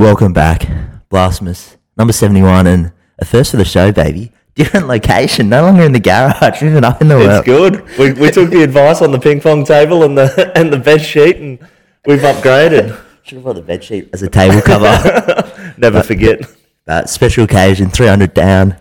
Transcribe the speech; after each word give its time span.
Welcome 0.00 0.32
back, 0.32 0.66
Blasphemous, 1.10 1.76
number 1.98 2.14
71, 2.14 2.66
and 2.66 2.90
a 3.18 3.26
first 3.26 3.50
for 3.50 3.58
the 3.58 3.66
show, 3.66 3.92
baby. 3.92 4.32
Different 4.54 4.88
location, 4.88 5.50
no 5.50 5.60
longer 5.60 5.82
in 5.82 5.92
the 5.92 6.00
garage, 6.00 6.62
moving 6.62 6.84
up 6.84 7.02
in 7.02 7.08
the 7.08 7.18
It's 7.20 7.44
good. 7.44 7.86
We, 7.98 8.14
we 8.14 8.30
took 8.30 8.48
the 8.48 8.62
advice 8.62 9.02
on 9.02 9.12
the 9.12 9.18
ping 9.18 9.42
pong 9.42 9.62
table 9.62 10.02
and 10.02 10.16
the 10.16 10.52
and 10.56 10.72
the 10.72 10.78
bed 10.78 11.02
sheet, 11.02 11.36
and 11.36 11.58
we've 12.06 12.20
upgraded. 12.20 12.98
Should 13.24 13.34
have 13.36 13.44
brought 13.44 13.56
the 13.56 13.60
bed 13.60 13.84
sheet 13.84 14.08
as 14.14 14.22
a 14.22 14.30
table 14.30 14.62
cover. 14.62 15.74
Never 15.76 16.02
forget. 16.02 16.50
but 16.86 17.10
special 17.10 17.44
occasion, 17.44 17.90
300 17.90 18.32
down. 18.32 18.78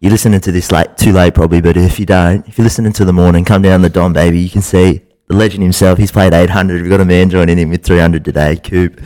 You're 0.00 0.12
listening 0.12 0.40
to 0.40 0.52
this 0.52 0.70
late, 0.70 0.98
too 0.98 1.14
late 1.14 1.32
probably, 1.32 1.62
but 1.62 1.78
if 1.78 1.98
you 1.98 2.04
don't, 2.04 2.46
if 2.46 2.58
you're 2.58 2.64
listening 2.64 2.92
to 2.92 3.06
the 3.06 3.14
morning, 3.14 3.46
come 3.46 3.62
down 3.62 3.80
the 3.80 3.88
Don, 3.88 4.12
baby. 4.12 4.38
You 4.38 4.50
can 4.50 4.60
see 4.60 5.00
the 5.28 5.34
legend 5.34 5.62
himself. 5.62 5.98
He's 5.98 6.12
played 6.12 6.34
800. 6.34 6.82
We've 6.82 6.90
got 6.90 7.00
a 7.00 7.06
man 7.06 7.30
joining 7.30 7.56
him 7.56 7.70
with 7.70 7.84
300 7.84 8.22
today, 8.22 8.56
Coop. 8.56 9.00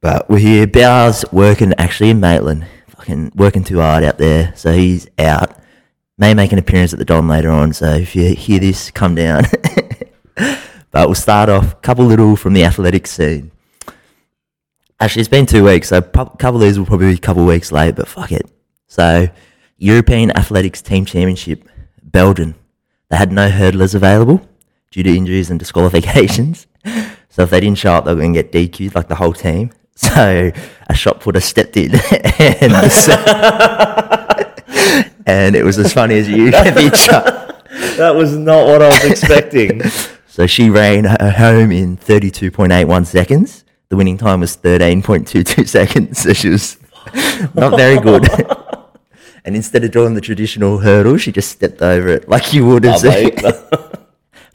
But 0.00 0.28
we're 0.28 0.38
here. 0.38 0.66
Bowers 0.66 1.24
working 1.32 1.72
actually 1.78 2.10
in 2.10 2.20
Maitland, 2.20 2.66
fucking 2.88 3.32
working 3.34 3.64
too 3.64 3.80
hard 3.80 4.04
out 4.04 4.18
there. 4.18 4.52
So 4.56 4.72
he's 4.72 5.08
out. 5.18 5.58
May 6.18 6.34
make 6.34 6.52
an 6.52 6.58
appearance 6.58 6.92
at 6.92 6.98
the 6.98 7.04
Don 7.04 7.28
later 7.28 7.50
on. 7.50 7.72
So 7.72 7.86
if 7.90 8.16
you 8.16 8.34
hear 8.34 8.58
this, 8.58 8.90
come 8.90 9.14
down. 9.14 9.44
but 10.34 11.08
we'll 11.08 11.14
start 11.14 11.48
off 11.48 11.72
a 11.72 11.76
couple 11.76 12.04
little 12.04 12.36
from 12.36 12.54
the 12.54 12.64
athletic 12.64 13.06
scene. 13.06 13.50
Actually, 14.98 15.20
it's 15.20 15.28
been 15.28 15.44
two 15.44 15.64
weeks, 15.64 15.88
so 15.88 15.98
a 15.98 16.02
couple 16.02 16.56
of 16.56 16.60
these 16.60 16.78
will 16.78 16.86
probably 16.86 17.08
be 17.08 17.14
a 17.14 17.18
couple 17.18 17.42
of 17.42 17.48
weeks 17.48 17.70
late, 17.70 17.96
but 17.96 18.08
fuck 18.08 18.32
it. 18.32 18.50
So, 18.86 19.28
European 19.76 20.30
Athletics 20.30 20.80
Team 20.80 21.04
Championship, 21.04 21.68
Belgium. 22.02 22.54
They 23.10 23.18
had 23.18 23.30
no 23.30 23.50
hurdlers 23.50 23.94
available 23.94 24.48
due 24.90 25.02
to 25.02 25.14
injuries 25.14 25.50
and 25.50 25.58
disqualifications. 25.58 26.66
So 27.28 27.42
if 27.42 27.50
they 27.50 27.60
didn't 27.60 27.76
show 27.76 27.92
up, 27.92 28.06
they 28.06 28.14
were 28.14 28.20
going 28.22 28.32
to 28.32 28.42
get 28.42 28.50
DQ'd, 28.50 28.94
like 28.94 29.08
the 29.08 29.14
whole 29.16 29.34
team. 29.34 29.70
So 29.96 30.52
a 30.88 30.94
shot 30.94 31.20
putter 31.20 31.40
stepped 31.40 31.76
in, 31.76 31.92
and, 31.94 32.72
and 35.26 35.56
it 35.56 35.64
was 35.64 35.78
as 35.78 35.92
funny 35.92 36.18
as 36.18 36.28
you 36.28 36.50
can 36.52 36.74
picture. 36.74 37.22
That 37.96 38.14
was 38.14 38.36
not 38.36 38.66
what 38.66 38.82
I 38.82 38.88
was 38.88 39.04
expecting. 39.04 39.82
So 40.28 40.46
she 40.46 40.68
ran 40.68 41.04
her 41.04 41.30
home 41.30 41.72
in 41.72 41.96
32.81 41.96 43.06
seconds. 43.06 43.64
The 43.88 43.96
winning 43.96 44.18
time 44.18 44.40
was 44.40 44.54
13.22 44.54 45.66
seconds. 45.76 46.18
So 46.18 46.34
she 46.34 46.50
was 46.50 46.76
not 47.54 47.74
very 47.78 47.98
good. 47.98 48.28
and 49.46 49.56
instead 49.56 49.82
of 49.84 49.92
doing 49.92 50.12
the 50.12 50.20
traditional 50.20 50.76
hurdle, 50.76 51.16
she 51.16 51.32
just 51.32 51.48
stepped 51.52 51.80
over 51.80 52.08
it 52.08 52.28
like 52.28 52.52
you 52.52 52.66
would 52.66 52.84
have 52.84 53.02
Oh, 53.02 53.10
seen. 53.10 53.30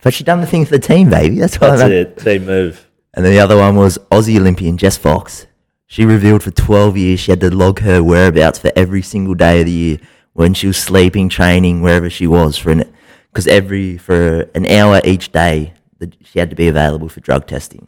But 0.03 0.13
she 0.13 0.23
done 0.23 0.39
the 0.41 0.45
thing 0.45 0.66
for 0.66 0.71
the 0.77 0.79
team, 0.79 1.09
baby. 1.09 1.39
That's 1.39 1.59
why. 1.59 1.69
That's 1.69 1.81
that- 1.81 1.91
it. 1.91 2.17
Team 2.19 2.45
move. 2.45 2.88
And 3.13 3.25
then 3.25 3.33
the 3.33 3.39
other 3.39 3.57
one 3.57 3.75
was 3.75 3.97
Aussie 4.11 4.39
Olympian 4.39 4.77
Jess 4.77 4.97
Fox. 4.97 5.47
She 5.87 6.05
revealed 6.05 6.43
for 6.43 6.51
12 6.51 6.95
years 6.97 7.19
she 7.19 7.31
had 7.31 7.41
to 7.41 7.53
log 7.53 7.79
her 7.79 8.01
whereabouts 8.01 8.59
for 8.59 8.71
every 8.75 9.01
single 9.01 9.33
day 9.33 9.59
of 9.59 9.65
the 9.65 9.71
year 9.71 9.97
when 10.33 10.53
she 10.53 10.67
was 10.67 10.77
sleeping, 10.77 11.27
training, 11.27 11.81
wherever 11.81 12.09
she 12.09 12.27
was 12.27 12.57
for 12.57 12.71
an 12.71 12.93
because 13.31 13.47
every 13.47 13.97
for 13.97 14.49
an 14.55 14.65
hour 14.65 15.01
each 15.03 15.31
day 15.31 15.73
that 15.99 16.15
she 16.25 16.39
had 16.39 16.49
to 16.49 16.55
be 16.55 16.67
available 16.67 17.09
for 17.09 17.19
drug 17.19 17.47
testing. 17.47 17.87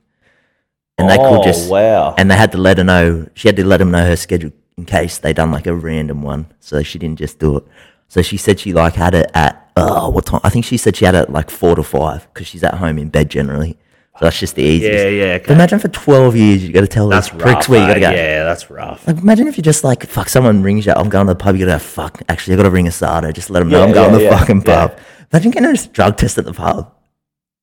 And 0.98 1.10
they 1.10 1.18
oh 1.18 1.38
could 1.38 1.44
just 1.44 1.70
wow. 1.70 2.14
and 2.18 2.30
they 2.30 2.36
had 2.36 2.52
to 2.52 2.58
let 2.58 2.78
her 2.78 2.84
know 2.84 3.28
she 3.34 3.48
had 3.48 3.56
to 3.56 3.66
let 3.66 3.78
them 3.78 3.92
know 3.92 4.06
her 4.06 4.16
schedule 4.16 4.52
in 4.78 4.86
case 4.86 5.18
they 5.18 5.34
done 5.34 5.52
like 5.52 5.68
a 5.68 5.74
random 5.74 6.22
one 6.22 6.48
so 6.60 6.84
she 6.84 7.00
didn't 7.00 7.20
just 7.20 7.40
do 7.40 7.58
it 7.58 7.64
so 8.08 8.22
she 8.22 8.38
said 8.38 8.60
she 8.60 8.74
like 8.74 8.94
had 8.94 9.14
it 9.14 9.30
at 9.34 9.72
oh 9.76 10.10
what 10.10 10.26
time 10.26 10.42
i 10.44 10.50
think 10.50 10.66
she 10.66 10.78
said 10.78 10.96
she 10.96 11.06
had 11.06 11.16
it 11.16 11.20
at 11.20 11.32
like 11.32 11.50
four 11.50 11.76
to 11.76 11.84
five 11.84 12.28
because 12.34 12.48
she's 12.48 12.64
at 12.64 12.76
home 12.76 12.98
in 12.98 13.10
bed 13.10 13.30
generally 13.30 13.78
so 14.20 14.26
that's 14.26 14.40
just 14.40 14.56
the 14.56 14.62
easiest 14.64 15.04
yeah, 15.06 15.10
yeah. 15.10 15.38
But 15.40 15.44
Okay. 15.46 15.54
imagine 15.56 15.80
for 15.80 15.88
12 15.88 16.36
years 16.36 16.64
you 16.64 16.72
got 16.72 16.82
to 16.82 16.88
tell 16.88 17.08
That's 17.10 17.30
those 17.30 17.42
pricks 17.42 17.56
rough. 17.56 17.70
where 17.70 17.82
you 17.82 17.88
got 17.88 17.94
to 17.96 18.00
go 18.00 18.10
Yeah, 18.12 18.44
that's 18.44 18.70
rough. 18.70 19.06
like 19.08 19.18
imagine 19.18 19.48
if 19.48 19.58
you're 19.58 19.64
just 19.64 19.84
like 19.84 20.06
fuck 20.06 20.30
someone 20.30 20.62
rings 20.64 20.86
you 20.86 20.94
i'm 20.94 21.10
going 21.10 21.26
to 21.28 21.34
the 21.34 21.38
pub 21.40 21.56
you 21.56 21.66
gotta 21.66 21.78
go 21.78 21.84
fuck 21.84 22.22
actually 22.30 22.54
i 22.54 22.58
gotta 22.58 22.70
ring 22.70 22.86
ASADA 22.86 23.34
just 23.34 23.50
let 23.50 23.60
them 23.60 23.70
know 23.70 23.80
Yeah, 23.80 23.86
i'm 23.86 23.94
going 23.94 24.12
yeah, 24.12 24.18
to 24.18 24.18
the 24.18 24.24
yeah, 24.32 24.38
fucking 24.40 24.62
pub 24.62 24.98
imagine 25.32 25.52
getting 25.52 25.70
a 25.70 25.88
drug 25.94 26.18
test 26.18 26.38
at 26.38 26.46
the 26.46 26.54
pub 26.54 26.92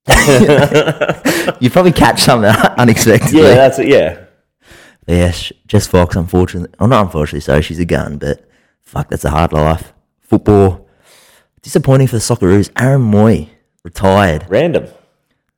you 1.61 1.71
probably 1.71 1.93
catch 1.93 2.21
something 2.23 2.51
unexpectedly 2.79 3.43
Yeah, 3.43 3.55
that's 3.55 3.79
it. 3.79 3.89
Yeah. 3.89 4.25
But 5.07 5.15
yeah, 5.15 5.33
Jess 5.67 5.87
Fox, 5.87 6.17
unfortunately, 6.17 6.75
oh, 6.81 6.87
not 6.87 7.07
unfortunately, 7.07 7.41
sorry, 7.41 7.63
she's 7.63 7.79
a 7.79 7.85
gun, 7.85 8.19
but 8.19 8.49
fuck, 8.81 9.09
that's 9.09 9.25
a 9.25 9.31
hard 9.31 9.53
life. 9.53 9.93
Football, 10.21 10.87
disappointing 11.63 12.07
for 12.07 12.17
the 12.17 12.21
Socceroos. 12.21 12.71
Aaron 12.79 13.03
Mooy, 13.11 13.49
retired. 13.83 14.47
Random. 14.49 14.87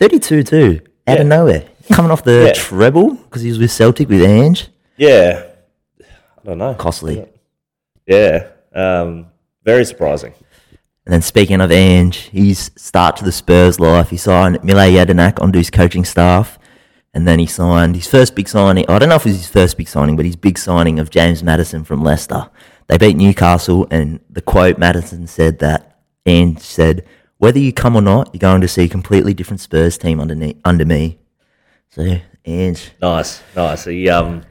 32 0.02 0.42
too, 0.42 0.80
out 1.06 1.20
of 1.20 1.26
nowhere. 1.28 1.62
Coming 1.92 2.10
off 2.10 2.24
the 2.24 2.46
Yeah. 2.46 2.52
treble 2.54 3.14
because 3.14 3.42
he 3.42 3.48
was 3.50 3.60
with 3.60 3.70
Celtic 3.70 4.08
with 4.08 4.22
Ange. 4.22 4.66
Yeah. 4.96 5.44
I 6.00 6.44
don't 6.44 6.58
know. 6.58 6.74
Costly. 6.74 7.24
Yeah. 8.04 8.46
Um, 8.74 9.26
very 9.64 9.84
surprising. 9.84 10.32
And 11.06 11.12
then 11.12 11.22
speaking 11.22 11.60
of 11.60 11.70
Ange, 11.70 12.16
his 12.32 12.72
start 12.76 13.16
to 13.18 13.24
the 13.24 13.30
Spurs 13.30 13.78
life, 13.78 14.10
he 14.10 14.16
signed 14.16 14.64
Mile 14.64 14.91
Jedinak 14.91 15.41
onto 15.41 15.58
his 15.58 15.70
coaching 15.70 16.04
staff. 16.04 16.58
And 17.14 17.28
then 17.28 17.38
he 17.38 17.46
signed 17.46 17.94
his 17.94 18.08
first 18.08 18.34
big 18.34 18.48
signing. 18.48 18.84
I 18.88 18.98
don't 18.98 19.08
know 19.08 19.14
if 19.16 19.26
it 19.26 19.28
was 19.30 19.36
his 19.36 19.46
first 19.48 19.76
big 19.76 19.86
signing, 19.86 20.16
but 20.16 20.24
his 20.26 20.34
big 20.34 20.58
signing 20.58 20.98
of 20.98 21.10
James 21.10 21.44
Maddison 21.44 21.84
from 21.84 22.02
Leicester. 22.02 22.48
They 22.88 22.98
beat 22.98 23.16
Newcastle, 23.16 23.86
and 23.92 24.18
the 24.28 24.41
quote 24.41 24.78
Maddison 24.78 25.28
said 25.28 25.60
that 25.60 25.98
Ange 26.26 26.58
said, 26.58 27.04
"Whether 27.42 27.58
you 27.58 27.72
come 27.72 27.97
or 27.97 28.03
not, 28.03 28.30
you're 28.32 28.38
going 28.38 28.60
to 28.60 28.69
see 28.69 28.84
a 28.84 28.88
completely 28.88 29.34
different 29.34 29.60
Spurs 29.60 29.98
team 29.98 30.20
under 30.20 30.53
under 30.64 30.84
me." 30.84 31.19
So 31.91 32.20
Ange, 32.44 32.92
Nice, 33.00 33.42
nice. 33.56 33.84
He, 33.84 34.08
um, 34.08 34.42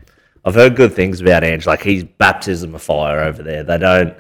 I've 0.44 0.56
heard 0.56 0.76
good 0.76 0.94
things 0.94 1.22
about 1.22 1.46
Ange. 1.46 1.66
Like 1.66 1.82
he's 1.84 2.04
baptism 2.04 2.76
of 2.76 2.82
fire 2.82 3.22
over 3.22 3.44
there. 3.44 3.64
They 3.64 3.78
don't, 3.78 4.14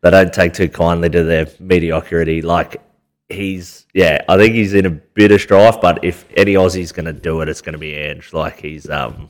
they 0.00 0.10
don't 0.10 0.32
take 0.32 0.54
too 0.54 0.68
kindly 0.68 1.10
to 1.10 1.24
their 1.24 1.46
mediocrity. 1.60 2.40
Like 2.42 2.82
he's, 3.28 3.86
yeah, 3.92 4.24
I 4.28 4.38
think 4.38 4.54
he's 4.54 4.72
in 4.72 4.86
a 4.86 4.90
bit 4.90 5.32
of 5.32 5.40
strife. 5.40 5.80
But 5.80 6.02
if 6.04 6.26
any 6.36 6.56
Aussie's 6.56 6.92
going 6.92 7.06
to 7.06 7.12
do 7.12 7.40
it, 7.42 7.48
it's 7.48 7.60
going 7.60 7.74
to 7.74 7.78
be 7.78 7.94
Ange. 7.94 8.32
Like 8.32 8.60
he's, 8.60 8.88
um, 8.88 9.28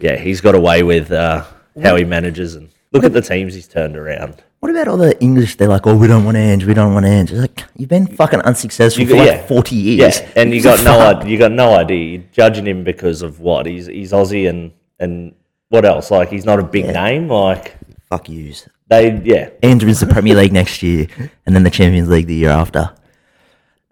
yeah, 0.00 0.16
he's 0.16 0.40
got 0.40 0.54
away 0.54 0.82
with 0.82 1.12
uh, 1.12 1.44
how 1.82 1.94
he 1.96 2.04
manages 2.04 2.56
and 2.56 2.70
look 2.92 3.04
at 3.04 3.12
the 3.12 3.22
teams 3.22 3.54
he's 3.54 3.68
turned 3.68 3.96
around. 3.96 4.42
What 4.66 4.74
about 4.74 4.88
all 4.88 4.96
the 4.96 5.20
English? 5.22 5.56
They're 5.56 5.68
like, 5.68 5.86
"Oh, 5.86 5.96
we 5.96 6.08
don't 6.08 6.24
want 6.24 6.36
Ange. 6.36 6.64
We 6.64 6.74
don't 6.74 6.92
want 6.92 7.06
Ange." 7.06 7.30
It's 7.30 7.40
like 7.40 7.64
you've 7.76 7.88
been 7.88 8.08
fucking 8.08 8.40
unsuccessful 8.40 9.04
You 9.04 9.08
for 9.10 9.16
like 9.16 9.28
yeah. 9.28 9.46
forty 9.46 9.76
years. 9.76 10.18
Yeah, 10.20 10.28
and 10.34 10.52
you 10.52 10.60
got 10.60 10.82
no, 10.82 11.10
id- 11.10 11.28
you 11.28 11.38
got 11.38 11.52
no 11.52 11.72
idea. 11.76 12.04
You're 12.18 12.24
judging 12.32 12.66
him 12.66 12.82
because 12.82 13.22
of 13.22 13.38
what 13.38 13.66
he's 13.66 13.86
he's 13.86 14.10
Aussie 14.10 14.48
and 14.48 14.72
and 14.98 15.36
what 15.68 15.84
else? 15.84 16.10
Like 16.10 16.30
he's 16.30 16.44
not 16.44 16.58
a 16.58 16.64
big 16.64 16.86
name. 16.86 17.28
Like 17.28 17.76
Fuck 18.10 18.28
yous. 18.28 18.68
they, 18.88 19.20
yeah, 19.22 19.50
Ange 19.62 19.84
wins 19.84 20.00
the 20.00 20.06
Premier 20.06 20.34
League 20.34 20.52
next 20.52 20.82
year, 20.82 21.06
and 21.46 21.54
then 21.54 21.62
the 21.62 21.70
Champions 21.70 22.08
League 22.08 22.26
the 22.26 22.34
year 22.34 22.50
after. 22.50 22.92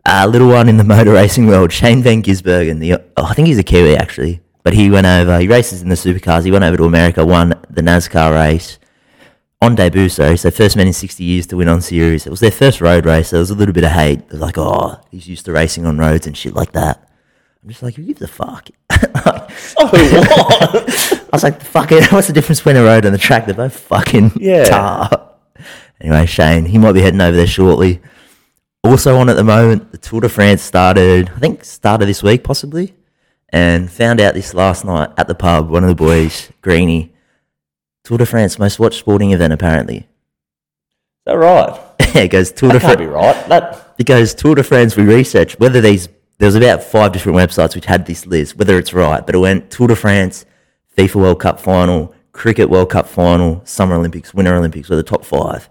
A 0.05 0.27
little 0.27 0.49
one 0.49 0.69
in 0.69 0.77
the 0.77 0.85
motor 0.85 1.13
racing 1.13 1.47
world, 1.47 1.73
Shane 1.73 2.03
Van 2.03 2.21
Gisbergen. 2.21 2.81
The 2.81 2.95
oh, 3.17 3.27
I 3.27 3.35
think 3.35 3.47
he's 3.47 3.59
a 3.59 3.63
Kiwi 3.63 3.97
actually, 3.97 4.41
but 4.65 4.73
he 4.73 4.91
went 4.91 5.07
over. 5.07 5.39
He 5.39 5.47
races 5.47 5.83
in 5.83 5.89
the 5.89 5.95
supercars. 5.95 6.45
He 6.45 6.51
went 6.51 6.65
over 6.65 6.77
to 6.77 6.85
America, 6.85 7.25
won 7.25 7.51
the 7.71 7.81
NASCAR 7.81 8.35
race 8.35 8.81
on 9.63 9.75
debut. 9.75 10.09
Sorry, 10.09 10.37
so 10.37 10.51
first 10.51 10.77
man 10.77 10.87
in 10.87 10.93
sixty 10.93 11.25
years 11.25 11.47
to 11.49 11.57
win 11.57 11.69
on 11.69 11.81
series. 11.81 12.27
It 12.27 12.31
was 12.31 12.41
their 12.41 12.51
first 12.51 12.81
road 12.81 13.07
race. 13.07 13.29
So 13.29 13.37
there 13.37 13.41
was 13.41 13.51
a 13.51 13.55
little 13.55 13.75
bit 13.75 13.85
of 13.85 13.91
hate. 13.93 14.29
Was 14.31 14.41
like, 14.41 14.59
oh, 14.59 15.01
he's 15.11 15.29
used 15.29 15.45
to 15.47 15.53
racing 15.53 15.87
on 15.87 15.99
roads 15.99 16.27
and 16.27 16.37
shit 16.37 16.55
like 16.55 16.73
that. 16.73 17.09
I'm 17.63 17.69
just 17.71 17.83
like, 17.83 17.95
who 17.95 18.03
gives 18.05 18.23
a 18.23 18.29
fuck? 18.29 18.69
Oh, 19.77 19.89
what? 19.91 19.95
I 21.25 21.29
was 21.33 21.43
like, 21.43 21.61
fuck 21.63 21.93
it. 21.93 22.05
What's 22.13 22.27
the 22.27 22.33
difference 22.33 22.61
between 22.61 22.77
a 22.77 22.83
road 22.85 23.05
and 23.05 23.15
the 23.15 23.19
track? 23.19 23.47
They're 23.47 23.55
both 23.55 23.79
fucking 23.79 24.33
Yeah. 24.37 24.65
tar. 24.65 25.31
Anyway, 26.01 26.27
Shane, 26.27 26.65
he 26.67 26.79
might 26.79 26.93
be 26.93 27.01
heading 27.01 27.21
over 27.21 27.37
there 27.37 27.47
shortly. 27.47 28.01
Also 28.83 29.17
on 29.17 29.29
at 29.29 29.37
the 29.37 29.45
moment, 29.45 29.93
the 29.93 29.99
Tour 29.99 30.21
de 30.23 30.29
France 30.29 30.61
started, 30.63 31.31
I 31.35 31.39
think 31.39 31.65
started 31.65 32.07
this 32.07 32.23
week 32.23 32.45
possibly, 32.45 32.95
and 33.51 33.91
found 33.91 34.21
out 34.21 34.35
this 34.35 34.53
last 34.55 34.85
night 34.85 35.11
at 35.17 35.27
the 35.29 35.35
pub, 35.35 35.71
one 35.71 35.85
of 35.85 35.89
the 35.89 35.95
boys, 35.95 36.51
Greeny, 36.61 37.14
Tour 38.05 38.19
de 38.19 38.27
France, 38.27 38.59
most 38.59 38.79
watched 38.79 38.99
sporting 38.99 39.33
event 39.33 39.53
apparently. 39.53 39.97
Is 39.99 40.07
that 41.27 41.33
right? 41.39 41.81
it 42.17 42.29
goes 42.31 42.53
Tour 42.53 42.71
de 42.73 42.79
That 42.79 42.83
can't 42.83 42.99
be 42.99 43.07
France. 43.07 43.37
right. 43.37 43.49
That 43.49 43.95
It 43.99 44.07
goes 44.07 44.35
Tour 44.35 44.55
de 44.55 44.63
France. 44.63 44.97
We 44.97 45.05
researched 45.05 45.59
whether 45.59 45.81
these. 45.81 46.09
There 46.39 46.47
was 46.47 46.57
about 46.57 46.83
five 46.83 47.13
different 47.13 47.39
websites 47.39 47.75
which 47.77 47.85
had 47.87 48.07
this 48.07 48.27
list, 48.27 48.57
whether 48.57 48.77
it's 48.77 48.93
right, 48.93 49.25
but 49.25 49.35
it 49.37 49.39
went 49.39 49.71
Tour 49.71 49.87
de 49.89 49.97
France, 49.97 50.45
FIFA 50.99 51.15
World 51.15 51.41
Cup 51.41 51.61
final, 51.61 52.13
Cricket 52.33 52.69
World 52.69 52.91
Cup 52.91 53.07
final, 53.07 53.63
Summer 53.65 53.95
Olympics, 53.95 54.35
Winter 54.35 54.55
Olympics 54.55 54.89
were 54.91 54.97
the 54.97 55.05
top 55.05 55.25
five. 55.25 55.71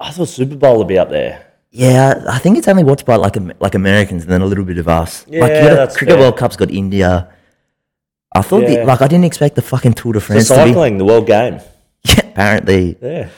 I 0.00 0.10
thought 0.10 0.26
Super 0.28 0.56
Bowl 0.56 0.78
would 0.78 0.88
be 0.88 0.98
up 0.98 1.08
there. 1.08 1.46
Yeah, 1.70 2.24
I 2.28 2.38
think 2.38 2.58
it's 2.58 2.66
only 2.68 2.82
watched 2.84 3.06
by 3.06 3.14
like 3.16 3.36
Am- 3.36 3.52
like 3.60 3.74
Americans 3.76 4.24
and 4.24 4.30
then 4.32 4.42
a 4.42 4.46
little 4.46 4.64
bit 4.64 4.76
of 4.78 4.88
us. 4.88 5.24
like 5.28 5.52
Yeah, 5.52 5.74
that's 5.74 5.96
Cricket 5.96 6.16
fair. 6.16 6.22
World 6.24 6.36
Cup's 6.36 6.56
got 6.56 6.70
India. 6.70 7.32
I 8.34 8.42
thought 8.42 8.60
the, 8.66 8.84
like 8.84 9.02
I 9.02 9.08
didn't 9.08 9.24
expect 9.24 9.54
the 9.56 9.62
fucking 9.62 9.94
Tour 9.94 10.14
de 10.14 10.18
The 10.18 10.24
France 10.24 10.48
to 10.48 10.54
be. 10.54 10.70
cycling, 10.70 10.98
the 10.98 11.04
world 11.04 11.26
game. 11.26 11.60
Yeah, 12.04 12.20
apparently 12.26 12.96
Yeah. 13.00 13.28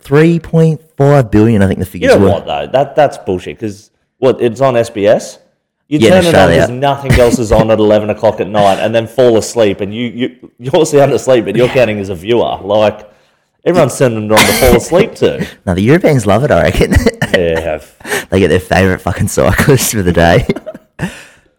three 0.00 0.38
point 0.38 0.80
five 0.96 1.30
billion. 1.30 1.62
I 1.62 1.66
think 1.66 1.78
the 1.78 1.84
You 1.86 1.90
figures 1.90 2.14
know 2.14 2.20
were. 2.20 2.28
what 2.32 2.46
though? 2.46 2.66
That 2.70 2.94
that's 2.96 3.16
bullshit. 3.18 3.56
Because 3.58 3.90
what 4.18 4.40
it's 4.42 4.60
on 4.60 4.74
SBS. 4.74 5.38
You 5.88 5.98
Yeah, 6.00 6.10
turn 6.10 6.26
it 6.26 6.34
on 6.34 6.50
because 6.50 6.70
nothing 6.70 7.12
else 7.12 7.38
is 7.38 7.52
on 7.52 7.70
at 7.70 7.78
eleven 7.88 8.10
o'clock 8.10 8.40
at 8.40 8.48
night, 8.48 8.78
and 8.78 8.94
then 8.94 9.06
fall 9.06 9.36
asleep, 9.36 9.80
and 9.80 9.94
you 9.94 10.06
you 10.08 10.50
you're 10.58 10.84
sound 10.86 11.12
asleep, 11.12 11.44
but 11.44 11.56
you're 11.56 11.68
counting 11.68 11.98
as 11.98 12.08
a 12.08 12.14
viewer. 12.14 12.58
Like 12.62 13.08
everyone's 13.64 13.94
it 14.00 14.32
on 14.32 14.38
to 14.38 14.52
fall 14.54 14.76
asleep 14.76 15.14
to. 15.16 15.46
Now 15.66 15.74
the 15.74 15.82
Europeans 15.82 16.26
love 16.26 16.42
it, 16.44 16.50
I 16.50 16.62
reckon. 16.62 16.92
Yeah, 17.34 17.80
they 18.30 18.38
get 18.40 18.48
their 18.48 18.60
favourite 18.60 19.00
fucking 19.00 19.28
cyclist 19.28 19.92
for 19.92 20.02
the 20.02 20.12
day. 20.12 20.46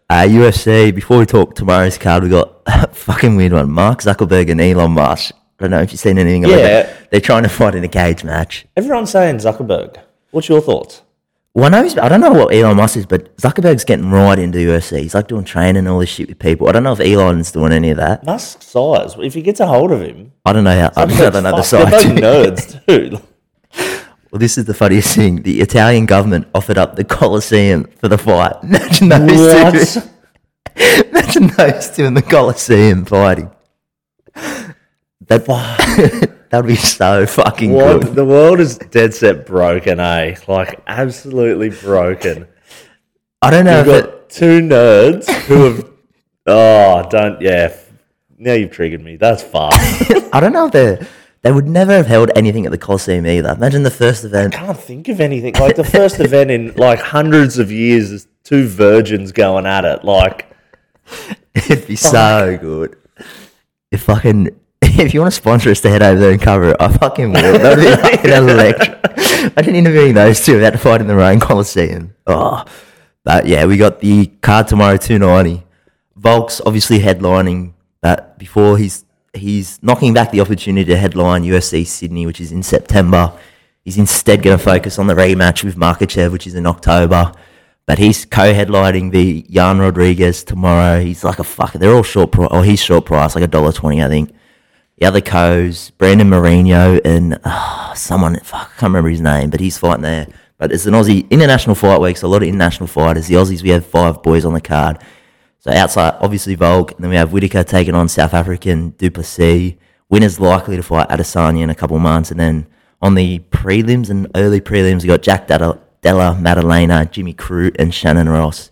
Uh, 0.08 0.22
UFC, 0.22 0.94
before 0.94 1.18
we 1.18 1.26
talk 1.26 1.54
tomorrow's 1.54 1.98
card, 1.98 2.22
we 2.22 2.28
got 2.28 2.52
a 2.66 2.86
fucking 2.88 3.36
weird 3.36 3.52
one. 3.52 3.70
Mark 3.70 4.00
Zuckerberg 4.00 4.50
and 4.50 4.60
Elon 4.60 4.92
Musk. 4.92 5.34
I 5.58 5.64
don't 5.64 5.70
know 5.70 5.80
if 5.82 5.90
you've 5.92 6.00
seen 6.00 6.18
anything 6.18 6.44
about 6.44 6.58
Yeah. 6.58 6.78
it. 6.80 7.10
They're 7.10 7.20
trying 7.20 7.42
to 7.44 7.48
fight 7.48 7.74
in 7.74 7.82
a 7.84 7.88
cage 7.88 8.22
match. 8.24 8.66
everyone's 8.76 9.10
saying 9.10 9.36
Zuckerberg. 9.38 9.96
What's 10.30 10.48
your 10.48 10.60
thoughts? 10.60 11.02
Well, 11.54 11.64
I, 11.64 11.68
know 11.70 11.82
he's, 11.84 11.96
I 11.96 12.10
don't 12.10 12.20
know 12.20 12.32
what 12.32 12.52
Elon 12.54 12.76
Musk 12.76 12.98
is, 12.98 13.06
but 13.06 13.34
Zuckerberg's 13.38 13.84
getting 13.84 14.10
right 14.10 14.38
into 14.38 14.58
UFC. 14.58 15.00
He's 15.00 15.14
like 15.14 15.26
doing 15.28 15.44
training 15.44 15.78
and 15.78 15.88
all 15.88 16.00
this 16.00 16.10
shit 16.10 16.28
with 16.28 16.38
people. 16.38 16.68
I 16.68 16.72
don't 16.72 16.82
know 16.82 16.92
if 16.92 17.00
Elon's 17.00 17.50
doing 17.50 17.72
any 17.72 17.88
of 17.88 17.96
that. 17.96 18.24
Musk's 18.26 18.66
size. 18.66 19.14
If 19.18 19.32
he 19.32 19.40
gets 19.40 19.60
a 19.60 19.66
hold 19.66 19.90
of 19.90 20.02
him, 20.02 20.32
I 20.44 20.52
don't 20.52 20.64
know 20.64 20.78
how. 20.78 20.92
I 20.94 21.06
don't, 21.06 21.18
I 21.18 21.30
don't 21.30 21.42
know 21.44 21.56
the 21.56 21.62
size. 21.62 21.90
They're 21.90 22.14
both 22.14 22.84
nerds 22.86 22.86
too. 22.86 23.18
Well, 24.30 24.38
this 24.40 24.58
is 24.58 24.64
the 24.64 24.74
funniest 24.74 25.14
thing. 25.14 25.42
The 25.42 25.60
Italian 25.60 26.06
government 26.06 26.48
offered 26.54 26.78
up 26.78 26.96
the 26.96 27.04
Colosseum 27.04 27.84
for 27.98 28.08
the 28.08 28.18
fight. 28.18 28.54
Imagine 28.62 29.08
those 29.08 29.94
two. 29.94 30.00
Imagine 31.10 31.46
those 31.48 31.90
two 31.90 32.04
in 32.04 32.14
the 32.14 32.22
Colosseum 32.22 33.04
fighting. 33.04 33.50
That 35.28 35.44
that 36.50 36.52
would 36.52 36.66
be 36.66 36.76
so 36.76 37.26
fucking 37.26 37.72
What? 37.72 38.02
good. 38.02 38.14
The 38.14 38.24
world 38.24 38.60
is 38.60 38.78
dead 38.78 39.14
set 39.14 39.46
broken, 39.46 39.98
eh? 40.00 40.36
Like 40.46 40.80
absolutely 40.86 41.70
broken. 41.70 42.46
I 43.42 43.50
don't 43.50 43.64
know 43.64 43.78
You've 43.78 43.88
if 43.88 44.04
it, 44.04 44.10
got 44.10 44.30
two 44.30 44.60
nerds 44.60 45.28
who 45.46 45.64
have. 45.64 45.90
Oh, 46.46 47.08
don't. 47.10 47.40
Yeah. 47.40 47.76
Now 48.38 48.52
you've 48.52 48.70
triggered 48.70 49.02
me. 49.02 49.16
That's 49.16 49.42
far. 49.42 49.70
I 49.72 50.40
don't 50.40 50.52
know 50.52 50.66
if 50.66 50.72
they 50.72 51.06
they 51.46 51.52
would 51.52 51.68
never 51.68 51.92
have 51.92 52.08
held 52.08 52.32
anything 52.34 52.66
at 52.66 52.72
the 52.72 52.78
Colosseum 52.78 53.24
either. 53.24 53.50
Imagine 53.50 53.84
the 53.84 53.90
first 53.92 54.24
event. 54.24 54.56
I 54.56 54.66
can't 54.66 54.76
think 54.76 55.06
of 55.06 55.20
anything. 55.20 55.54
Like 55.54 55.76
the 55.76 55.84
first 55.84 56.18
event 56.18 56.50
in 56.50 56.74
like 56.74 56.98
hundreds 56.98 57.56
of 57.60 57.70
years 57.70 58.10
is 58.10 58.26
two 58.42 58.66
virgins 58.66 59.30
going 59.30 59.64
at 59.64 59.84
it. 59.84 60.02
Like, 60.02 60.50
It'd 61.54 61.86
be 61.86 61.94
so 61.94 62.58
good. 62.60 62.96
If 63.92 64.02
fucking 64.02 64.58
if 64.82 65.14
you 65.14 65.20
want 65.20 65.32
to 65.32 65.36
sponsor 65.36 65.70
us 65.70 65.80
to 65.82 65.88
head 65.88 66.02
over 66.02 66.18
there 66.18 66.32
and 66.32 66.42
cover 66.42 66.70
it, 66.70 66.76
I 66.80 66.88
fucking 66.88 67.30
will. 67.30 67.58
That'd 67.60 67.78
be 67.78 67.94
fucking 68.02 68.32
electric. 68.32 69.52
Imagine 69.52 69.76
interviewing 69.76 70.14
those 70.14 70.44
two 70.44 70.58
about 70.58 70.72
to 70.72 70.78
fight 70.78 71.00
in 71.00 71.06
the 71.06 71.14
own 71.14 71.38
Colosseum. 71.38 72.12
Oh, 72.26 72.64
but 73.22 73.46
yeah, 73.46 73.66
we 73.66 73.76
got 73.76 74.00
the 74.00 74.26
card 74.42 74.66
tomorrow, 74.66 74.96
two 74.96 75.20
ninety. 75.20 75.62
Volk's 76.16 76.60
obviously 76.66 76.98
headlining, 76.98 77.74
that 78.02 78.36
before 78.36 78.78
he's 78.78 79.04
he's 79.36 79.82
knocking 79.82 80.14
back 80.14 80.30
the 80.30 80.40
opportunity 80.40 80.84
to 80.86 80.96
headline 80.96 81.44
UFC 81.44 81.86
Sydney, 81.86 82.26
which 82.26 82.40
is 82.40 82.52
in 82.52 82.62
September. 82.62 83.32
He's 83.84 83.98
instead 83.98 84.42
going 84.42 84.58
to 84.58 84.62
focus 84.62 84.98
on 84.98 85.06
the 85.06 85.14
rematch 85.14 85.62
with 85.62 85.76
Makhachev, 85.76 86.32
which 86.32 86.46
is 86.46 86.54
in 86.54 86.66
October. 86.66 87.32
But 87.86 87.98
he's 87.98 88.24
co-headlining 88.24 89.12
the 89.12 89.42
Jan 89.42 89.78
Rodriguez 89.78 90.42
tomorrow. 90.42 91.00
He's 91.00 91.22
like 91.22 91.38
a 91.38 91.42
fucker. 91.42 91.78
They're 91.78 91.94
all 91.94 92.02
short 92.02 92.32
price, 92.32 92.48
or 92.50 92.64
he's 92.64 92.82
short 92.82 93.06
price, 93.06 93.36
like 93.36 93.44
a 93.44 93.48
dollar 93.48 93.70
twenty, 93.70 94.02
I 94.02 94.08
think. 94.08 94.34
The 94.98 95.06
other 95.06 95.20
co's 95.20 95.90
Brandon 95.90 96.28
Moreno 96.28 96.98
and 97.04 97.38
uh, 97.44 97.94
someone, 97.94 98.40
fuck, 98.40 98.62
I 98.62 98.80
can't 98.80 98.90
remember 98.90 99.10
his 99.10 99.20
name, 99.20 99.50
but 99.50 99.60
he's 99.60 99.78
fighting 99.78 100.02
there. 100.02 100.26
But 100.58 100.72
it's 100.72 100.86
an 100.86 100.94
Aussie 100.94 101.28
international 101.30 101.74
fight 101.74 102.00
week, 102.00 102.16
so 102.16 102.26
a 102.26 102.28
lot 102.28 102.42
of 102.42 102.48
international 102.48 102.86
fighters. 102.86 103.26
The 103.26 103.34
Aussies, 103.34 103.62
we 103.62 103.68
have 103.68 103.86
five 103.86 104.22
boys 104.22 104.46
on 104.46 104.54
the 104.54 104.60
card. 104.60 104.98
So 105.58 105.72
outside, 105.72 106.14
obviously 106.20 106.54
Volk, 106.54 106.92
and 106.92 107.02
then 107.02 107.10
we 107.10 107.16
have 107.16 107.32
Whitaker 107.32 107.64
taking 107.64 107.94
on 107.94 108.08
South 108.08 108.34
African 108.34 108.90
Duplessis. 108.98 109.74
Winner's 110.08 110.38
likely 110.38 110.76
to 110.76 110.82
fight 110.82 111.08
Adesanya 111.08 111.62
in 111.62 111.70
a 111.70 111.74
couple 111.74 111.96
of 111.96 112.02
months, 112.02 112.30
and 112.30 112.38
then 112.38 112.66
on 113.02 113.14
the 113.14 113.40
prelims 113.50 114.10
and 114.10 114.30
early 114.34 114.60
prelims, 114.60 115.02
we 115.02 115.08
got 115.08 115.22
Jack 115.22 115.48
Della, 115.48 115.80
Della 116.02 116.38
Maddalena, 116.40 117.10
Jimmy 117.10 117.34
Crute, 117.34 117.76
and 117.78 117.92
Shannon 117.92 118.28
Ross. 118.28 118.70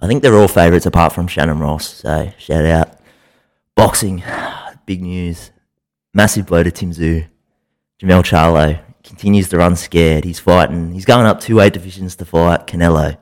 I 0.00 0.06
think 0.06 0.22
they're 0.22 0.36
all 0.36 0.48
favourites 0.48 0.86
apart 0.86 1.12
from 1.12 1.26
Shannon 1.26 1.58
Ross. 1.58 1.88
So 1.94 2.32
shout 2.38 2.64
out. 2.64 3.00
Boxing, 3.74 4.22
big 4.86 5.02
news. 5.02 5.50
Massive 6.14 6.46
blow 6.46 6.62
to 6.62 6.70
Tim 6.70 6.92
Tszyu. 6.92 7.26
Jermell 8.00 8.22
Charlo 8.22 8.80
continues 9.02 9.48
to 9.48 9.58
run 9.58 9.74
scared. 9.74 10.24
He's 10.24 10.38
fighting. 10.38 10.92
He's 10.92 11.04
going 11.04 11.26
up 11.26 11.40
two 11.40 11.56
weight 11.56 11.72
divisions 11.72 12.14
to 12.16 12.24
fight 12.24 12.66
Canelo 12.66 13.18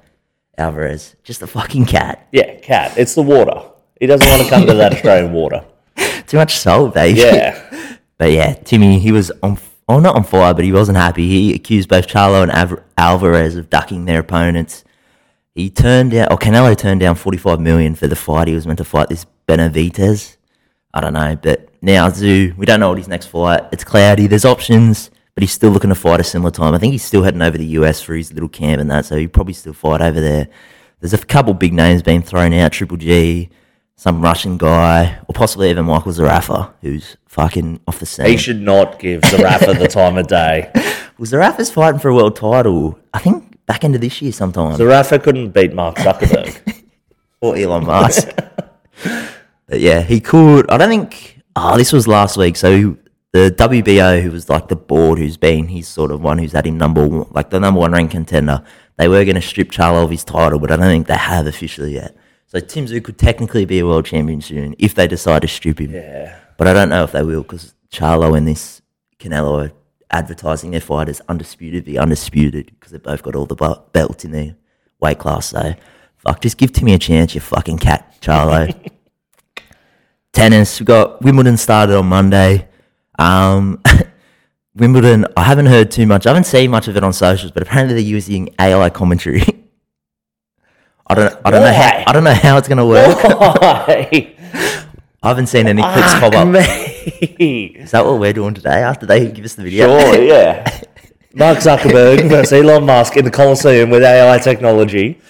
Alvarez. 0.59 1.17
Just 1.23 1.43
a 1.43 1.47
fucking 1.47 1.87
cat. 1.87 2.27
yeah, 2.33 2.55
cat. 2.61 2.97
It's 2.97 3.15
the 3.15 3.23
water. 3.23 3.63
He 4.01 4.07
doesn't 4.07 4.29
want 4.29 4.43
to 4.43 4.49
come 4.49 4.67
to 4.67 4.75
that 4.75 4.93
Australian 4.95 5.33
water. 5.33 5.65
Too 6.27 6.37
much 6.37 6.57
salt, 6.59 6.95
baby. 6.95 7.21
Yeah. 7.21 7.63
But 8.19 8.33
yeah, 8.33 8.55
Timmy, 8.55 8.99
he 8.99 9.13
was 9.13 9.31
on, 9.43 9.59
oh, 9.91 9.99
not 10.01 10.17
on 10.17 10.25
fire, 10.25 10.55
but 10.55 10.65
he 10.65 10.73
wasn't 10.73 10.97
happy. 10.97 11.29
He 11.29 11.55
accused 11.55 11.91
both 11.91 12.07
Charlo 12.07 12.43
and 12.43 12.51
Av- 12.51 12.83
Alvarez 12.97 13.57
of 13.57 13.69
ducking 13.69 14.07
their 14.07 14.21
opponents. 14.21 14.85
He 15.55 15.69
turned 15.69 16.13
down, 16.13 16.29
or 16.31 16.39
Canelo 16.39 16.75
turned 16.75 17.01
down 17.01 17.17
45 17.17 17.61
million 17.61 17.95
for 17.95 18.07
the 18.07 18.17
fight. 18.17 18.49
He 18.49 18.55
was 18.55 18.67
meant 18.67 18.79
to 18.79 18.85
fight 18.85 19.11
this 19.11 19.27
Benavides. 19.47 20.39
I 20.95 21.03
don't 21.03 21.13
know, 21.13 21.37
but 21.37 21.69
now 21.83 22.09
Tszyu, 22.09 22.57
we 22.57 22.65
don't 22.65 22.81
know 22.81 22.89
what 22.89 22.97
his 22.97 23.07
next 23.07 23.27
fight. 23.27 23.65
It's 23.71 23.85
cloudy. 23.85 24.27
There's 24.27 24.47
options, 24.47 25.11
but 25.37 25.43
he's 25.43 25.53
still 25.53 25.69
looking 25.69 25.91
to 25.91 25.95
fight 25.95 26.19
a 26.19 26.25
similar 26.25 26.51
time. 26.51 26.73
I 26.73 26.79
think 26.79 26.93
he's 26.93 27.05
still 27.05 27.23
heading 27.23 27.43
over 27.43 27.53
to 27.53 27.59
the 27.59 27.67
US 27.81 28.01
for 28.01 28.15
his 28.15 28.33
little 28.33 28.49
camp 28.49 28.81
and 28.81 28.91
that, 28.91 29.05
so 29.05 29.17
he'll 29.17 29.29
probably 29.29 29.53
still 29.53 29.75
fight 29.75 30.01
over 30.01 30.19
there. 30.19 30.49
There's 31.01 31.13
a 31.13 31.19
couple 31.19 31.53
big 31.53 31.75
names 31.75 32.01
being 32.01 32.23
thrown 32.23 32.55
out. 32.55 32.73
Triple 32.73 32.97
G, 32.97 33.51
some 33.97 34.23
Russian 34.23 34.57
guy, 34.57 35.19
or 35.29 35.35
possibly 35.35 35.69
even 35.69 35.85
Michael 35.85 36.13
Zarafa, 36.13 36.73
who's 36.81 37.19
fucking 37.27 37.81
off 37.87 37.99
the 37.99 38.07
scene. 38.07 38.29
He 38.29 38.39
should 38.39 38.63
not 38.63 38.99
give 38.99 39.21
Zarafa 39.21 39.79
the 39.79 39.89
time 39.89 40.17
of 40.17 40.27
day. 40.27 40.73
Well, 41.19 41.25
Zarafa's 41.25 41.71
fighting 41.71 41.99
for 41.99 42.11
a 42.11 42.15
world 42.15 42.37
title. 42.37 42.99
I 43.15 43.21
think 43.21 43.65
back 43.65 43.85
into 43.85 43.99
this 43.99 44.21
year 44.21 44.33
sometime. 44.33 44.77
Zarafa 44.77 45.23
couldn't 45.23 45.53
beat 45.53 45.73
Mark 45.73 45.97
Zuckerberg. 45.97 46.85
or 47.41 47.57
Elon 47.57 47.87
Musk. 47.87 48.29
but 49.03 49.81
yeah, 49.81 50.03
he 50.03 50.21
could. 50.21 50.71
I 50.71 50.77
don't 50.77 50.91
think. 50.91 51.41
Oh, 51.57 51.79
this 51.79 51.91
was 51.91 52.07
last 52.07 52.37
week. 52.37 52.55
So 52.57 52.99
the 53.37 53.51
WBO, 53.51 54.23
who 54.23 54.31
was 54.31 54.49
like 54.49 54.69
the 54.69 54.77
board, 54.77 55.19
who's 55.19 55.37
been 55.37 55.69
he's 55.69 55.87
sort 55.87 56.11
of 56.11 56.23
one 56.23 56.39
who's 56.39 56.53
had 56.53 56.67
him 56.67 56.79
number 56.79 57.07
one, 57.07 57.29
like 57.33 57.51
the 57.51 57.61
number 57.61 57.81
one 57.81 57.93
ranked 57.93 58.13
contender. 58.13 58.65
They 58.97 59.09
were 59.09 59.25
going 59.25 59.35
to 59.35 59.43
strip 59.43 59.71
Charlo 59.71 60.05
of 60.05 60.11
his 60.11 60.25
title, 60.25 60.59
but 60.59 60.71
I 60.71 60.77
don't 60.77 60.87
think 60.87 61.07
they 61.07 61.17
have 61.17 61.47
officially 61.47 61.93
yet. 61.93 62.17
So 62.47 62.61
Tim 62.61 62.87
Tszyu 62.87 63.05
could 63.05 63.19
technically 63.19 63.67
be 63.67 63.81
a 63.81 63.87
world 63.87 64.07
champion 64.07 64.41
soon 64.41 64.75
if 64.79 64.95
they 64.95 65.07
decide 65.07 65.43
to 65.43 65.49
strip 65.49 65.81
him. 65.81 65.93
yeah. 65.93 66.39
But 66.57 66.67
I 66.69 66.73
don't 66.73 66.89
know 66.89 67.05
if 67.05 67.13
they 67.13 67.23
will 67.23 67.43
because 67.43 67.75
Charlo 67.91 68.35
and 68.37 68.49
this 68.49 68.81
Canelo 69.19 69.67
are 69.67 69.73
advertising 70.11 70.71
their 70.71 70.81
fight 70.81 71.11
as 71.11 71.21
undisputed, 71.29 71.85
be 71.85 71.99
undisputed 71.99 72.67
because 72.67 72.93
they've 72.93 73.03
both 73.03 73.23
got 73.23 73.37
all 73.37 73.45
the 73.45 73.55
bu- 73.55 73.83
belts 73.93 74.25
in 74.25 74.31
their 74.31 74.57
weight 74.99 75.19
class. 75.19 75.51
So 75.51 75.75
fuck, 76.17 76.41
just 76.41 76.57
give 76.57 76.73
Timmy 76.73 76.95
a 76.95 76.99
chance, 76.99 77.35
you 77.35 77.43
fucking 77.43 77.79
cat, 77.79 78.17
Charlo. 78.23 78.75
Tennis, 80.33 80.81
we 80.81 80.87
got 80.87 81.21
Wimbledon 81.21 81.59
started 81.59 81.97
on 81.97 82.07
Monday. 82.07 82.69
Um, 83.19 83.83
Wimbledon, 84.75 85.27
I 85.37 85.43
haven't 85.45 85.67
heard 85.67 85.91
too 85.91 86.07
much. 86.07 86.27
I 86.27 86.31
haven't 86.31 86.45
seen 86.45 86.71
much 86.71 86.87
of 86.87 86.97
it 86.97 87.05
on 87.05 87.13
socials, 87.13 87.51
but 87.51 87.63
apparently 87.63 87.95
they're 87.95 88.05
using 88.05 88.51
AI 88.59 88.91
commentary. 88.91 89.43
I 91.09 91.15
don't, 91.15 91.41
I 91.45 91.51
don't 91.51 91.63
know 91.63 91.73
how, 91.73 92.05
I 92.07 92.13
don't 92.13 92.25
know 92.25 92.35
how 92.35 92.59
it's 92.59 92.67
gonna 92.69 92.87
work. 92.87 93.23
Why? 93.23 94.35
I 95.23 95.29
haven't 95.29 95.47
seen 95.47 95.67
any 95.67 95.81
clips 95.81 96.15
pop 96.15 96.35
up. 96.35 96.49
me. 96.49 97.67
Is 97.77 97.93
that 97.93 98.05
what 98.05 98.19
we're 98.21 98.33
doing 98.33 98.55
today 98.55 98.83
after 98.83 99.07
they 99.07 99.31
give 99.31 99.45
us 99.45 99.55
the 99.55 99.63
video? 99.63 99.99
Sure, 99.99 100.23
yeah. 100.23 100.81
Mark 101.35 101.59
Zuckerberg 101.59 102.29
versus 102.29 102.53
Elon 102.53 102.87
Musk 102.87 103.17
in 103.17 103.25
the 103.25 103.31
Coliseum 103.31 103.91
with 103.91 104.03
AI 104.03 104.39
technology. 104.39 105.21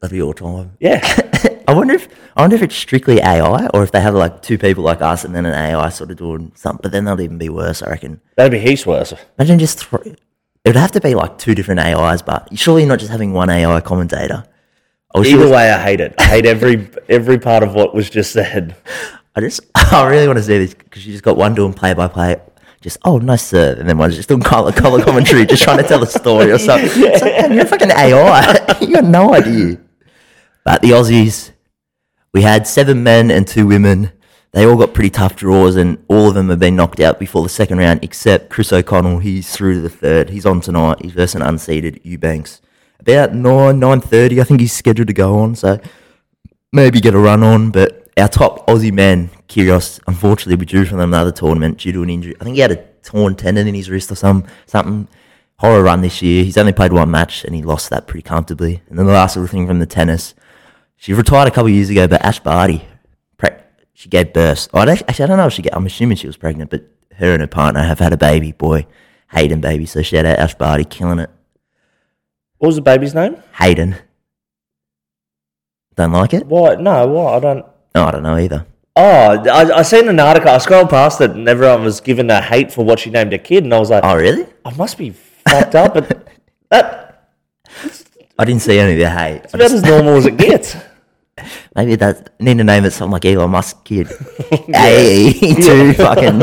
That'd 0.00 0.14
be 0.14 0.22
all 0.22 0.32
time. 0.32 0.76
Yeah. 0.80 1.26
I 1.68 1.74
wonder 1.74 1.94
if 1.94 2.08
I 2.36 2.42
wonder 2.42 2.56
if 2.56 2.62
it's 2.62 2.74
strictly 2.74 3.18
AI 3.20 3.66
or 3.74 3.82
if 3.82 3.92
they 3.92 4.00
have 4.00 4.14
like 4.14 4.42
two 4.42 4.58
people 4.58 4.84
like 4.84 5.00
us 5.00 5.24
and 5.24 5.34
then 5.34 5.46
an 5.46 5.54
AI 5.54 5.88
sort 5.88 6.10
of 6.10 6.16
doing 6.16 6.52
something. 6.54 6.80
But 6.82 6.92
then 6.92 7.04
that'll 7.04 7.20
even 7.20 7.38
be 7.38 7.48
worse, 7.48 7.82
I 7.82 7.90
reckon. 7.90 8.20
That'd 8.36 8.52
be 8.52 8.58
heaps 8.58 8.86
worse. 8.86 9.12
Imagine 9.38 9.58
just 9.58 9.78
thro- 9.84 10.02
it 10.02 10.18
would 10.64 10.76
have 10.76 10.92
to 10.92 11.00
be 11.00 11.14
like 11.14 11.38
two 11.38 11.54
different 11.54 11.80
AIs, 11.80 12.22
but 12.22 12.48
surely 12.58 12.84
not 12.84 12.98
just 12.98 13.10
having 13.10 13.32
one 13.32 13.50
AI 13.50 13.80
commentator. 13.80 14.44
Either 15.14 15.28
sure- 15.28 15.50
way, 15.50 15.70
I 15.70 15.82
hate 15.82 16.00
it. 16.00 16.14
I 16.18 16.24
hate 16.24 16.46
every 16.46 16.88
every 17.08 17.38
part 17.38 17.62
of 17.62 17.74
what 17.74 17.94
was 17.94 18.08
just 18.08 18.32
said. 18.32 18.76
I 19.34 19.40
just 19.40 19.60
I 19.74 20.06
really 20.08 20.26
want 20.26 20.38
to 20.38 20.42
see 20.42 20.58
this 20.58 20.74
because 20.74 21.06
you 21.06 21.12
just 21.12 21.24
got 21.24 21.36
one 21.36 21.54
doing 21.54 21.72
play 21.72 21.94
by 21.94 22.08
play. 22.08 22.36
Just 22.80 22.96
oh 23.04 23.18
nice 23.18 23.42
serve, 23.42 23.78
and 23.78 23.86
then 23.86 23.98
one's 23.98 24.16
just 24.16 24.28
doing 24.28 24.40
color 24.40 24.72
color 24.72 25.04
commentary, 25.04 25.44
just 25.44 25.62
trying 25.62 25.76
to 25.78 25.82
tell 25.82 26.02
a 26.02 26.06
story 26.06 26.50
or 26.50 26.58
something. 26.58 26.88
It's 27.04 27.20
like, 27.22 27.36
man, 27.36 27.52
you're 27.52 27.64
a 27.64 27.68
fucking 27.68 27.90
AI. 27.90 28.78
you 28.80 28.94
got 28.94 29.04
no 29.04 29.34
idea. 29.34 29.78
But 30.64 30.82
the 30.82 30.90
Aussies, 30.90 31.52
we 32.32 32.42
had 32.42 32.66
seven 32.66 33.02
men 33.02 33.30
and 33.30 33.46
two 33.46 33.66
women. 33.66 34.12
They 34.52 34.66
all 34.66 34.76
got 34.76 34.94
pretty 34.94 35.10
tough 35.10 35.36
draws, 35.36 35.76
and 35.76 36.04
all 36.08 36.28
of 36.28 36.34
them 36.34 36.48
have 36.48 36.58
been 36.58 36.76
knocked 36.76 37.00
out 37.00 37.18
before 37.20 37.42
the 37.42 37.48
second 37.48 37.78
round, 37.78 38.02
except 38.02 38.50
Chris 38.50 38.72
O'Connell. 38.72 39.18
He's 39.20 39.54
through 39.54 39.74
to 39.74 39.80
the 39.80 39.88
third. 39.88 40.30
He's 40.30 40.44
on 40.44 40.60
tonight. 40.60 40.98
He's 41.00 41.12
versus 41.12 41.36
an 41.36 41.42
unseeded 41.42 42.00
Eubanks. 42.04 42.60
about 42.98 43.32
nine 43.34 43.78
nine 43.78 44.00
thirty. 44.00 44.40
I 44.40 44.44
think 44.44 44.60
he's 44.60 44.72
scheduled 44.72 45.08
to 45.08 45.14
go 45.14 45.38
on, 45.38 45.54
so 45.54 45.80
maybe 46.72 47.00
get 47.00 47.14
a 47.14 47.18
run 47.18 47.42
on. 47.42 47.70
But 47.70 48.08
our 48.16 48.28
top 48.28 48.66
Aussie 48.66 48.92
man, 48.92 49.30
Kyrgios, 49.48 50.00
unfortunately 50.06 50.56
withdrew 50.56 50.84
from 50.84 51.00
another 51.00 51.32
tournament 51.32 51.78
due 51.78 51.92
to 51.92 52.02
an 52.02 52.10
injury. 52.10 52.34
I 52.40 52.44
think 52.44 52.56
he 52.56 52.60
had 52.60 52.72
a 52.72 52.84
torn 53.02 53.36
tendon 53.36 53.68
in 53.68 53.74
his 53.74 53.88
wrist 53.88 54.10
or 54.10 54.16
some 54.16 54.44
something. 54.66 55.06
Horror 55.58 55.82
run 55.82 56.00
this 56.00 56.22
year. 56.22 56.42
He's 56.42 56.56
only 56.56 56.72
played 56.72 56.92
one 56.92 57.10
match 57.10 57.44
and 57.44 57.54
he 57.54 57.62
lost 57.62 57.90
that 57.90 58.06
pretty 58.06 58.22
comfortably. 58.22 58.82
And 58.88 58.98
then 58.98 59.04
the 59.06 59.12
last 59.12 59.36
little 59.36 59.46
thing 59.46 59.66
from 59.66 59.78
the 59.78 59.84
tennis, 59.84 60.34
she 61.00 61.14
retired 61.14 61.48
a 61.48 61.50
couple 61.50 61.68
of 61.68 61.72
years 61.74 61.88
ago, 61.88 62.06
but 62.06 62.22
Ash 62.22 62.40
Barty, 62.40 62.84
pre- 63.38 63.48
she 63.94 64.10
gave 64.10 64.34
birth. 64.34 64.68
Oh, 64.74 64.80
I 64.80 64.84
don't- 64.84 65.02
actually, 65.08 65.24
I 65.24 65.28
don't 65.28 65.38
know 65.38 65.46
if 65.46 65.54
she. 65.54 65.62
Get, 65.62 65.74
I'm 65.74 65.86
assuming 65.86 66.18
she 66.18 66.26
was 66.26 66.36
pregnant, 66.36 66.70
but 66.70 66.84
her 67.16 67.32
and 67.32 67.40
her 67.40 67.46
partner 67.46 67.82
have 67.82 67.98
had 68.00 68.12
a 68.12 68.18
baby 68.18 68.52
boy, 68.52 68.86
Hayden 69.32 69.62
baby. 69.62 69.86
So 69.86 70.02
shout 70.02 70.26
out 70.26 70.38
Ash 70.38 70.54
Barty, 70.54 70.84
killing 70.84 71.18
it. 71.18 71.30
What 72.58 72.66
was 72.66 72.76
the 72.76 72.82
baby's 72.82 73.14
name? 73.14 73.38
Hayden. 73.58 73.96
Don't 75.96 76.12
like 76.12 76.34
it? 76.34 76.46
Why? 76.46 76.74
No, 76.74 77.06
why? 77.06 77.36
I 77.36 77.40
don't. 77.40 77.66
No, 77.94 78.04
I 78.04 78.10
don't 78.10 78.22
know 78.22 78.36
either. 78.36 78.66
Oh, 78.96 79.02
I, 79.02 79.78
I 79.78 79.82
seen 79.82 80.06
an 80.08 80.20
article. 80.20 80.50
I 80.50 80.58
scrolled 80.58 80.90
past 80.90 81.20
it, 81.22 81.30
and 81.30 81.48
everyone 81.48 81.82
was 81.82 82.02
giving 82.02 82.28
her 82.28 82.42
hate 82.42 82.70
for 82.70 82.84
what 82.84 82.98
she 82.98 83.08
named 83.08 83.32
her 83.32 83.38
kid, 83.38 83.64
and 83.64 83.72
I 83.72 83.78
was 83.78 83.88
like, 83.88 84.04
Oh, 84.04 84.16
really? 84.16 84.46
I 84.66 84.74
must 84.74 84.98
be 84.98 85.10
fucked 85.10 85.74
up, 85.74 85.94
but 85.94 86.28
that 86.70 87.30
I 88.38 88.44
didn't 88.44 88.62
see 88.62 88.78
any 88.78 88.92
of 88.92 88.98
the 88.98 89.08
hate. 89.10 89.42
It's 89.44 89.54
about 89.54 89.70
as 89.72 89.82
normal 89.82 90.16
as 90.16 90.26
it 90.26 90.36
gets. 90.36 90.76
Maybe 91.76 91.94
that 91.96 92.40
need 92.40 92.58
to 92.58 92.64
name 92.64 92.84
it 92.84 92.90
something 92.92 93.12
like 93.12 93.24
Elon 93.24 93.50
Musk 93.50 93.84
kid. 93.84 94.08
hey, 94.50 95.32
too 95.40 95.92
fucking. 95.94 96.42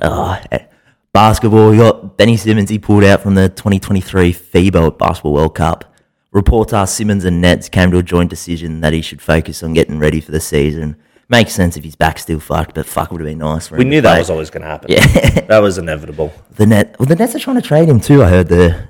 Oh, 0.00 0.40
eh. 0.50 0.64
basketball. 1.12 1.74
You 1.74 1.80
got 1.80 2.16
Benny 2.16 2.36
Simmons. 2.36 2.70
He 2.70 2.78
pulled 2.78 3.04
out 3.04 3.20
from 3.22 3.34
the 3.34 3.48
2023 3.50 4.32
FIBA 4.32 4.98
Basketball 4.98 5.34
World 5.34 5.54
Cup. 5.54 5.94
Reports 6.32 6.72
are 6.72 6.86
Simmons 6.86 7.26
and 7.26 7.42
Nets 7.42 7.68
came 7.68 7.90
to 7.90 7.98
a 7.98 8.02
joint 8.02 8.30
decision 8.30 8.80
that 8.80 8.94
he 8.94 9.02
should 9.02 9.20
focus 9.20 9.62
on 9.62 9.74
getting 9.74 9.98
ready 9.98 10.20
for 10.20 10.30
the 10.32 10.40
season. 10.40 10.96
Makes 11.28 11.52
sense 11.52 11.76
if 11.76 11.84
his 11.84 11.94
back's 11.94 12.22
still 12.22 12.40
fucked, 12.40 12.74
but 12.74 12.86
fuck, 12.86 13.10
would 13.10 13.20
have 13.20 13.28
been 13.28 13.38
nice 13.38 13.68
for 13.68 13.74
him. 13.74 13.80
We 13.80 13.84
knew 13.84 14.00
that 14.00 14.18
was 14.18 14.30
always 14.30 14.48
going 14.50 14.62
to 14.62 14.68
happen. 14.68 14.90
Yeah. 14.90 15.06
that 15.46 15.58
was 15.60 15.76
inevitable. 15.78 16.32
the 16.56 16.66
net. 16.66 16.96
Well, 16.98 17.06
the 17.06 17.16
Nets 17.16 17.34
are 17.34 17.38
trying 17.38 17.56
to 17.56 17.62
trade 17.62 17.88
him 17.88 18.00
too. 18.00 18.22
I 18.22 18.28
heard 18.30 18.48
the. 18.48 18.88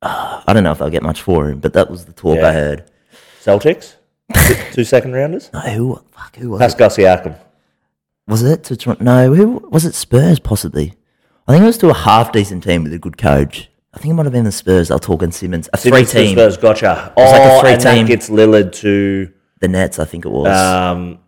Uh, 0.00 0.42
I 0.46 0.52
don't 0.52 0.62
know 0.62 0.70
if 0.72 0.78
they'll 0.78 0.90
get 0.90 1.02
much 1.02 1.20
for 1.22 1.48
him, 1.50 1.58
but 1.58 1.72
that 1.72 1.90
was 1.90 2.04
the 2.04 2.12
talk 2.12 2.36
Yeah. 2.36 2.48
I 2.48 2.52
heard. 2.52 2.90
Celtics, 3.42 3.94
two, 4.72 4.84
second 4.84 5.12
rounders. 5.12 5.50
No, 5.52 5.60
who? 5.60 6.00
Fuck, 6.12 6.36
who 6.36 6.50
was 6.50 6.60
it? 6.60 6.64
Pascal 6.64 6.88
Siakam. 6.90 7.38
Was 8.26 8.42
it 8.42 8.64
to 8.64 8.76
Toronto? 8.76 9.04
No, 9.04 9.34
who 9.34 9.68
was 9.70 9.84
it? 9.84 9.94
Spurs, 9.94 10.38
possibly. 10.38 10.94
I 11.46 11.52
think 11.52 11.62
it 11.62 11.66
was 11.66 11.78
to 11.78 11.90
a 11.90 11.94
half 11.94 12.32
decent 12.32 12.64
team 12.64 12.84
with 12.84 12.92
a 12.94 12.98
good 12.98 13.18
coach. 13.18 13.68
I 13.92 13.98
think 13.98 14.10
it 14.12 14.14
might 14.14 14.24
have 14.26 14.32
been 14.32 14.44
the 14.44 14.52
Spurs. 14.52 14.88
They're 14.88 14.98
talking 14.98 15.30
Simmons, 15.30 15.68
a 15.72 15.76
Simmons 15.76 16.10
three 16.10 16.22
team. 16.26 16.36
Spurs, 16.36 16.56
gotcha. 16.56 17.12
Oh, 17.16 17.22
was 17.22 17.32
like 17.32 17.40
a 17.40 17.44
and 17.44 17.60
three-team- 17.82 18.06
that 18.06 18.08
gets 18.08 18.30
Lillard 18.30 18.72
to. 18.76 19.32
The 19.60 19.68
Nets, 19.68 19.98
I 19.98 20.04
think 20.04 20.24
it 20.26 20.30
was. 20.30 20.48
Um, 20.48 21.20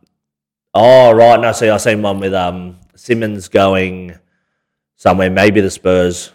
oh 0.75 1.13
right, 1.13 1.39
no. 1.41 1.53
See, 1.53 1.69
I 1.71 1.77
seen 1.79 2.03
one 2.03 2.19
with 2.21 2.35
um 2.35 2.77
Simmons 2.95 3.49
going 3.49 4.19
somewhere, 4.97 5.31
maybe 5.31 5.61
the 5.61 5.71
Spurs. 5.71 6.33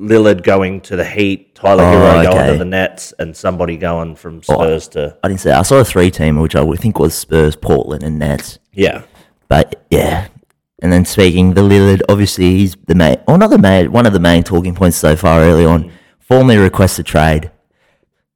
Lillard 0.00 0.42
going 0.42 0.80
to 0.82 0.96
the 0.96 1.04
Heat, 1.04 1.54
Tyler 1.54 1.84
Oh, 1.84 1.86
Herro 1.86 2.22
going 2.24 2.38
okay. 2.38 2.52
to 2.52 2.58
the 2.58 2.64
Nets, 2.64 3.12
and 3.18 3.36
somebody 3.36 3.76
going 3.76 4.16
from 4.16 4.40
oh, 4.48 4.54
Spurs 4.54 4.88
to 4.88 5.16
I 5.22 5.28
didn't 5.28 5.40
say. 5.40 5.52
I 5.52 5.62
saw 5.62 5.78
a 5.80 5.84
three 5.84 6.10
team, 6.10 6.38
which 6.40 6.56
I 6.56 6.64
think 6.76 6.98
was 6.98 7.14
Spurs, 7.14 7.54
Portland, 7.56 8.02
and 8.02 8.18
Nets. 8.18 8.58
yeah. 8.72 9.02
But 9.48 9.84
yeah. 9.90 10.28
And 10.82 10.92
then 10.92 11.04
speaking, 11.04 11.52
the 11.54 11.60
Lillard, 11.60 12.00
obviously 12.08 12.50
he's 12.56 12.76
the 12.86 12.94
main, 12.94 13.16
or 13.28 13.36
not 13.36 13.50
the 13.50 13.58
main, 13.58 13.92
one 13.92 14.06
of 14.06 14.12
the 14.14 14.20
main 14.20 14.42
talking 14.42 14.74
points 14.74 14.96
so 14.96 15.14
far 15.16 15.40
early 15.40 15.64
on. 15.64 15.84
Mm. 15.84 15.90
Formally 16.20 16.56
requested 16.56 17.04
trade. 17.04 17.50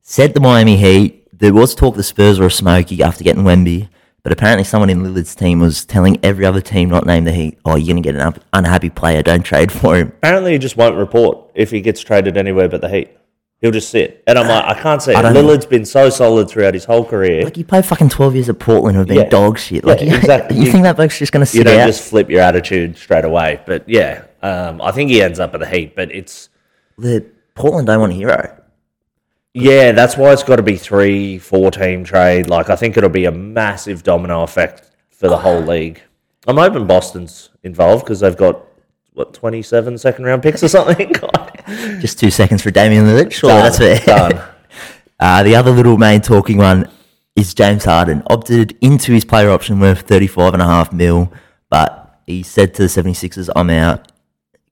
Said 0.03 0.35
the 0.35 0.41
Miami 0.41 0.77
Heat. 0.77 1.27
There 1.33 1.55
was 1.55 1.75
talk 1.75 1.95
the 1.97 2.03
Spurs 2.03 2.39
were 2.39 2.47
a 2.47 2.51
smoky 2.51 3.03
after 3.03 3.25
getting 3.25 3.45
Wemby, 3.45 3.89
but 4.25 4.33
apparently 4.33 4.65
someone 4.65 4.91
in 4.91 5.03
Lillard's 5.05 5.35
team 5.37 5.61
was 5.61 5.85
telling 5.85 6.19
every 6.25 6.45
other 6.45 6.61
team 6.61 6.89
not 6.89 7.07
named 7.07 7.27
the 7.29 7.33
Heat, 7.33 7.59
"Oh, 7.65 7.77
you're 7.77 7.87
gonna 7.89 8.01
get 8.01 8.17
an 8.17 8.23
un- 8.23 8.35
unhappy 8.53 8.91
player. 8.91 9.23
Don't 9.23 9.43
trade 9.45 9.71
for 9.71 9.95
him." 9.97 10.09
Apparently, 10.09 10.53
he 10.53 10.59
just 10.59 10.77
won't 10.77 10.97
report 10.97 11.39
if 11.55 11.71
he 11.71 11.81
gets 11.81 12.01
traded 12.01 12.37
anywhere 12.37 12.69
but 12.69 12.81
the 12.81 12.89
Heat. 12.89 13.11
He'll 13.61 13.71
just 13.71 13.89
sit, 13.89 14.23
and 14.27 14.39
I'm 14.39 14.47
like, 14.49 14.65
I 14.65 14.75
can't 14.79 15.01
see. 15.01 15.11
it. 15.13 15.17
I 15.17 15.23
don't 15.23 15.33
know. 15.33 15.43
Lillard's 15.43 15.65
been 15.65 15.85
so 15.87 16.11
solid 16.11 16.51
throughout 16.51 16.75
his 16.75 16.85
whole 16.85 17.05
career. 17.05 17.45
Like 17.45 17.57
you 17.57 17.65
played 17.65 17.87
fucking 17.87 18.09
twelve 18.11 18.35
years 18.35 18.49
at 18.49 18.59
Portland, 18.59 18.97
who've 18.97 19.07
been 19.07 19.19
Yeah. 19.19 19.29
dog 19.29 19.59
shit. 19.59 19.85
Like 19.85 20.01
Yeah, 20.01 20.07
you, 20.13 20.17
exactly. 20.19 20.57
you 20.59 20.65
You- 20.65 20.73
think 20.73 20.83
that 20.85 20.97
bloke's 20.97 21.19
just 21.19 21.33
gonna 21.33 21.45
you 21.45 21.47
sit 21.47 21.65
don't 21.65 21.79
out? 21.81 21.87
just 21.87 22.03
flip 22.03 22.29
your 22.29 22.41
attitude 22.41 22.97
straight 22.99 23.25
away. 23.25 23.61
But 23.67 23.89
yeah, 23.89 24.23
um, 24.43 24.83
I 24.83 24.91
think 24.91 25.11
he 25.11 25.23
ends 25.23 25.39
up 25.39 25.55
at 25.55 25.61
the 25.61 25.67
Heat. 25.67 25.95
But 25.97 26.11
it's 26.13 26.49
The 26.99 27.25
Portland 27.55 27.87
don't 27.87 28.01
want 28.01 28.13
a 28.13 28.17
hero. 28.17 28.55
Yeah, 29.55 29.93
that's 29.93 30.17
why 30.17 30.33
it's 30.33 30.43
got 30.43 30.57
to 30.57 30.63
be 30.63 30.77
three, 30.77 31.39
four 31.39 31.71
team 31.71 32.05
trade. 32.05 32.49
Like 32.49 32.71
I 32.71 32.77
think 32.77 32.97
it'll 32.97 33.09
be 33.09 33.25
a 33.25 33.33
massive 33.33 34.03
domino 34.03 34.43
effect 34.43 34.91
for 35.11 35.29
the 35.29 35.39
whole 35.39 35.61
league. 35.61 36.03
I'm 36.47 36.57
hoping 36.57 36.87
Boston's 36.87 37.51
involved 37.63 38.05
because 38.05 38.21
they've 38.21 38.37
got 38.37 38.61
what 39.13 39.33
27 39.33 39.97
second 39.97 40.25
round 40.25 40.43
picks 40.43 40.63
or 40.63 40.69
something. 40.69 41.13
Just 42.01 42.19
two 42.19 42.31
seconds 42.31 42.63
for 42.63 42.73
Damian 42.73 43.07
Lillard. 43.07 43.33
Sure, 43.33 43.51
that's 43.51 43.79
fair. 43.79 43.99
Done. 44.01 44.43
Uh, 45.21 45.45
the 45.45 45.55
other 45.55 45.71
little 45.71 45.97
main 45.97 46.21
talking 46.21 46.59
one 46.59 46.91
is 47.37 47.55
James 47.55 47.85
Harden. 47.85 48.23
Opted 48.27 48.77
into 48.81 49.13
his 49.13 49.25
player 49.25 49.49
option 49.49 49.79
worth 49.79 50.07
35.5 50.09 50.93
mil, 50.93 51.33
but 51.71 52.21
he 52.27 52.43
said 52.43 52.75
to 52.75 52.83
the 52.83 52.89
76ers, 52.89 53.49
I'm 53.55 53.71
out. 53.71 54.11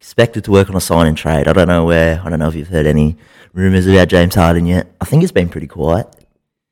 Expected 0.02 0.42
to 0.44 0.50
work 0.50 0.68
on 0.68 0.74
a 0.74 0.80
sign 0.80 1.06
and 1.06 1.16
trade. 1.16 1.46
I 1.46 1.52
don't 1.52 1.68
know 1.68 1.84
where. 1.84 2.20
I 2.24 2.28
don't 2.28 2.40
know 2.40 2.48
if 2.48 2.56
you've 2.56 2.66
heard 2.66 2.86
any 2.86 3.16
rumours 3.52 3.86
about 3.86 4.08
James 4.08 4.34
Harden 4.34 4.66
yet. 4.66 4.88
I 5.00 5.04
think 5.04 5.22
it's 5.22 5.30
been 5.30 5.48
pretty 5.48 5.68
quiet. 5.68 6.08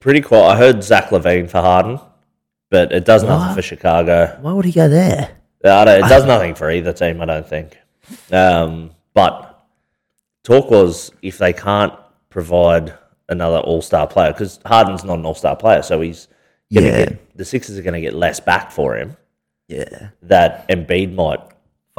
Pretty 0.00 0.20
quiet. 0.20 0.46
I 0.48 0.56
heard 0.56 0.82
Zach 0.82 1.10
LaVine 1.10 1.48
for 1.48 1.60
Harden, 1.60 2.00
but 2.70 2.90
it 2.90 3.04
does 3.04 3.22
nothing 3.22 3.46
What? 3.46 3.54
for 3.54 3.62
Chicago. 3.62 4.36
Why 4.40 4.52
would 4.52 4.64
he 4.64 4.72
go 4.72 4.88
there? 4.88 5.30
I 5.64 5.84
don't, 5.84 6.04
it 6.04 6.08
does 6.08 6.24
nothing 6.26 6.56
for 6.56 6.70
either 6.72 6.92
team, 6.92 7.20
I 7.20 7.26
don't 7.26 7.46
think. 7.48 7.78
Um, 8.32 8.90
but 9.14 9.62
talk 10.42 10.68
was 10.68 11.12
if 11.22 11.38
they 11.38 11.52
can't 11.52 11.92
provide 12.30 12.92
another 13.28 13.58
All 13.58 13.80
Star 13.80 14.08
player, 14.08 14.32
because 14.32 14.58
Harden's 14.66 15.04
not 15.04 15.20
an 15.20 15.24
All 15.24 15.34
Star 15.36 15.54
player, 15.54 15.82
so 15.82 16.00
he's 16.00 16.26
gonna 16.74 16.86
Yeah. 16.88 17.04
get 17.04 17.36
the 17.36 17.44
Sixers 17.44 17.78
are 17.78 17.82
going 17.82 17.94
to 17.94 18.00
get 18.00 18.14
less 18.14 18.40
back 18.40 18.70
for 18.72 18.96
him. 18.96 19.16
Yeah. 19.68 20.08
That 20.22 20.68
Embiid 20.68 21.14
might 21.14 21.40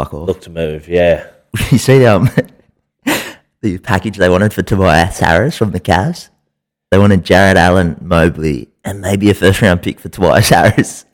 Fuck 0.03 0.13
off. 0.13 0.27
look 0.27 0.41
to 0.41 0.49
move. 0.49 0.87
Yeah, 0.87 1.27
you 1.71 1.77
see 1.77 1.99
the, 1.99 2.07
um, 2.15 2.29
the 3.61 3.77
package 3.79 4.17
they 4.17 4.29
wanted 4.29 4.53
for 4.53 4.61
Tobias 4.61 5.19
Harris 5.19 5.57
from 5.57 5.71
the 5.71 5.79
Cavs? 5.79 6.29
They 6.91 6.97
wanted 6.97 7.23
Jarrett 7.23 7.57
Allen, 7.57 7.97
Mobley, 8.01 8.69
and 8.83 8.99
maybe 9.01 9.29
a 9.29 9.33
first 9.33 9.61
round 9.61 9.81
pick 9.81 9.99
for 9.99 10.09
Tobias 10.09 10.49
Harris. 10.49 11.05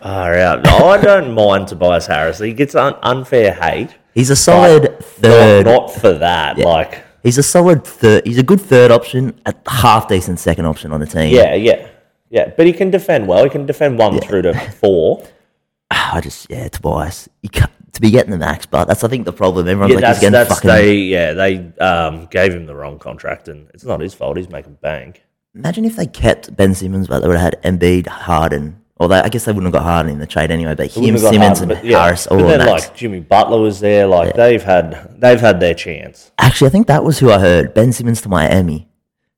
far 0.00 0.34
out. 0.36 0.62
No, 0.64 0.88
I 0.88 1.00
don't 1.00 1.34
mind 1.34 1.68
Tobias 1.68 2.06
Harris. 2.06 2.38
He 2.38 2.52
gets 2.52 2.74
un- 2.74 2.96
unfair 3.02 3.52
hate. 3.54 3.94
He's 4.14 4.28
a 4.28 4.36
solid 4.36 4.98
third. 5.00 5.64
not 5.64 5.90
for 5.90 6.12
that. 6.12 6.58
Like, 6.58 7.02
He's 7.22 7.38
a 7.38 7.42
solid 7.42 7.84
third. 7.84 8.26
He's 8.26 8.36
a 8.38 8.42
good 8.42 8.60
third 8.60 8.90
option, 8.90 9.40
a 9.46 9.54
half 9.68 10.08
decent 10.08 10.38
second 10.40 10.66
option 10.66 10.92
on 10.92 11.00
the 11.00 11.06
team. 11.06 11.32
yeah, 11.34 11.54
yeah, 11.54 11.88
yeah. 12.28 12.50
But 12.56 12.66
he 12.66 12.72
can 12.72 12.90
defend 12.90 13.26
well. 13.28 13.44
He 13.44 13.48
can 13.50 13.64
defend 13.64 13.96
one 13.98 14.18
through 14.20 14.42
to 14.42 14.54
four. 14.72 15.24
I 15.90 16.20
just 16.20 16.50
yeah, 16.50 16.68
Tobias. 16.68 17.28
You 17.42 17.48
can't, 17.48 17.70
to 17.92 18.00
be 18.00 18.10
getting 18.10 18.30
the 18.30 18.38
max, 18.38 18.66
but 18.66 18.86
that's 18.86 19.04
I 19.04 19.08
think 19.08 19.24
the 19.24 19.32
problem. 19.32 19.68
Everyone's 19.68 19.90
Yeah, 19.90 19.96
like 19.96 20.02
that's, 20.02 20.18
he's 20.18 20.30
getting 20.30 20.32
that's 20.32 20.54
fucking. 20.54 20.68
they. 20.70 20.94
Yeah, 20.96 21.32
they 21.34 21.72
um, 21.78 22.26
gave 22.30 22.54
him 22.54 22.66
the 22.66 22.74
wrong 22.74 22.98
contract, 22.98 23.48
and 23.48 23.68
it's 23.74 23.84
not 23.84 24.00
his 24.00 24.14
fault. 24.14 24.36
He's 24.36 24.48
making 24.48 24.74
bank. 24.80 25.22
Imagine 25.54 25.84
if 25.84 25.96
they 25.96 26.06
kept 26.06 26.56
Ben 26.56 26.74
Simmons, 26.74 27.06
but 27.08 27.20
they 27.20 27.28
would 27.28 27.36
have 27.36 27.52
had 27.54 27.62
Embiid, 27.62 28.06
Harden. 28.06 28.78
Although 28.98 29.16
I 29.20 29.28
guess 29.28 29.44
they 29.44 29.52
wouldn't 29.52 29.74
have 29.74 29.82
got 29.82 29.86
Harden 29.86 30.12
in 30.12 30.18
the 30.20 30.26
trade 30.26 30.50
anyway. 30.50 30.74
But 30.74 30.90
him, 30.96 31.02
Wouldn't 31.02 31.20
have 31.20 31.32
got 31.32 31.32
Simmons, 31.34 31.58
Harden, 31.58 31.70
and 31.76 31.80
but 31.82 31.90
yeah. 31.90 32.04
Harris, 32.04 32.26
all 32.28 32.38
But 32.38 32.46
then, 32.46 32.58
max. 32.60 32.88
like 32.88 32.96
Jimmy 32.96 33.20
Butler 33.20 33.60
was 33.60 33.80
there. 33.80 34.06
Like 34.06 34.34
they've 34.34 34.62
had 34.62 35.20
they've 35.20 35.40
had 35.40 35.60
their 35.60 35.74
chance. 35.74 36.30
Actually, 36.38 36.68
I 36.68 36.70
think 36.70 36.86
that 36.86 37.04
was 37.04 37.18
who 37.18 37.30
I 37.30 37.38
heard. 37.38 37.74
Ben 37.74 37.92
Simmons 37.92 38.20
to 38.22 38.28
Miami. 38.28 38.88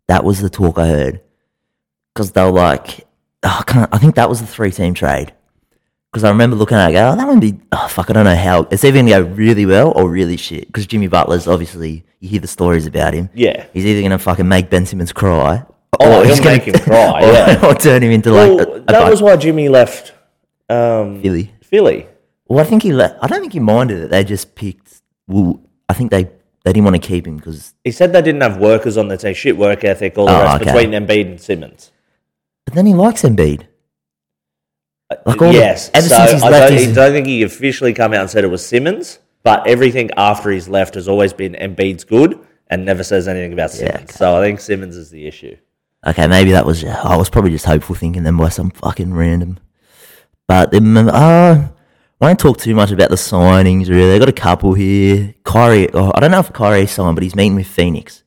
That 0.06 0.22
was 0.22 0.40
the 0.40 0.50
talk 0.50 0.78
I 0.78 0.86
heard. 0.86 1.20
Because 2.12 2.30
they 2.32 2.44
were 2.44 2.50
like, 2.52 3.06
oh, 3.42 3.56
I, 3.60 3.62
can't, 3.64 3.92
I 3.92 3.98
think 3.98 4.14
that 4.16 4.28
was 4.28 4.40
the 4.40 4.46
three 4.46 4.70
team 4.70 4.94
trade. 4.94 5.32
Because 6.14 6.22
I 6.22 6.28
remember 6.28 6.54
looking 6.54 6.76
at 6.76 6.84
it, 6.84 6.90
I 6.90 6.92
go, 6.92 7.10
oh, 7.10 7.16
that 7.16 7.26
one 7.26 7.40
be, 7.40 7.58
oh, 7.72 7.88
fuck, 7.88 8.08
I 8.08 8.12
don't 8.12 8.24
know 8.24 8.36
how. 8.36 8.68
It's 8.70 8.84
either 8.84 8.98
going 8.98 9.06
to 9.06 9.10
go 9.10 9.22
really 9.34 9.66
well 9.66 9.90
or 9.96 10.08
really 10.08 10.36
shit. 10.36 10.68
Because 10.68 10.86
Jimmy 10.86 11.08
Butler's 11.08 11.48
obviously, 11.48 12.04
you 12.20 12.28
hear 12.28 12.38
the 12.38 12.46
stories 12.46 12.86
about 12.86 13.14
him. 13.14 13.30
Yeah. 13.34 13.66
He's 13.72 13.84
either 13.84 13.98
going 14.00 14.12
to 14.12 14.18
fucking 14.20 14.46
make 14.46 14.70
Ben 14.70 14.86
Simmons 14.86 15.12
cry. 15.12 15.64
Oh, 15.98 16.22
he'll 16.22 16.36
gonna- 16.36 16.50
make 16.52 16.62
him 16.62 16.74
cry, 16.78 17.20
Or, 17.24 17.32
yeah. 17.32 17.66
or 17.66 17.74
turn 17.74 18.00
him 18.04 18.12
into 18.12 18.30
like 18.30 18.48
a, 18.48 18.72
a 18.74 18.80
that 18.82 19.04
bu- 19.06 19.10
was 19.10 19.22
why 19.22 19.36
Jimmy 19.36 19.68
left 19.68 20.12
um, 20.68 21.20
Philly. 21.20 21.52
Philly. 21.62 22.06
Well, 22.46 22.60
I 22.60 22.64
think 22.64 22.84
he 22.84 22.92
le- 22.92 23.18
I 23.20 23.26
don't 23.26 23.40
think 23.40 23.52
he 23.52 23.58
minded 23.58 23.98
it. 24.04 24.10
They 24.10 24.22
just 24.22 24.54
picked, 24.54 25.02
well, 25.26 25.60
I 25.88 25.94
think 25.94 26.12
they, 26.12 26.24
they 26.64 26.72
didn't 26.72 26.84
want 26.84 26.94
to 26.94 27.04
keep 27.08 27.26
him 27.26 27.38
because 27.38 27.74
He 27.82 27.90
said 27.90 28.12
they 28.12 28.22
didn't 28.22 28.42
have 28.42 28.58
workers 28.58 28.96
on 28.96 29.08
the 29.08 29.16
team, 29.16 29.34
shit 29.34 29.56
work 29.56 29.82
ethic, 29.82 30.16
all 30.16 30.26
the 30.26 30.32
Oh, 30.38 30.42
rest 30.44 30.62
okay. 30.62 30.72
between 30.72 30.90
Embiid 30.92 31.26
and 31.26 31.40
Simmons. 31.40 31.90
But 32.66 32.74
then 32.74 32.86
he 32.86 32.94
likes 32.94 33.22
Embiid. 33.22 33.66
Like 35.10 35.40
all 35.42 35.52
the- 35.52 35.54
yes, 35.58 35.90
ever 35.94 36.08
so 36.08 36.16
since 36.16 36.32
he's 36.32 36.42
I 36.42 36.48
left, 36.50 36.72
don't, 36.74 36.94
don't 36.94 37.12
think 37.12 37.26
he 37.26 37.42
officially 37.42 37.92
come 37.92 38.12
out 38.14 38.22
and 38.22 38.30
said 38.30 38.42
it 38.44 38.48
was 38.48 38.64
Simmons, 38.66 39.18
but 39.42 39.66
everything 39.66 40.10
after 40.16 40.50
he's 40.50 40.68
left 40.68 40.94
has 40.94 41.08
always 41.08 41.32
been 41.32 41.52
Embiid's 41.54 42.04
good, 42.04 42.38
and 42.68 42.84
never 42.84 43.04
says 43.04 43.28
anything 43.28 43.52
about 43.52 43.70
Simmons. 43.70 44.14
So 44.14 44.36
I 44.36 44.44
think 44.44 44.60
Simmons 44.60 44.96
is 44.96 45.10
the 45.10 45.26
issue. 45.26 45.56
Okay, 46.06 46.26
maybe 46.26 46.50
that 46.52 46.66
was. 46.66 46.84
I 46.84 47.16
was 47.16 47.30
probably 47.30 47.50
just 47.50 47.64
hopeful 47.66 47.94
thinking 47.94 48.22
them 48.24 48.36
by 48.38 48.48
some 48.48 48.70
fucking 48.70 49.12
random. 49.14 49.58
But 50.46 50.70
then, 50.70 50.96
uh, 50.96 51.68
won't 52.20 52.38
talk 52.38 52.58
too 52.58 52.74
much 52.74 52.90
about 52.90 53.10
the 53.10 53.16
signings. 53.16 53.88
Really, 53.88 54.10
they 54.10 54.18
got 54.18 54.28
a 54.28 54.32
couple 54.32 54.74
here. 54.74 55.34
Kyrie. 55.44 55.88
Oh, 55.94 56.12
I 56.14 56.20
don't 56.20 56.30
know 56.30 56.40
if 56.40 56.52
Kyrie 56.52 56.86
signed, 56.86 57.16
but 57.16 57.22
he's 57.22 57.34
meeting 57.34 57.54
with 57.56 57.66
Phoenix. 57.66 58.22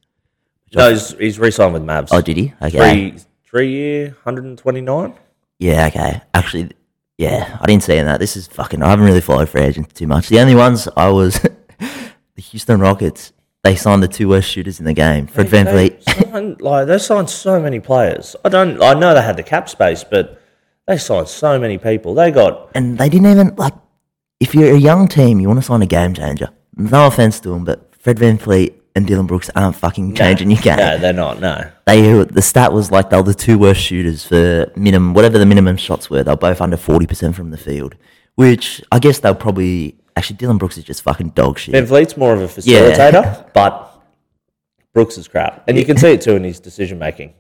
No, 0.73 0.89
he's, 0.91 1.11
he's 1.17 1.39
re-signed 1.39 1.73
with 1.73 1.83
Mavs. 1.83 2.09
Oh, 2.11 2.21
did 2.21 2.37
he? 2.37 2.53
Okay. 2.61 3.11
Three 3.11 3.19
three 3.45 3.71
year, 3.71 4.17
hundred 4.23 4.45
and 4.45 4.57
twenty 4.57 4.81
nine. 4.81 5.13
Yeah. 5.59 5.87
Okay. 5.87 6.21
Actually, 6.33 6.71
yeah, 7.17 7.57
I 7.59 7.65
didn't 7.65 7.83
see 7.83 7.99
that. 7.99 8.19
This 8.19 8.37
is 8.37 8.47
fucking. 8.47 8.83
I 8.83 8.89
haven't 8.89 9.05
really 9.05 9.21
followed 9.21 9.49
free 9.49 9.61
agents 9.61 9.93
too 9.93 10.05
much. 10.05 10.29
The 10.29 10.39
only 10.39 10.53
ones 10.53 10.87
I 10.95 11.09
was 11.09 11.39
the 11.79 12.41
Houston 12.41 12.79
Rockets. 12.79 13.33
They 13.63 13.75
signed 13.75 14.03
the 14.03 14.07
two 14.07 14.29
worst 14.29 14.49
shooters 14.49 14.79
in 14.79 14.85
the 14.85 14.93
game. 14.93 15.27
Fred 15.27 15.47
VanVleet. 15.47 16.03
Signed, 16.03 16.61
like 16.61 16.87
they 16.87 16.99
signed 16.99 17.29
so 17.29 17.59
many 17.59 17.79
players. 17.79 18.35
I 18.45 18.49
don't. 18.49 18.81
I 18.81 18.93
know 18.93 19.15
they 19.15 19.21
had 19.21 19.35
the 19.35 19.43
cap 19.43 19.67
space, 19.67 20.03
but 20.03 20.39
they 20.85 20.97
signed 20.97 21.27
so 21.27 21.59
many 21.59 21.77
people. 21.79 22.13
They 22.13 22.31
got 22.31 22.69
and 22.75 22.97
they 22.97 23.09
didn't 23.09 23.27
even 23.27 23.55
like. 23.55 23.73
If 24.39 24.53
you're 24.53 24.75
a 24.75 24.79
young 24.79 25.07
team, 25.07 25.39
you 25.39 25.47
want 25.47 25.59
to 25.59 25.65
sign 25.65 25.81
a 25.81 25.87
game 25.87 26.13
changer. 26.13 26.49
No 26.75 27.07
offense 27.07 27.39
to 27.39 27.49
them, 27.49 27.65
but 27.65 27.95
Fred 27.95 28.17
VanVleet 28.17 28.75
and 28.97 29.05
Dillon 29.05 29.27
Brooks 29.27 29.49
aren't 29.55 29.75
fucking 29.75 30.15
changing 30.15 30.49
your 30.49 30.59
game. 30.59 30.77
no, 30.77 30.97
they're 30.97 31.13
not. 31.13 31.39
No, 31.39 31.69
They 31.85 32.23
the 32.23 32.41
stat 32.41 32.73
was 32.73 32.91
like 32.91 33.11
they 33.11 33.17
were 33.17 33.23
the 33.23 33.33
two 33.33 33.59
worst 33.59 33.79
shooters 33.79 34.25
for 34.25 34.71
minimum 34.75 35.13
whatever 35.13 35.37
the 35.37 35.45
minimum 35.45 35.77
shots 35.77 36.09
were. 36.09 36.23
They're 36.23 36.35
both 36.35 36.59
under 36.59 36.77
forty 36.77 37.05
percent 37.05 37.35
from 37.35 37.51
the 37.51 37.57
field, 37.57 37.95
which 38.35 38.83
I 38.91 38.99
guess 38.99 39.19
they'll 39.19 39.35
probably 39.35 39.95
actually 40.15 40.37
Dillon 40.37 40.57
Brooks 40.57 40.77
is 40.77 40.83
just 40.83 41.03
fucking 41.03 41.29
dog 41.29 41.59
shit. 41.59 41.75
VanVleet's 41.75 42.17
more 42.17 42.33
of 42.33 42.41
a 42.41 42.47
facilitator, 42.47 43.45
but 43.53 44.01
Brooks 44.93 45.17
is 45.19 45.27
crap, 45.27 45.63
and 45.67 45.77
you 45.77 45.85
can 45.85 45.95
see 45.95 46.13
it 46.13 46.21
too 46.21 46.35
in 46.35 46.43
his 46.43 46.59
decision 46.59 46.97
making. 46.97 47.33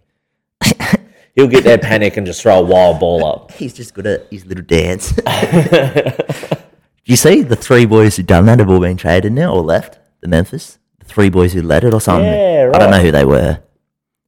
He'll 1.35 1.47
get 1.47 1.63
there, 1.63 1.77
panic, 1.79 2.17
and 2.17 2.25
just 2.25 2.41
throw 2.41 2.59
a 2.59 2.63
wild 2.63 2.99
ball 2.99 3.25
up. 3.25 3.51
He's 3.51 3.73
just 3.73 3.93
good 3.95 4.07
at 4.07 4.27
his 4.31 4.45
little 4.45 4.63
dance. 4.63 5.11
Do 5.11 5.21
you 7.05 7.15
see 7.15 7.41
the 7.41 7.55
three 7.55 7.85
boys 7.85 8.15
who 8.15 8.23
done 8.23 8.45
that 8.45 8.59
have 8.59 8.69
all 8.69 8.79
been 8.79 8.97
traded 8.97 9.33
now 9.33 9.53
or 9.53 9.61
left 9.61 9.99
the 10.21 10.27
Memphis. 10.27 10.79
Three 11.07 11.29
boys 11.29 11.53
who 11.53 11.61
led 11.61 11.83
it 11.83 11.93
or 11.93 12.01
something. 12.01 12.25
Yeah, 12.25 12.71
I 12.73 12.77
don't 12.79 12.91
know 12.91 12.99
who 12.99 13.11
they 13.11 13.25
were. 13.25 13.59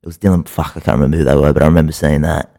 It 0.01 0.05
was 0.05 0.17
Dillon. 0.17 0.43
Fuck, 0.43 0.77
I 0.77 0.79
can't 0.79 0.95
remember 0.99 1.17
who 1.17 1.23
they 1.23 1.35
were, 1.35 1.53
but 1.53 1.61
I 1.61 1.65
remember 1.67 1.91
seeing 1.91 2.21
that. 2.21 2.55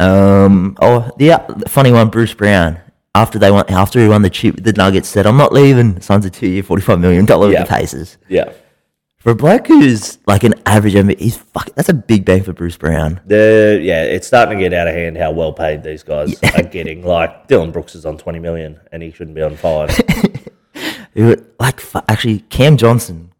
Um. 0.00 0.76
Oh, 0.80 1.10
the, 1.18 1.32
uh, 1.32 1.46
the 1.48 1.68
funny 1.68 1.92
one, 1.92 2.08
Bruce 2.08 2.34
Brown. 2.34 2.78
After 3.14 3.38
they 3.38 3.50
won, 3.50 3.64
after 3.68 4.00
he 4.00 4.08
won 4.08 4.22
the 4.22 4.30
chip, 4.30 4.56
the 4.62 4.72
Nuggets 4.72 5.08
said, 5.08 5.26
"I'm 5.26 5.36
not 5.36 5.52
leaving." 5.52 6.00
Signs 6.00 6.24
a 6.24 6.30
two-year, 6.30 6.62
forty-five 6.62 6.98
million 6.98 7.26
dollar 7.26 7.50
Yeah. 7.52 7.60
with 7.60 7.68
the 7.68 7.74
Pacers. 7.74 8.16
Yeah, 8.28 8.50
For 9.18 9.30
a 9.32 9.34
bloke 9.34 9.66
who's 9.66 10.16
like 10.26 10.44
an 10.44 10.54
average 10.64 10.94
MVP, 10.94 11.18
he's 11.20 11.36
fuck. 11.36 11.68
That's 11.74 11.90
a 11.90 11.94
big 11.94 12.24
bang 12.24 12.42
for 12.42 12.54
Bruce 12.54 12.76
Brown. 12.78 13.20
the 13.26 13.78
yeah, 13.82 14.02
it's 14.04 14.26
starting 14.26 14.56
to 14.56 14.64
get 14.64 14.72
out 14.72 14.88
of 14.88 14.94
hand 14.94 15.18
how 15.18 15.30
well 15.30 15.52
paid 15.52 15.82
these 15.82 16.02
guys 16.02 16.34
are 16.56 16.62
getting. 16.62 17.04
Like 17.04 17.48
Dillon 17.48 17.70
Brooks 17.70 17.94
is 17.94 18.06
on 18.06 18.16
twenty 18.16 18.38
million, 18.38 18.80
and 18.92 19.02
he 19.02 19.10
shouldn't 19.10 19.34
be 19.34 19.42
on 19.42 19.56
five. 19.56 19.90
Like, 21.14 21.80
actually, 22.08 22.38
Cam 22.48 22.78
Johnson, 22.78 23.31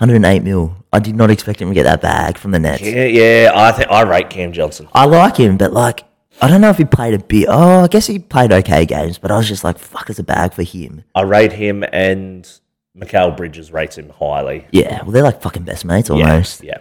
108 0.00 0.42
mil. 0.42 0.74
I 0.92 0.98
did 0.98 1.14
not 1.14 1.30
expect 1.30 1.60
him 1.60 1.68
to 1.68 1.74
get 1.74 1.82
that 1.84 2.00
bag 2.00 2.38
from 2.38 2.50
the 2.52 2.58
Nets. 2.58 2.82
yeah, 2.82 3.04
yeah, 3.04 3.52
I 3.54 3.70
think 3.72 3.90
I 3.90 4.00
rate 4.02 4.30
Cam 4.30 4.52
Johnson. 4.52 4.88
I 4.94 5.04
like 5.04 5.36
him, 5.36 5.56
but 5.56 5.72
like, 5.72 6.04
I 6.40 6.48
don't 6.48 6.62
know 6.62 6.70
if 6.70 6.78
he 6.78 6.84
played 6.86 7.14
a 7.14 7.18
bit. 7.18 7.46
Oh, 7.48 7.84
I 7.84 7.88
guess 7.88 8.06
he 8.06 8.18
played 8.18 8.50
okay 8.50 8.86
games, 8.86 9.18
but 9.18 9.30
I 9.30 9.36
was 9.36 9.46
just 9.46 9.62
like, 9.62 9.78
fuck, 9.78 10.08
it's 10.08 10.18
a 10.18 10.22
bag 10.22 10.54
for 10.54 10.62
him. 10.62 11.04
I 11.14 11.20
rate 11.22 11.52
him, 11.52 11.84
and 11.92 12.50
Mikal 12.96 13.36
Bridges 13.36 13.72
rates 13.72 13.98
him 13.98 14.08
highly. 14.08 14.66
Yeah, 14.72 15.02
well, 15.02 15.12
they're 15.12 15.22
like 15.22 15.42
fucking 15.42 15.64
best 15.64 15.84
mates 15.84 16.08
almost. 16.10 16.64
yeah. 16.64 16.78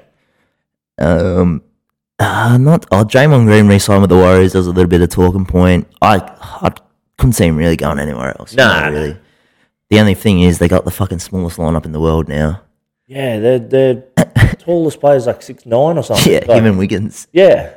Um, 0.98 1.62
uh, 2.20 2.58
not. 2.58 2.86
Oh, 2.92 3.04
Draymond 3.04 3.46
Green 3.46 3.68
re-signed 3.68 4.02
with 4.02 4.10
the 4.10 4.16
Warriors. 4.18 4.54
There 4.54 4.60
was 4.60 4.68
a 4.68 4.72
little 4.72 4.90
bit 4.90 5.02
of 5.02 5.10
talking 5.10 5.46
point. 5.46 5.88
I, 6.02 6.18
I 6.42 6.72
couldn't 7.18 7.34
see 7.34 7.46
him 7.46 7.58
really 7.58 7.76
going 7.78 8.00
anywhere 8.00 8.36
else. 8.40 8.54
Nah, 8.54 8.82
Not 8.84 8.92
really. 8.92 9.18
The 9.90 10.00
only 10.00 10.14
thing 10.14 10.42
is, 10.42 10.60
they 10.60 10.68
got 10.68 10.86
the 10.86 10.92
fucking 10.92 11.20
smallest 11.20 11.58
lineup 11.58 11.86
in 11.86 11.92
the 11.92 12.00
world 12.00 12.28
now. 12.28 12.62
Yeah, 13.10 13.40
they're 13.40 13.60
they're 13.60 13.96
tallest 14.60 15.00
players 15.00 15.26
like 15.26 15.42
six 15.42 15.66
nine 15.66 15.98
or 15.98 16.04
something. 16.04 16.32
Yeah, 16.32 16.46
Like, 16.48 16.60
him 16.60 16.66
and 16.68 16.78
Wiggins. 16.78 17.28
yeah. 17.34 17.74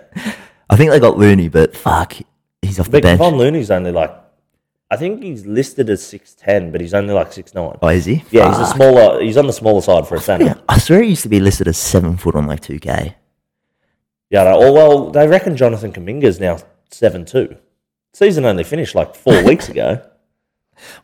I 0.69 0.77
think 0.77 0.91
they 0.91 1.01
got 1.01 1.17
Looney, 1.19 1.49
but 1.49 1.75
fuck, 1.75 2.15
he's 2.61 2.79
off 2.79 2.87
the 2.87 2.93
But 2.93 3.03
bench. 3.03 3.19
Von 3.19 3.37
Looney's 3.37 3.71
only 3.71 3.93
like, 3.93 4.15
I 4.91 4.97
think 4.97 5.23
he's 5.23 5.47
listed 5.47 5.89
as 5.89 6.05
six 6.07 6.35
ten, 6.35 6.71
but 6.71 6.83
he's 6.83 6.93
only 6.93 7.15
like 7.15 7.33
six 7.33 7.55
nine. 7.55 7.79
Oh, 7.81 7.89
is 7.89 8.05
he? 8.05 8.23
Yeah, 8.31 8.49
he's 8.51 8.59
a 8.59 8.67
smaller. 8.73 9.23
He's 9.23 9.39
on 9.39 9.47
the 9.47 9.53
smaller 9.55 9.81
side 9.81 10.07
for 10.07 10.17
a 10.17 10.21
centre. 10.21 10.45
Yeah. 10.45 10.55
I 10.69 10.79
swear 10.79 11.03
he 11.03 11.09
used 11.11 11.23
to 11.23 11.29
be 11.31 11.41
listed 11.41 11.67
as 11.67 11.79
seven 11.79 12.19
foot 12.19 12.35
on 12.35 12.47
like 12.47 12.61
2K. 12.61 13.15
Yeah. 14.31 14.45
no, 14.45 14.59
oh 14.63 14.73
well, 14.73 15.11
they 15.11 15.27
reckon 15.27 15.57
Jonathan 15.57 15.93
Kuminga's 15.95 16.39
now 16.41 16.59
seven 16.91 17.25
two. 17.25 17.57
Season 18.13 18.45
only 18.45 18.65
finished 18.65 18.95
like 18.95 19.15
four 19.15 19.43
weeks 19.47 19.71
ago, 19.71 20.03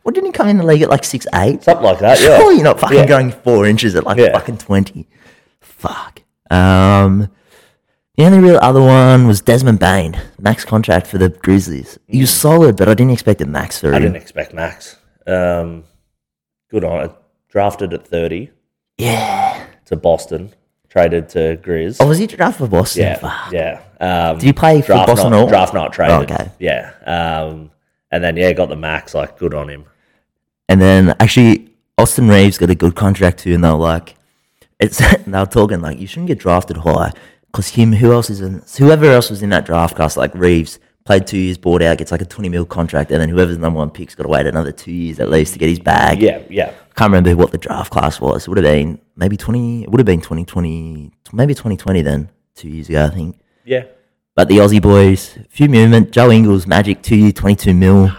Well, 0.03 0.11
didn't 0.13 0.27
he 0.27 0.31
come 0.31 0.47
in 0.49 0.57
the 0.57 0.65
league 0.65 0.81
at 0.81 0.89
like 0.89 1.03
six 1.03 1.25
eight? 1.35 1.63
something 1.63 1.83
like 1.83 1.99
that. 1.99 2.19
Yeah. 2.19 2.37
Surely 2.37 2.55
you're 2.55 2.63
not 2.63 2.79
fucking 2.79 2.97
Yeah. 2.97 3.05
going 3.05 3.31
four 3.31 3.65
inches 3.65 3.95
at 3.95 4.03
like 4.05 4.17
Yeah. 4.17 4.31
fucking 4.33 4.57
20. 4.57 5.07
Fuck. 5.61 6.21
Um, 6.51 7.29
the 8.17 8.25
only 8.25 8.39
real 8.39 8.59
other 8.61 8.81
one 8.81 9.27
was 9.27 9.39
Desmond 9.41 9.79
Bane, 9.79 10.19
max 10.39 10.65
contract 10.65 11.07
for 11.07 11.17
the 11.17 11.29
Grizzlies. 11.29 11.97
He 12.07 12.19
was 12.21 12.31
solid, 12.31 12.75
but 12.75 12.89
I 12.89 12.93
didn't 12.93 13.11
expect 13.13 13.41
a 13.41 13.45
max 13.45 13.79
for. 13.79 13.93
I 13.93 13.99
didn't 13.99 14.15
expect 14.17 14.53
Max. 14.53 14.97
Um, 15.27 15.83
good 16.71 16.83
on 16.83 17.05
it. 17.05 17.11
Drafted 17.49 17.93
at 17.93 18.05
thirty 18.07 18.49
Yeah. 18.97 19.63
to 19.85 19.95
Boston, 19.95 20.53
traded 20.89 21.29
to 21.29 21.57
Grizz. 21.63 21.97
Oh, 21.99 22.07
was 22.07 22.17
he 22.17 22.27
drafted 22.27 22.57
for 22.65 22.67
Boston? 22.67 23.03
Yeah, 23.03 23.17
Fuck. 23.19 23.51
yeah. 23.53 23.79
Um, 24.01 24.37
Did 24.37 24.45
he 24.47 24.53
play 24.53 24.81
for 24.81 24.87
draft 24.93 25.07
Boston 25.07 25.47
draft 25.47 25.73
not 25.73 25.93
traded? 25.93 26.31
okay. 26.31 26.49
Yeah. 26.59 26.91
Um, 27.05 27.71
and 28.11 28.23
then 28.23 28.37
yeah, 28.37 28.53
got 28.53 28.69
the 28.69 28.75
max. 28.75 29.13
Like 29.13 29.37
good 29.37 29.53
on 29.53 29.69
him. 29.69 29.85
And 30.67 30.81
then 30.81 31.15
actually, 31.19 31.69
Austin 31.97 32.27
Reaves 32.27 32.57
got 32.57 32.69
a 32.69 32.75
good 32.75 32.95
contract 32.95 33.39
too, 33.39 33.53
and 33.53 33.63
they 33.63 33.69
were 33.69 33.75
like, 33.75 34.15
it's 34.79 34.97
they 35.25 35.39
were 35.39 35.45
talking 35.45 35.81
like 35.81 35.99
you 35.99 36.07
shouldn't 36.07 36.27
get 36.27 36.39
drafted 36.39 36.77
high 36.77 37.11
because 37.47 37.69
him, 37.69 37.93
who 37.93 38.13
else 38.13 38.29
is 38.29 38.41
in, 38.41 38.61
whoever 38.77 39.05
else 39.05 39.29
was 39.29 39.41
in 39.41 39.49
that 39.49 39.65
draft 39.65 39.95
class, 39.95 40.15
like 40.15 40.33
Reeves, 40.35 40.79
played 41.05 41.25
two 41.25 41.37
years, 41.37 41.57
bought 41.57 41.81
out, 41.81 41.97
gets 41.97 42.11
like 42.11 42.21
a 42.21 42.25
twenty 42.25 42.49
mil 42.49 42.65
contract, 42.65 43.11
and 43.11 43.21
then 43.21 43.29
whoever's 43.29 43.55
the 43.55 43.61
number 43.61 43.77
one 43.79 43.89
pick's 43.89 44.15
got 44.15 44.23
to 44.23 44.29
wait 44.29 44.45
another 44.45 44.71
two 44.71 44.91
years 44.91 45.19
at 45.19 45.29
least 45.29 45.53
to 45.53 45.59
get 45.59 45.69
his 45.69 45.79
bag. 45.79 46.21
Yeah, 46.21 46.41
yeah. 46.49 46.73
Can't 46.95 47.11
remember 47.11 47.35
what 47.35 47.51
the 47.51 47.57
draft 47.57 47.91
class 47.91 48.19
was. 48.21 48.43
It 48.43 48.49
would 48.49 48.57
have 48.57 48.65
been 48.65 48.99
maybe 49.15 49.37
twenty. 49.37 49.83
It 49.83 49.89
would 49.89 49.99
have 49.99 50.05
been 50.05 50.21
twenty 50.21 50.45
twenty, 50.45 51.11
maybe 51.33 51.53
twenty 51.55 51.77
twenty 51.77 52.01
then, 52.01 52.29
two 52.55 52.69
years 52.69 52.89
ago, 52.89 53.05
I 53.05 53.09
think. 53.09 53.39
Yeah. 53.65 53.85
But 54.35 54.47
the 54.47 54.57
Aussie 54.57 54.81
boys, 54.81 55.37
few 55.49 55.67
movement. 55.67 56.11
Joe 56.11 56.31
Ingles, 56.31 56.65
Magic, 56.67 57.01
two 57.01 57.15
year, 57.15 57.31
twenty 57.31 57.55
two 57.55 57.73
mil. 57.73 58.11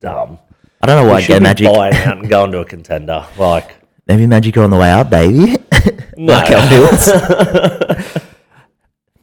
Dumb. 0.00 0.38
I 0.82 0.86
don't 0.86 1.04
know 1.06 1.10
why 1.12 1.20
should 1.20 1.34
go 1.34 1.40
Magic. 1.40 1.66
buying 1.72 1.94
out 2.04 2.18
and 2.18 2.28
going 2.28 2.52
to 2.52 2.58
a 2.60 2.64
contender. 2.64 3.24
Like 3.38 3.76
Maybe 4.06 4.26
Magic 4.26 4.56
are 4.56 4.62
on 4.64 4.70
the 4.70 4.76
way 4.76 4.90
up, 4.90 5.08
baby. 5.10 5.56
no. 6.16 6.44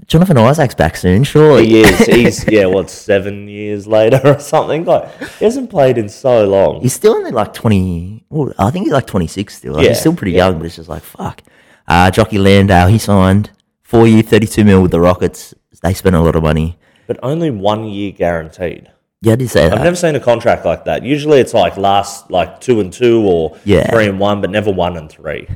Jonathan 0.07 0.37
Isaac's 0.39 0.75
back 0.75 0.97
soon, 0.97 1.23
surely. 1.23 1.65
he 1.67 1.81
is. 1.81 1.99
He's 1.99 2.47
yeah. 2.49 2.65
What 2.65 2.89
seven 2.89 3.47
years 3.47 3.87
later 3.87 4.19
or 4.25 4.39
something? 4.39 4.83
Like 4.83 5.09
he 5.39 5.45
hasn't 5.45 5.69
played 5.69 5.97
in 5.97 6.09
so 6.09 6.45
long. 6.47 6.81
He's 6.81 6.93
still 6.93 7.13
only 7.13 7.31
like 7.31 7.53
20. 7.53 8.25
Well, 8.29 8.53
I 8.57 8.71
think 8.71 8.85
he's 8.85 8.93
like 8.93 9.07
26 9.07 9.55
still. 9.55 9.73
Like, 9.73 9.83
Yeah, 9.83 9.89
he's 9.89 9.99
still 10.01 10.13
pretty 10.15 10.33
yeah. 10.33 10.47
young, 10.47 10.57
but 10.57 10.65
it's 10.65 10.75
just 10.77 10.89
like, 10.89 11.03
fuck. 11.03 11.41
Uh, 11.87 12.11
Jockey 12.11 12.39
Landale, 12.39 12.87
he 12.87 12.97
signed 12.97 13.51
four 13.83 14.05
year, 14.07 14.21
32 14.21 14.65
mil 14.65 14.81
with 14.81 14.91
the 14.91 14.99
Rockets. 14.99 15.53
They 15.81 15.93
spent 15.93 16.15
a 16.15 16.21
lot 16.21 16.35
of 16.35 16.43
money. 16.43 16.77
But 17.07 17.19
only 17.23 17.49
one 17.51 17.83
year 17.85 18.11
guaranteed. 18.11 18.89
Yeah, 19.21 19.33
I 19.33 19.35
did 19.35 19.49
say 19.49 19.69
that. 19.69 19.77
I've 19.77 19.83
never 19.83 19.95
seen 19.95 20.15
a 20.15 20.19
contract 20.19 20.65
like 20.65 20.85
that. 20.85 21.03
Usually 21.03 21.39
it's 21.39 21.53
like 21.53 21.77
last 21.77 22.31
like 22.31 22.59
two 22.61 22.79
and 22.79 22.91
two 22.91 23.21
or 23.23 23.57
Yeah. 23.65 23.89
three 23.91 24.07
and 24.07 24.19
one, 24.19 24.41
but 24.41 24.49
never 24.49 24.71
one 24.71 24.97
and 24.97 25.09
three. 25.09 25.47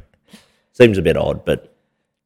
Seems 0.73 0.97
a 0.97 1.01
bit 1.01 1.17
odd, 1.17 1.45
but 1.45 1.73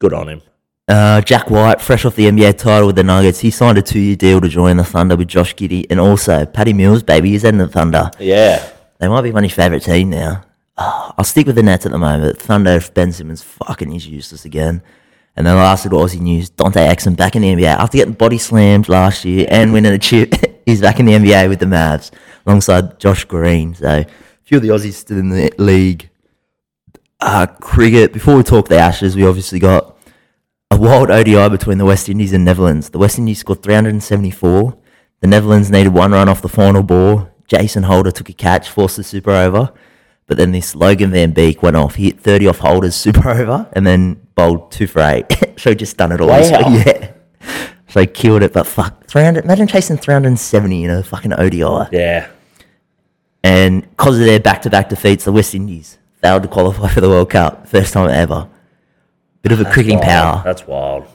good 0.00 0.12
on 0.12 0.28
him. 0.28 0.42
Uh, 0.88 1.20
Jack 1.20 1.48
White, 1.50 1.80
fresh 1.80 2.04
off 2.04 2.16
the 2.16 2.26
NBA 2.26 2.54
title 2.58 2.88
with 2.88 2.96
the 2.96 3.04
Nuggets, 3.04 3.38
he 3.40 3.50
signed 3.50 3.78
a 3.78 3.82
two 3.82 4.00
year 4.00 4.16
deal 4.16 4.40
to 4.40 4.48
join 4.48 4.76
the 4.76 4.84
Thunder 4.84 5.14
with 5.16 5.28
Josh 5.28 5.54
Giddey. 5.54 5.86
And 5.88 6.00
also, 6.00 6.44
Patty 6.46 6.72
Mills, 6.72 7.02
baby, 7.04 7.30
he's 7.30 7.44
in 7.44 7.58
the 7.58 7.68
Thunder. 7.68 8.10
Yeah. 8.18 8.66
They 8.98 9.06
might 9.08 9.22
be 9.22 9.30
my 9.32 9.46
favourite 9.48 9.82
team 9.84 10.10
now. 10.10 10.42
Oh, 10.76 11.14
I'll 11.16 11.24
stick 11.24 11.46
with 11.46 11.56
the 11.56 11.62
Nets 11.62 11.86
at 11.86 11.92
the 11.92 11.98
moment. 11.98 12.38
Thunder, 12.40 12.72
if 12.72 12.92
Ben 12.92 13.12
Simmons 13.12 13.42
fucking 13.42 13.94
is 13.94 14.06
useless 14.08 14.44
again. 14.44 14.82
And 15.40 15.46
then 15.46 15.56
last 15.56 15.86
little 15.86 16.02
Aussie 16.02 16.20
news, 16.20 16.50
Dante 16.50 16.86
Exum 16.86 17.16
back 17.16 17.34
in 17.34 17.40
the 17.40 17.48
NBA. 17.48 17.64
After 17.64 17.96
getting 17.96 18.12
body 18.12 18.36
slammed 18.36 18.90
last 18.90 19.24
year 19.24 19.46
and 19.48 19.72
winning 19.72 19.94
a 19.94 19.98
chip, 19.98 20.34
he's 20.66 20.82
back 20.82 21.00
in 21.00 21.06
the 21.06 21.14
NBA 21.14 21.48
with 21.48 21.60
the 21.60 21.64
Mavs 21.64 22.10
alongside 22.44 23.00
Josh 23.00 23.24
Green. 23.24 23.74
So 23.74 23.88
a 23.88 24.06
few 24.42 24.58
of 24.58 24.62
the 24.62 24.68
Aussies 24.68 24.92
still 24.92 25.16
in 25.16 25.30
the 25.30 25.50
league. 25.56 26.10
Uh, 27.20 27.46
cricket, 27.46 28.12
before 28.12 28.36
we 28.36 28.42
talk 28.42 28.68
the 28.68 28.76
Ashes, 28.76 29.16
we 29.16 29.26
obviously 29.26 29.58
got 29.58 29.96
a 30.70 30.78
wild 30.78 31.10
ODI 31.10 31.48
between 31.48 31.78
the 31.78 31.86
West 31.86 32.10
Indies 32.10 32.34
and 32.34 32.44
Netherlands. 32.44 32.90
The 32.90 32.98
West 32.98 33.18
Indies 33.18 33.38
scored 33.38 33.62
374. 33.62 34.76
The 35.20 35.26
Netherlands 35.26 35.70
needed 35.70 35.94
one 35.94 36.12
run 36.12 36.28
off 36.28 36.42
the 36.42 36.50
final 36.50 36.82
ball. 36.82 37.30
Jason 37.46 37.84
Holder 37.84 38.10
took 38.10 38.28
a 38.28 38.34
catch, 38.34 38.68
forced 38.68 38.98
the 38.98 39.04
super 39.04 39.30
over. 39.30 39.72
But 40.30 40.36
then 40.36 40.52
this 40.52 40.76
Logan 40.76 41.10
Van 41.10 41.32
Beek 41.32 41.60
went 41.60 41.74
off. 41.74 41.96
He 41.96 42.04
hit 42.04 42.20
30 42.20 42.46
off 42.46 42.58
holders, 42.58 42.94
super 42.94 43.28
over, 43.28 43.68
and 43.72 43.84
then 43.84 44.28
bowled 44.36 44.70
two 44.70 44.86
for 44.86 45.02
eight. 45.02 45.26
so 45.58 45.70
he 45.70 45.74
just 45.74 45.96
done 45.96 46.12
it 46.12 46.20
all. 46.20 46.28
Wow. 46.28 46.38
week, 46.38 46.86
Yeah. 46.86 47.10
So 47.88 48.06
killed 48.06 48.44
it, 48.44 48.52
but 48.52 48.68
fuck, 48.68 49.04
300. 49.08 49.42
Imagine 49.44 49.66
chasing 49.66 49.96
370 49.96 50.84
in 50.84 50.90
a 50.90 51.02
fucking 51.02 51.32
ODI. 51.32 51.88
Yeah. 51.90 52.28
And 53.42 53.82
because 53.82 54.20
of 54.20 54.24
their 54.24 54.38
back 54.38 54.62
to 54.62 54.70
back 54.70 54.88
defeats, 54.88 55.24
the 55.24 55.32
West 55.32 55.52
Indies 55.52 55.98
failed 56.22 56.44
to 56.44 56.48
qualify 56.48 56.86
for 56.86 57.00
the 57.00 57.08
World 57.08 57.30
Cup. 57.30 57.66
First 57.66 57.92
time 57.92 58.08
ever. 58.08 58.48
Bit 59.42 59.50
of 59.50 59.60
a 59.60 59.64
cricketing 59.64 59.98
Wild. 59.98 60.08
power. 60.08 60.42
That's 60.44 60.64
wild. 60.64 61.08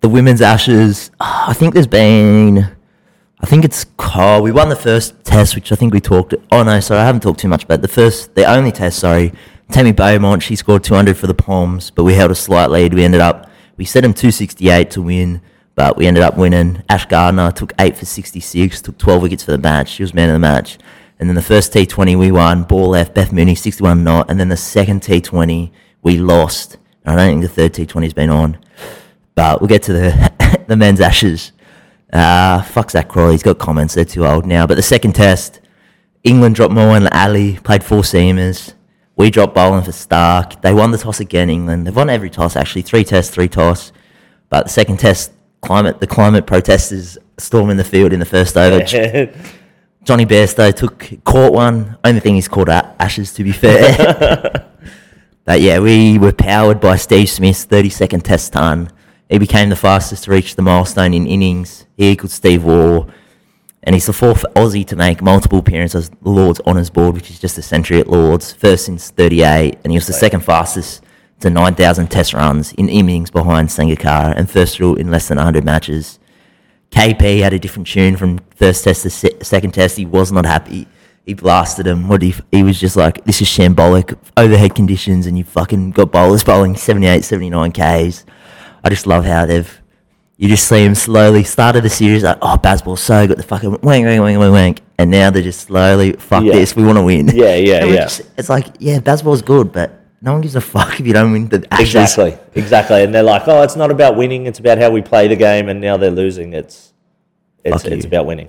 the 0.00 0.08
women's 0.08 0.40
ashes. 0.40 1.10
ah, 1.20 1.50
I 1.50 1.52
think 1.52 1.74
there's 1.74 1.86
been. 1.86 2.74
I 3.44 3.46
think 3.46 3.66
it's. 3.66 3.84
Oh, 3.98 4.40
we 4.40 4.52
won 4.52 4.70
the 4.70 4.74
first 4.74 5.22
test, 5.22 5.54
which 5.54 5.70
I 5.70 5.74
think 5.74 5.92
we 5.92 6.00
talked. 6.00 6.32
Oh 6.50 6.62
no, 6.62 6.80
sorry, 6.80 7.00
I 7.00 7.04
haven't 7.04 7.20
talked 7.20 7.40
too 7.40 7.48
much 7.48 7.64
about 7.64 7.82
the 7.82 7.88
first, 7.88 8.34
the 8.34 8.50
only 8.50 8.72
test. 8.72 9.00
Sorry, 9.00 9.34
Tammy 9.70 9.92
Beaumont. 9.92 10.42
She 10.42 10.56
scored 10.56 10.82
200 10.82 11.14
for 11.14 11.26
the 11.26 11.34
Palms, 11.34 11.90
but 11.90 12.04
we 12.04 12.14
held 12.14 12.30
a 12.30 12.34
slight 12.34 12.70
lead. 12.70 12.94
We 12.94 13.04
ended 13.04 13.20
up. 13.20 13.50
We 13.76 13.84
set 13.84 14.00
them 14.00 14.14
268 14.14 14.90
to 14.92 15.02
win, 15.02 15.42
but 15.74 15.98
we 15.98 16.06
ended 16.06 16.22
up 16.22 16.38
winning. 16.38 16.84
Ash 16.88 17.04
Gardner 17.04 17.52
took 17.52 17.74
eight 17.78 17.98
for 17.98 18.06
66, 18.06 18.80
took 18.80 18.96
12 18.96 19.20
wickets 19.20 19.42
for 19.44 19.50
the 19.50 19.58
match. 19.58 19.90
She 19.90 20.02
was 20.02 20.14
man 20.14 20.30
of 20.30 20.34
the 20.36 20.38
match. 20.38 20.78
And 21.18 21.28
then 21.28 21.36
the 21.36 21.42
first 21.42 21.70
T20 21.74 22.18
we 22.18 22.32
won, 22.32 22.62
ball 22.62 22.88
left, 22.88 23.14
Beth 23.14 23.30
Mooney 23.30 23.56
61 23.56 24.02
not, 24.02 24.30
and 24.30 24.40
then 24.40 24.48
the 24.48 24.56
second 24.56 25.02
T20 25.02 25.70
we 26.02 26.16
lost. 26.16 26.78
I 27.04 27.14
don't 27.14 27.28
think 27.28 27.42
the 27.42 27.48
third 27.48 27.74
T20's 27.74 28.14
been 28.14 28.30
on. 28.30 28.56
But 29.34 29.60
we'll 29.60 29.68
get 29.68 29.82
to 29.82 29.92
the 29.92 30.64
the 30.66 30.76
men's 30.78 31.02
ashes. 31.02 31.52
Uh, 32.14 32.62
fuck 32.62 32.90
Zak 32.92 33.08
Crawley. 33.08 33.32
He's 33.32 33.42
got 33.42 33.58
comments. 33.58 33.94
They're 33.94 34.04
too 34.04 34.24
old 34.24 34.46
now. 34.46 34.66
But 34.66 34.76
the 34.76 34.82
second 34.82 35.14
test, 35.14 35.60
England 36.22 36.54
dropped 36.54 36.72
Moeen 36.72 37.08
Ali, 37.12 37.58
played 37.58 37.82
four 37.82 38.02
seamers. 38.02 38.74
We 39.16 39.30
dropped 39.30 39.54
Boland 39.54 39.84
for 39.84 39.90
Starc. 39.90 40.62
They 40.62 40.72
won 40.72 40.90
the 40.92 40.98
toss 40.98 41.20
again, 41.20 41.50
England. 41.50 41.86
They've 41.86 41.94
won 41.94 42.08
every 42.10 42.30
toss, 42.30 42.56
actually. 42.56 42.82
Three 42.82 43.04
tests, 43.04 43.34
three 43.34 43.48
toss. 43.48 43.92
But 44.48 44.64
the 44.64 44.70
second 44.70 44.98
test, 44.98 45.32
climate 45.60 46.00
the 46.00 46.06
climate 46.06 46.46
protesters 46.46 47.18
storming 47.38 47.76
the 47.76 47.84
field 47.84 48.12
in 48.12 48.20
the 48.20 48.26
first 48.26 48.56
over. 48.56 48.80
Johnny 50.04 50.26
Bairstow 50.26 50.74
took 50.74 51.24
caught 51.24 51.52
one. 51.52 51.96
Only 52.04 52.20
thing 52.20 52.34
he's 52.34 52.48
caught 52.48 52.68
a- 52.68 52.94
ashes, 53.00 53.32
to 53.34 53.42
be 53.44 53.52
fair. 53.52 54.68
but 55.44 55.60
yeah, 55.60 55.78
we 55.78 56.18
were 56.18 56.32
powered 56.32 56.80
by 56.80 56.96
Steve 56.96 57.28
Smith's 57.30 57.64
30 57.64 57.88
second 57.88 58.24
test 58.24 58.52
ton. 58.52 58.90
He 59.34 59.38
became 59.38 59.68
the 59.68 59.74
fastest 59.74 60.24
to 60.24 60.30
reach 60.30 60.54
the 60.54 60.62
milestone 60.62 61.12
in 61.12 61.26
innings. 61.26 61.86
He 61.96 62.10
equaled 62.10 62.30
Steve 62.30 62.62
Waugh. 62.62 63.08
And 63.82 63.96
he's 63.96 64.06
the 64.06 64.12
fourth 64.12 64.44
Aussie 64.54 64.86
to 64.86 64.94
make 64.94 65.20
multiple 65.22 65.58
appearances 65.58 66.08
at 66.08 66.22
the 66.22 66.30
Lord's 66.30 66.60
Honours 66.60 66.88
Board, 66.88 67.16
which 67.16 67.30
is 67.30 67.40
just 67.40 67.58
a 67.58 67.62
century 67.62 67.98
at 67.98 68.06
Lord's, 68.06 68.52
first 68.52 68.86
since 68.86 69.10
38. 69.10 69.78
And 69.82 69.90
he 69.90 69.96
was 69.96 70.06
the 70.06 70.12
second 70.12 70.42
fastest 70.42 71.02
to 71.40 71.50
9,000 71.50 72.12
test 72.12 72.32
runs 72.32 72.74
in 72.74 72.88
innings 72.88 73.32
behind 73.32 73.70
Sangakkara 73.70 74.34
and 74.36 74.48
first 74.48 74.78
rule 74.78 74.94
in 74.94 75.10
less 75.10 75.26
than 75.26 75.38
100 75.38 75.64
matches. 75.64 76.20
KP 76.92 77.40
had 77.40 77.52
a 77.52 77.58
different 77.58 77.88
tune 77.88 78.16
from 78.16 78.38
first 78.54 78.84
test 78.84 79.02
to 79.02 79.10
se- 79.10 79.40
second 79.42 79.74
test. 79.74 79.96
He 79.96 80.06
was 80.06 80.30
not 80.30 80.46
happy. 80.46 80.86
He 81.26 81.34
blasted 81.34 81.88
him. 81.88 82.06
What 82.06 82.22
he, 82.22 82.36
he 82.52 82.62
was 82.62 82.78
just 82.78 82.94
like, 82.94 83.24
this 83.24 83.42
is 83.42 83.48
shambolic. 83.48 84.16
Overhead 84.36 84.76
conditions, 84.76 85.26
and 85.26 85.36
you 85.36 85.42
fucking 85.42 85.90
got 85.90 86.12
bowlers 86.12 86.44
bowling 86.44 86.76
78, 86.76 87.24
79 87.24 87.72
Ks. 87.72 88.24
I 88.84 88.90
just 88.90 89.06
love 89.06 89.24
how 89.24 89.46
they've. 89.46 89.80
You 90.36 90.48
just 90.48 90.68
see 90.68 90.82
them 90.84 90.96
slowly 90.96 91.44
started 91.44 91.84
the 91.84 91.88
series 91.88 92.24
like, 92.24 92.38
oh, 92.42 92.56
Bazball's 92.60 93.00
so 93.00 93.24
good, 93.26 93.38
the 93.38 93.44
fucking 93.44 93.70
wank, 93.70 93.82
wank, 93.84 94.04
wank, 94.20 94.38
wank, 94.38 94.52
wank. 94.52 94.80
And 94.98 95.08
now 95.10 95.30
they're 95.30 95.42
just 95.42 95.60
slowly, 95.60 96.12
fuck 96.14 96.42
Yeah. 96.42 96.54
this, 96.54 96.74
we 96.74 96.82
want 96.84 96.98
to 96.98 97.04
win. 97.04 97.28
Yeah, 97.28 97.54
yeah, 97.54 97.84
yeah. 97.84 97.94
just- 98.02 98.22
it's 98.36 98.48
like, 98.48 98.66
yeah, 98.80 98.98
Bazball's 98.98 99.42
good, 99.42 99.72
but 99.72 99.92
no 100.20 100.32
one 100.32 100.40
gives 100.40 100.56
a 100.56 100.60
fuck 100.60 100.98
if 100.98 101.06
you 101.06 101.12
don't 101.12 101.30
win 101.30 101.48
the 101.48 101.64
Ashes. 101.70 101.94
Exactly, 101.94 102.36
exactly. 102.56 103.04
And 103.04 103.14
they're 103.14 103.22
like, 103.22 103.46
oh, 103.46 103.62
it's 103.62 103.76
not 103.76 103.92
about 103.92 104.16
winning; 104.16 104.46
it's 104.46 104.58
about 104.58 104.78
how 104.78 104.90
we 104.90 105.02
play 105.02 105.28
the 105.28 105.36
game. 105.36 105.68
And 105.68 105.80
now 105.80 105.96
they're 105.96 106.10
losing. 106.10 106.52
It's 106.52 106.92
it's 107.62 107.82
Fuck 107.84 107.92
it's 107.92 108.04
you. 108.04 108.08
about 108.08 108.26
winning. 108.26 108.48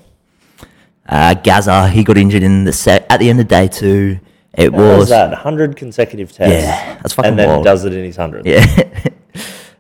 Uh, 1.08 1.36
Gaza, 1.36 1.88
he 1.90 2.04
got 2.04 2.18
injured 2.18 2.42
in 2.44 2.64
the 2.64 2.74
set 2.74 3.06
at 3.12 3.20
the 3.20 3.30
end 3.30 3.40
of 3.40 3.48
day 3.48 3.68
two. 3.68 4.20
It 4.54 4.72
was 4.74 5.00
was 5.00 5.10
that? 5.10 5.34
Hundred 5.36 5.76
consecutive 5.76 6.32
tests. 6.32 6.66
Yeah, 6.66 6.96
that's 6.96 7.14
fucking 7.14 7.30
And 7.32 7.40
then 7.40 7.50
wild. 7.50 7.64
does 7.66 7.86
it 7.86 7.94
in 7.94 8.04
his 8.06 8.16
hundred. 8.16 8.46
yeah. 8.48 8.66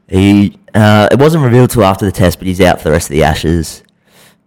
he 0.07 0.57
uh, 0.73 1.07
it 1.11 1.19
wasn't 1.19 1.43
revealed 1.43 1.69
till 1.69 1.83
after 1.83 2.05
the 2.05 2.11
test, 2.11 2.37
but 2.39 2.47
he's 2.47 2.61
out 2.61 2.79
for 2.79 2.85
the 2.85 2.91
rest 2.91 3.07
of 3.09 3.13
the 3.13 3.23
Ashes. 3.23 3.83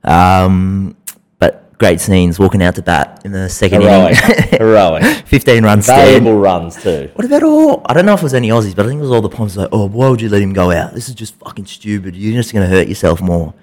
Um, 0.05 0.97
but 1.39 1.77
great 1.79 2.01
scenes 2.01 2.39
walking 2.39 2.63
out 2.63 2.75
to 2.77 2.83
bat 2.83 3.23
in 3.25 3.33
the 3.33 3.49
second 3.49 3.83
Heroic, 3.83 4.23
inning. 4.23 4.49
heroic. 4.59 5.03
Fifteen 5.27 5.65
runs 5.65 5.85
stand. 5.85 6.41
Runs 6.41 6.81
too. 6.81 7.11
What 7.15 7.25
about 7.25 7.43
all? 7.43 7.83
I 7.87 7.95
don't 7.95 8.07
know 8.07 8.15
if 8.15 8.21
it 8.21 8.25
was 8.25 8.35
any 8.35 8.49
Aussies, 8.51 8.75
but 8.77 8.85
I 8.87 8.89
think 8.89 8.99
it 8.99 9.03
was 9.03 9.11
all 9.11 9.21
the 9.23 9.29
Poms 9.29 9.57
like, 9.57 9.69
oh, 9.73 9.87
why 9.89 10.09
would 10.09 10.21
you 10.21 10.29
let 10.29 10.43
him 10.43 10.53
go 10.53 10.71
out? 10.71 10.95
This 10.95 11.09
is 11.09 11.15
just 11.15 11.35
fucking 11.37 11.67
stupid. 11.67 12.15
You're 12.17 12.35
just 12.35 12.53
going 12.53 12.69
to 12.69 12.75
hurt 12.75 12.89
yourself 12.89 13.21
more. 13.21 13.55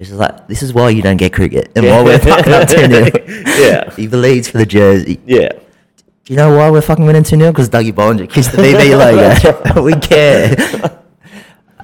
It's 0.00 0.08
just 0.08 0.18
like, 0.18 0.48
this 0.48 0.62
is 0.62 0.72
why 0.74 0.90
you 0.90 1.02
don't 1.02 1.16
get 1.18 1.32
cricket 1.32 1.70
and 1.76 1.86
why 1.86 2.02
we're 2.02 2.18
fucking 2.18 2.52
up 2.52 2.68
2 2.68 2.76
0. 2.76 3.10
Yeah. 3.62 3.94
He 3.94 4.08
bleeds 4.08 4.48
for 4.48 4.58
the 4.58 4.66
jersey. 4.66 5.20
Yeah. 5.24 5.50
Do 5.52 6.32
you 6.32 6.36
know 6.36 6.56
why 6.56 6.68
we're 6.70 6.80
fucking 6.82 7.06
winning 7.06 7.22
2 7.22 7.36
0? 7.38 7.52
Because 7.52 7.68
Dougie 7.70 7.92
Bollinger 7.92 8.28
kissed 8.28 8.50
the 8.52 8.58
BB 8.58 8.98
logo. 9.74 9.82
we 9.82 9.92
care. 9.94 11.00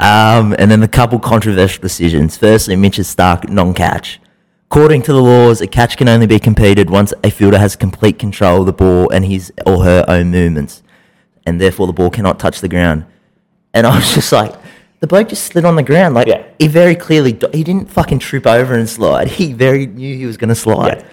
Um, 0.00 0.54
and 0.58 0.70
then 0.70 0.82
a 0.82 0.88
couple 0.88 1.18
controversial 1.18 1.82
decisions. 1.82 2.36
Firstly, 2.36 2.74
Mitch's 2.74 3.14
Starc 3.14 3.48
non 3.50 3.74
catch. 3.74 4.18
According 4.70 5.02
to 5.02 5.12
the 5.12 5.20
laws, 5.20 5.60
a 5.60 5.66
catch 5.66 5.96
can 5.96 6.08
only 6.08 6.26
be 6.26 6.38
competed 6.38 6.88
once 6.90 7.12
a 7.22 7.30
fielder 7.30 7.58
has 7.58 7.76
complete 7.76 8.18
control 8.18 8.60
of 8.60 8.66
the 8.66 8.72
ball 8.72 9.10
and 9.10 9.24
his 9.24 9.52
or 9.66 9.84
her 9.84 10.04
own 10.08 10.30
movements, 10.30 10.82
and 11.44 11.60
therefore 11.60 11.86
the 11.86 11.92
ball 11.92 12.08
cannot 12.08 12.38
touch 12.38 12.60
the 12.60 12.68
ground. 12.68 13.04
And 13.74 13.86
I 13.86 13.94
was 13.96 14.14
just 14.14 14.32
like, 14.32 14.54
the 15.00 15.06
bloke 15.06 15.28
just 15.28 15.44
slid 15.44 15.64
on 15.64 15.76
the 15.76 15.82
ground. 15.82 16.14
Like, 16.14 16.28
Yeah. 16.28 16.44
he 16.58 16.66
very 16.68 16.94
clearly, 16.94 17.32
he 17.52 17.64
didn't 17.64 17.90
fucking 17.90 18.20
trip 18.20 18.46
over 18.46 18.74
and 18.74 18.88
slide. 18.88 19.28
He 19.40 19.52
very 19.52 19.86
knew 19.86 20.16
he 20.16 20.24
was 20.26 20.36
going 20.36 20.48
to 20.50 20.54
slide. 20.54 20.98
Yeah. 20.98 21.04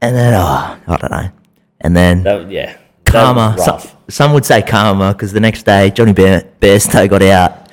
And 0.00 0.16
then, 0.16 0.34
oh, 0.34 0.78
I 0.86 0.96
don't 0.96 1.10
know. 1.10 1.30
And 1.80 1.96
then 1.96 2.22
That, 2.22 2.50
yeah. 2.50 2.76
Karma. 3.04 3.54
Some, 3.58 3.80
some 4.08 4.32
would 4.32 4.44
say 4.44 4.62
karma 4.62 5.12
because 5.12 5.32
the 5.32 5.40
next 5.40 5.64
day 5.64 5.90
Johnny 5.90 6.12
Bear, 6.12 6.44
Bairstow 6.60 7.08
got 7.08 7.22
out. 7.22 7.67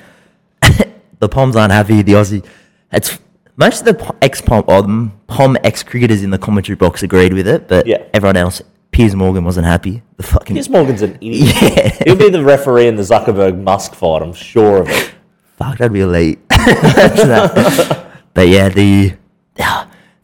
the 1.20 1.28
Poms 1.28 1.56
aren't 1.56 1.72
happy. 1.72 2.02
The 2.02 2.12
Aussie, 2.12 2.44
it's 2.92 3.18
most 3.56 3.86
of 3.86 3.96
the 3.96 4.14
ex 4.22 4.40
Pom, 4.40 4.64
or 4.68 4.82
Pom 5.26 5.56
ex 5.64 5.82
cricketers 5.82 6.22
in 6.22 6.30
the 6.30 6.38
commentary 6.38 6.76
box 6.76 7.02
agreed 7.02 7.32
with 7.32 7.48
it, 7.48 7.68
but 7.68 7.86
Yeah. 7.86 8.02
everyone 8.12 8.36
else, 8.36 8.62
Piers 8.90 9.14
Morgan 9.14 9.44
wasn't 9.44 9.66
happy. 9.66 10.02
The 10.16 10.22
fucking 10.22 10.56
Piers 10.56 10.68
Morgan's 10.68 11.02
an 11.02 11.16
idiot. 11.20 11.54
yeah, 11.62 11.88
He'll 12.04 12.16
be 12.16 12.30
the 12.30 12.44
referee 12.44 12.86
in 12.86 12.96
the 12.96 13.02
Zuckerberg 13.02 13.60
Musk 13.62 13.94
fight. 13.94 14.22
I'm 14.22 14.32
sure 14.32 14.82
of 14.82 14.88
it. 14.88 15.14
fuck, 15.56 15.78
that'd 15.78 15.92
be 15.92 16.00
elite. 16.00 16.38
but 16.48 18.48
yeah, 18.48 18.68
the 18.68 19.14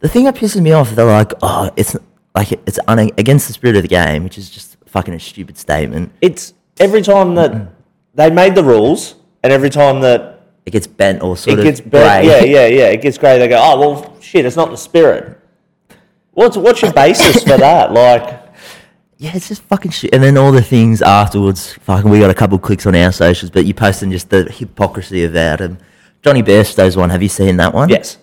the 0.01 0.09
thing 0.09 0.25
that 0.25 0.35
pisses 0.35 0.61
me 0.61 0.73
off, 0.73 0.91
they're 0.91 1.05
like, 1.07 1.33
oh, 1.43 1.71
it's 1.77 1.97
like 2.35 2.53
it's 2.53 2.79
un- 2.89 3.11
against 3.19 3.47
the 3.47 3.53
spirit 3.55 3.77
of 3.77 3.83
the 3.83 3.89
game, 3.89 4.25
which 4.25 4.37
is 4.39 4.51
just 4.51 4.77
fucking 4.87 5.15
a 5.15 5.21
stupid 5.21 5.57
statement. 5.57 6.13
It's 6.21 6.55
every 6.79 7.03
time 7.03 7.35
that 7.37 7.69
they 8.15 8.31
made 8.31 8.55
the 8.55 8.65
rules, 8.65 9.15
and 9.43 9.53
every 9.53 9.71
time 9.71 10.01
that 10.01 10.41
It 10.67 10.71
gets 10.71 10.87
bent 10.87 11.23
or 11.23 11.37
sort 11.37 11.59
it 11.59 11.61
of 11.61 11.65
gets 11.65 11.81
bad, 11.81 12.25
grey. 12.25 12.51
yeah, 12.51 12.61
yeah, 12.61 12.67
yeah, 12.67 12.87
it 12.91 13.03
gets 13.03 13.19
grey. 13.19 13.39
They 13.39 13.49
go, 13.49 13.59
oh 13.61 13.81
well, 13.81 14.21
shit, 14.21 14.45
it's 14.45 14.57
not 14.57 14.71
the 14.71 14.77
spirit. 14.77 15.39
What's 16.33 16.57
what's 16.57 16.81
your 16.83 16.93
basis 16.93 17.43
for 17.43 17.59
that? 17.59 17.93
Like, 17.93 18.41
Yeah, 19.19 19.33
it's 19.35 19.49
just 19.49 19.63
fucking 19.65 19.91
shit. 19.93 20.15
And 20.15 20.23
then 20.23 20.37
all 20.39 20.51
the 20.53 20.63
things 20.63 21.03
afterwards, 21.03 21.73
fucking, 21.75 22.11
we 22.11 22.19
got 22.21 22.31
a 22.31 22.35
couple 22.35 22.59
clicks 22.59 22.87
on 22.87 22.95
our 22.95 23.13
socials, 23.13 23.51
but 23.51 23.67
you 23.67 23.75
posting 23.75 24.11
just 24.11 24.31
the 24.31 24.45
hypocrisy 24.51 25.25
of 25.25 25.33
that. 25.35 25.61
And 25.61 25.79
Johnny 26.23 26.43
Bairstow's 26.43 26.97
one, 26.97 27.11
have 27.11 27.23
you 27.23 27.29
seen 27.29 27.57
that 27.59 27.75
one? 27.75 27.89
yes, 27.89 28.17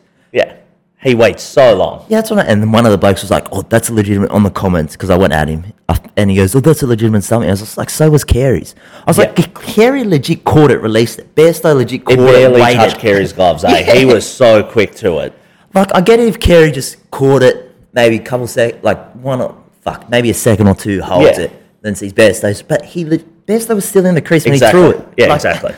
he 1.02 1.16
waits 1.16 1.42
so 1.44 1.76
long. 1.76 2.06
Yeah, 2.10 2.18
that's 2.18 2.30
what 2.30 2.40
I, 2.40 2.44
and 2.44 2.62
then 2.62 2.72
one 2.72 2.86
of 2.86 2.92
the 2.92 2.98
blokes 2.98 3.22
was 3.22 3.32
like, 3.32 3.48
oh, 3.54 3.62
that's 3.64 3.90
a 3.90 3.94
legitimate, 3.94 4.32
on 4.32 4.44
the 4.44 4.50
comments, 4.50 4.94
because 4.96 5.10
I 5.10 5.16
went 5.18 5.32
at 5.34 5.48
him. 5.48 5.66
Uh, 5.88 5.96
And 6.18 6.30
he 6.30 6.36
goes, 6.36 6.54
oh, 6.56 6.60
that's 6.60 6.82
a 6.84 6.88
legitimate 6.88 7.24
something. 7.24 7.50
I 7.50 7.54
was 7.54 7.62
just 7.62 7.78
like, 7.78 7.90
so 7.90 8.10
was 8.10 8.24
Carey's. 8.26 8.76
I 9.08 9.10
was 9.10 9.18
Yeah. 9.18 9.34
like, 9.38 9.54
Carey 9.62 10.04
legit 10.04 10.44
caught 10.44 10.72
it, 10.72 10.82
released 10.82 11.20
it. 11.20 11.34
Bairstow 11.36 11.76
legit 11.76 12.02
It 12.02 12.06
caught 12.06 12.20
it, 12.20 12.26
barely 12.26 12.62
waited. 12.62 12.78
touched 12.78 13.00
Carey's 13.00 13.32
gloves. 13.32 13.64
Eh? 13.64 13.98
He 13.98 14.04
was 14.06 14.30
so 14.30 14.62
quick 14.62 14.94
to 14.96 15.20
it. 15.20 15.34
Like, 15.74 15.90
I 15.96 16.02
get 16.02 16.20
it 16.20 16.28
if 16.28 16.40
Carey 16.40 16.72
just 16.72 17.10
caught 17.12 17.44
it, 17.44 17.74
maybe 17.94 18.18
a 18.18 18.20
couple 18.24 18.48
sec, 18.48 18.84
like 18.84 19.14
one 19.14 19.40
or, 19.40 19.56
fuck, 19.82 20.10
maybe 20.10 20.30
a 20.32 20.34
second 20.34 20.68
or 20.68 20.76
two 20.76 21.02
holds 21.02 21.38
Yeah. 21.38 21.46
it, 21.46 21.52
then 21.82 21.96
sees 21.96 22.12
Bairstow. 22.12 22.62
But 22.68 22.84
he, 22.84 23.06
Bairstow 23.06 23.76
was 23.76 23.86
still 23.88 24.06
in 24.06 24.16
the 24.16 24.22
crease 24.22 24.46
Exactly. 24.46 24.82
when 24.82 24.92
he 24.92 24.98
threw 24.98 25.02
it. 25.02 25.14
Yeah, 25.18 25.34
exactly. 25.34 25.74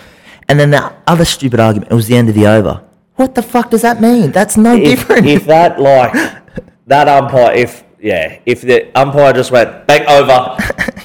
And 0.50 0.60
then 0.60 0.72
the 0.72 0.92
other 1.06 1.26
stupid 1.26 1.60
argument, 1.60 1.92
it 1.92 1.96
was 1.96 2.08
the 2.08 2.16
end 2.18 2.28
of 2.28 2.34
the 2.36 2.48
over. 2.48 2.82
What 3.16 3.36
the 3.36 3.42
fuck 3.42 3.70
does 3.70 3.82
that 3.84 4.02
mean? 4.02 4.32
That's 4.32 4.58
no 4.58 4.76
If, 4.76 4.84
different. 5.00 5.28
if 5.28 5.46
that 5.46 5.80
like 5.80 6.14
that 6.88 7.08
umpire, 7.08 7.54
if 7.54 7.84
yeah, 8.00 8.40
if 8.46 8.62
the 8.62 8.90
umpire 8.98 9.34
just 9.34 9.52
went 9.52 9.86
back 9.86 10.08
over, 10.10 10.58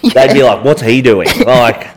they'd 0.14 0.32
be 0.32 0.42
like, 0.42 0.64
"What's 0.64 0.80
he 0.82 1.02
doing?" 1.02 1.28
Like, 1.46 1.88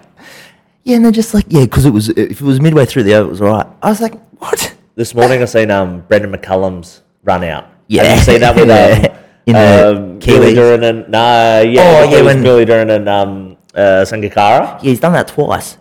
yeah, 0.84 0.95
and 0.98 1.06
they're 1.06 1.12
just 1.12 1.34
like, 1.34 1.45
yeah, 1.50 1.63
because 1.65 1.86
it 1.86 1.91
was, 1.91 2.10
if 2.10 2.41
it 2.41 2.41
was 2.41 2.60
midway 2.60 2.86
through 2.86 3.04
the 3.04 3.13
over, 3.13 3.28
it 3.28 3.32
was 3.32 3.41
all 3.41 3.50
right. 3.50 3.67
I 3.82 3.89
was 3.89 4.02
like, 4.02 4.15
what? 4.39 4.76
this 4.95 5.13
morning 5.15 5.41
I 5.41 5.45
seen 5.45 5.72
um 5.72 6.02
Brendon 6.08 6.32
McCullum's 6.32 7.04
run 7.24 7.43
out. 7.43 7.67
Yeah. 7.88 8.04
Have 8.04 8.17
you 8.17 8.24
seen 8.24 8.41
that 8.41 8.56
with 8.56 8.67
Yeah. 8.67 9.08
um, 9.08 9.15
in 9.45 9.54
the 9.54 9.98
Um, 9.98 10.19
Billy 10.19 10.52
Kiwis. 10.52 10.56
Duran 10.56 10.84
and 10.84 11.10
nah, 11.10 11.60
yeah, 11.60 11.82
Oh, 12.00 12.04
it 12.04 12.12
yeah, 12.12 12.17
was 12.22 12.26
when- 12.26 12.43
Billy 12.43 12.65
Duran 12.65 12.89
and 12.89 13.08
um, 13.10 13.58
uh, 13.76 14.04
Sangakkara. 14.06 14.76
Yeah, 14.76 14.80
he's 14.82 15.00
done 15.00 15.13
that 15.13 15.28
twice. 15.30 15.78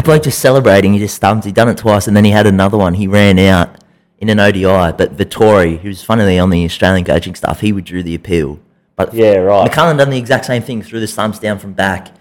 A 0.00 0.02
bloke 0.02 0.22
just 0.22 0.38
celebrating, 0.38 0.94
he 0.94 0.98
just 0.98 1.14
stumps. 1.14 1.44
He'd 1.44 1.54
done 1.54 1.68
it 1.68 1.76
twice, 1.76 2.08
and 2.08 2.16
then 2.16 2.24
he 2.24 2.30
had 2.30 2.46
another 2.46 2.78
one. 2.78 2.94
He 2.94 3.06
ran 3.06 3.38
out 3.38 3.84
in 4.16 4.30
an 4.30 4.40
ODI, 4.40 4.96
but 4.96 5.14
Vettori, 5.14 5.78
who's 5.78 6.02
funnily 6.02 6.38
on 6.38 6.48
the 6.48 6.64
Australian 6.64 7.04
coaching 7.04 7.34
staff, 7.34 7.60
he 7.60 7.70
withdrew 7.70 8.02
the 8.02 8.14
appeal. 8.14 8.60
But 8.96 9.12
Yeah, 9.12 9.36
right. 9.36 9.70
McCullum 9.70 9.98
done 9.98 10.08
the 10.08 10.16
exact 10.16 10.46
same 10.46 10.62
thing, 10.62 10.80
threw 10.80 11.00
the 11.00 11.06
stumps 11.06 11.38
down 11.38 11.58
from 11.58 11.74
back, 11.74 12.12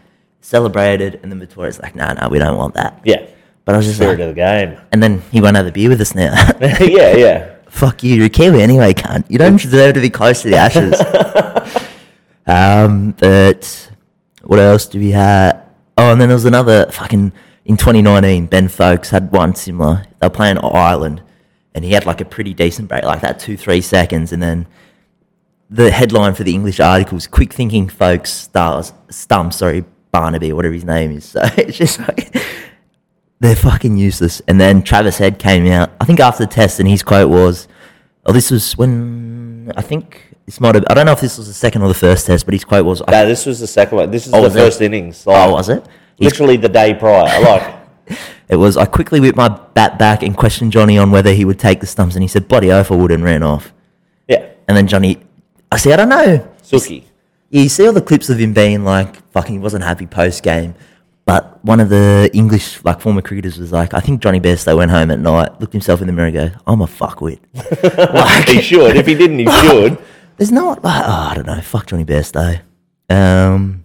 celebrated, 0.41 1.21
and 1.23 1.31
then 1.31 1.39
Vettori's 1.39 1.79
like, 1.79 1.95
"No, 1.95 2.11
no, 2.11 2.27
we 2.27 2.37
don't 2.37 2.57
want 2.57 2.73
that." 2.73 2.99
Yeah, 3.05 3.25
But 3.63 3.75
I 3.75 3.77
was 3.77 3.85
just 3.85 3.97
spirit 3.97 4.19
like, 4.19 4.27
of 4.27 4.35
the 4.35 4.41
game. 4.41 4.77
and 4.91 5.01
then 5.01 5.21
he 5.31 5.39
won't 5.39 5.55
have 5.55 5.65
a 5.65 5.71
beer 5.71 5.87
with 5.87 6.01
us 6.01 6.13
now. 6.13 6.33
yeah, 6.81 7.15
yeah. 7.15 7.55
Fuck 7.69 8.03
you, 8.03 8.13
you're 8.15 8.27
Kiwi 8.27 8.61
anyway, 8.61 8.93
cunt. 8.93 9.23
You 9.29 9.37
don't 9.37 9.55
deserve 9.55 9.93
to 9.93 10.01
be 10.01 10.09
close 10.09 10.41
to 10.41 10.49
the 10.49 10.57
Ashes. 10.57 10.99
um, 12.45 13.11
but 13.11 13.89
what 14.43 14.59
else 14.59 14.85
do 14.87 14.99
we 14.99 15.11
have? 15.11 15.63
Oh, 15.97 16.11
and 16.11 16.19
then 16.19 16.27
there 16.27 16.35
was 16.35 16.43
another 16.43 16.91
fucking 16.91 17.31
in 17.69 17.77
2019. 17.77 18.47
Ben 18.47 18.67
Foakes 18.67 19.11
had 19.11 19.31
one 19.31 19.53
similar. 19.55 20.03
They 20.19 20.25
were 20.25 20.31
playing 20.31 20.57
Ireland, 20.57 21.21
and 21.73 21.85
he 21.85 21.91
had 21.93 22.05
like 22.05 22.19
a 22.19 22.25
pretty 22.25 22.53
decent 22.53 22.89
break, 22.89 23.03
like 23.03 23.21
that 23.21 23.39
two 23.39 23.55
three 23.55 23.79
seconds, 23.81 24.33
and 24.33 24.41
then 24.43 24.67
the 25.69 25.91
headline 25.91 26.33
for 26.33 26.43
the 26.43 26.53
English 26.53 26.79
articles: 26.79 27.27
"Quick 27.27 27.53
thinking 27.53 27.87
folks 27.87 28.31
stars 28.31 28.91
stump." 29.09 29.53
Sorry, 29.53 29.85
Barnaby, 30.11 30.51
whatever 30.51 30.73
his 30.73 30.83
name 30.83 31.11
is. 31.11 31.25
So 31.35 31.41
it's 31.57 31.77
just 31.77 31.99
like 31.99 32.35
they're 33.39 33.55
fucking 33.55 33.95
useless. 33.97 34.41
And 34.47 34.59
then 34.59 34.81
Travis 34.81 35.17
Head 35.19 35.39
came 35.39 35.65
out, 35.67 35.91
I 36.01 36.05
think 36.05 36.19
after 36.19 36.45
the 36.45 36.51
test, 36.51 36.79
and 36.79 36.89
his 36.89 37.03
quote 37.03 37.29
was, 37.29 37.67
"Oh, 38.25 38.33
this 38.33 38.49
was 38.51 38.75
when 38.77 39.71
I 39.77 39.81
think 39.83 40.35
this 40.47 40.59
might 40.59 40.73
have. 40.73 40.85
I 40.89 40.95
don't 40.95 41.05
know 41.05 41.11
if 41.11 41.21
this 41.21 41.37
was 41.37 41.45
the 41.47 41.53
second 41.53 41.83
or 41.83 41.87
the 41.87 41.93
first 41.93 42.25
test, 42.25 42.45
but 42.45 42.53
his 42.55 42.65
quote 42.65 42.83
was, 42.85 43.03
I, 43.07 43.11
No, 43.11 43.27
this 43.27 43.45
was 43.45 43.59
the 43.59 43.67
second 43.67 43.95
one. 43.99 44.09
This 44.09 44.25
is 44.25 44.33
Oh, 44.33 44.37
the 44.37 44.43
was 44.45 44.55
it? 44.55 44.59
first 44.59 44.81
innings. 44.81 45.23
"Oh, 45.27 45.53
was 45.53 45.69
it?" 45.69 45.85
His- 46.19 46.31
Literally 46.33 46.57
the 46.57 46.69
day 46.69 46.93
prior. 46.93 47.41
Like, 47.41 47.75
it 48.49 48.55
was, 48.57 48.77
"I 48.77 48.85
quickly 48.85 49.19
whipped 49.19 49.37
my 49.37 49.49
bat 49.49 49.97
back 49.97 50.21
and 50.23 50.35
questioned 50.35 50.71
Johnny 50.71 50.97
on 50.97 51.11
whether 51.11 51.33
he 51.33 51.45
would 51.45 51.59
take 51.59 51.79
the 51.79 51.85
stumps, 51.87 52.15
and 52.15 52.21
he 52.23 52.27
said, 52.27 52.47
bloody 52.47 52.71
oath 52.71 52.91
I 52.91 52.95
would,' 52.95 53.11
and 53.11 53.23
ran 53.23 53.43
off." 53.43 53.73
yeah, 54.27 54.45
And 54.67 54.75
then 54.77 54.87
Johnny, 54.87 55.17
I 55.71 55.77
see, 55.77 55.91
I 55.93 55.95
don't 55.95 56.09
know. 56.09 56.47
Suki. 56.63 57.03
Yeah, 57.49 57.61
you 57.63 57.69
see 57.69 57.87
all 57.87 57.93
the 57.93 58.01
clips 58.01 58.29
of 58.29 58.37
him 58.37 58.53
being 58.53 58.83
like, 58.83 59.27
fucking, 59.31 59.53
he 59.55 59.59
wasn't 59.59 59.83
happy 59.83 60.05
post 60.05 60.43
game. 60.43 60.75
But 61.25 61.63
one 61.63 61.79
of 61.79 61.89
the 61.89 62.29
English, 62.33 62.83
like, 62.83 63.01
former 63.01 63.21
cricketers 63.21 63.59
was 63.59 63.71
like, 63.71 63.93
I 63.93 63.99
think 63.99 64.21
Johnny 64.21 64.39
Best, 64.39 64.65
they 64.65 64.73
went 64.73 64.89
home 64.91 65.11
at 65.11 65.19
night, 65.19 65.59
looked 65.59 65.73
himself 65.73 66.01
in 66.01 66.07
the 66.07 66.13
mirror 66.13 66.27
and 66.27 66.35
go, 66.35 66.49
I'm 66.67 66.81
a 66.81 66.87
fuckwit. 66.87 67.39
He 68.47 68.61
should. 68.61 68.95
If 68.95 69.05
he 69.05 69.13
didn't, 69.15 69.39
he 69.39 69.45
should. 69.61 69.97
There's 70.37 70.51
not, 70.51 70.83
like, 70.83 71.03
oh, 71.05 71.27
I 71.31 71.35
don't 71.35 71.45
know, 71.45 71.61
fuck 71.61 71.85
Johnny 71.87 72.03
Best, 72.03 72.33
though. 72.33 72.55
Um, 73.09 73.83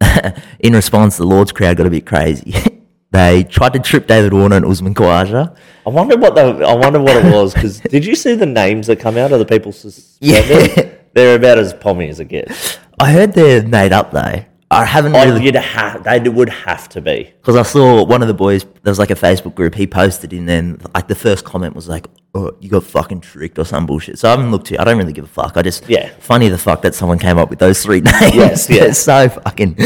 in 0.60 0.72
response, 0.74 1.16
the 1.16 1.24
Lord's 1.26 1.52
crowd 1.52 1.76
got 1.76 1.86
a 1.86 1.90
bit 1.90 2.06
crazy. 2.06 2.54
they 3.10 3.44
tried 3.44 3.72
to 3.74 3.78
trip 3.78 4.06
David 4.06 4.32
Warner 4.32 4.56
and 4.56 4.66
Usman 4.66 4.94
Khawaja. 4.94 5.56
I 5.86 5.90
wonder 5.90 6.16
what 6.16 6.34
the. 6.34 6.64
I 6.66 6.74
wonder 6.74 7.00
what 7.00 7.16
it 7.24 7.32
was. 7.34 7.54
Because 7.54 7.80
did 7.80 8.04
you 8.04 8.14
see 8.14 8.34
the 8.34 8.46
names 8.46 8.86
that 8.86 9.00
come 9.00 9.16
out 9.16 9.32
of 9.32 9.38
the 9.38 9.46
people 9.46 9.72
suspended? 9.72 10.76
Yeah. 10.76 10.90
They're 11.12 11.36
about 11.36 11.58
as 11.58 11.74
pommy 11.74 12.08
as 12.08 12.20
it 12.20 12.26
gets. 12.26 12.78
I 13.00 13.10
heard 13.12 13.32
they're 13.32 13.66
made 13.66 13.92
up 13.92 14.12
though. 14.12 14.44
I 14.72 14.84
haven't 14.84 15.16
Oh, 15.16 15.24
really 15.24 15.44
you'd 15.44 15.56
have. 15.56 16.04
They 16.04 16.20
would 16.28 16.48
have 16.48 16.88
to 16.90 17.00
be. 17.00 17.32
Because 17.40 17.56
I 17.56 17.62
saw 17.64 18.04
one 18.04 18.22
of 18.22 18.28
the 18.28 18.34
boys, 18.34 18.62
there 18.62 18.92
was 18.92 19.00
like 19.00 19.10
a 19.10 19.16
Facebook 19.16 19.56
group, 19.56 19.74
he 19.74 19.88
posted 19.88 20.32
in 20.32 20.46
then, 20.46 20.80
like 20.94 21.08
the 21.08 21.16
first 21.16 21.44
comment 21.44 21.74
was 21.74 21.88
like, 21.88 22.06
oh, 22.34 22.52
you 22.60 22.68
got 22.68 22.84
fucking 22.84 23.20
tricked 23.20 23.58
or 23.58 23.64
some 23.64 23.86
bullshit. 23.86 24.18
So 24.18 24.28
I 24.28 24.32
haven't 24.32 24.50
looked 24.50 24.66
to 24.68 24.80
I 24.80 24.84
don't 24.84 24.98
really 24.98 25.12
give 25.12 25.24
a 25.24 25.28
fuck. 25.28 25.56
I 25.56 25.62
just, 25.62 25.88
Yeah. 25.88 26.10
funny 26.20 26.48
the 26.48 26.58
fuck 26.58 26.82
that 26.82 26.94
someone 26.94 27.18
came 27.18 27.38
up 27.38 27.50
with 27.50 27.58
those 27.58 27.82
three 27.82 28.00
names. 28.20 28.34
Yes, 28.34 28.70
yes. 28.70 28.98
so 29.00 29.28
fucking. 29.28 29.76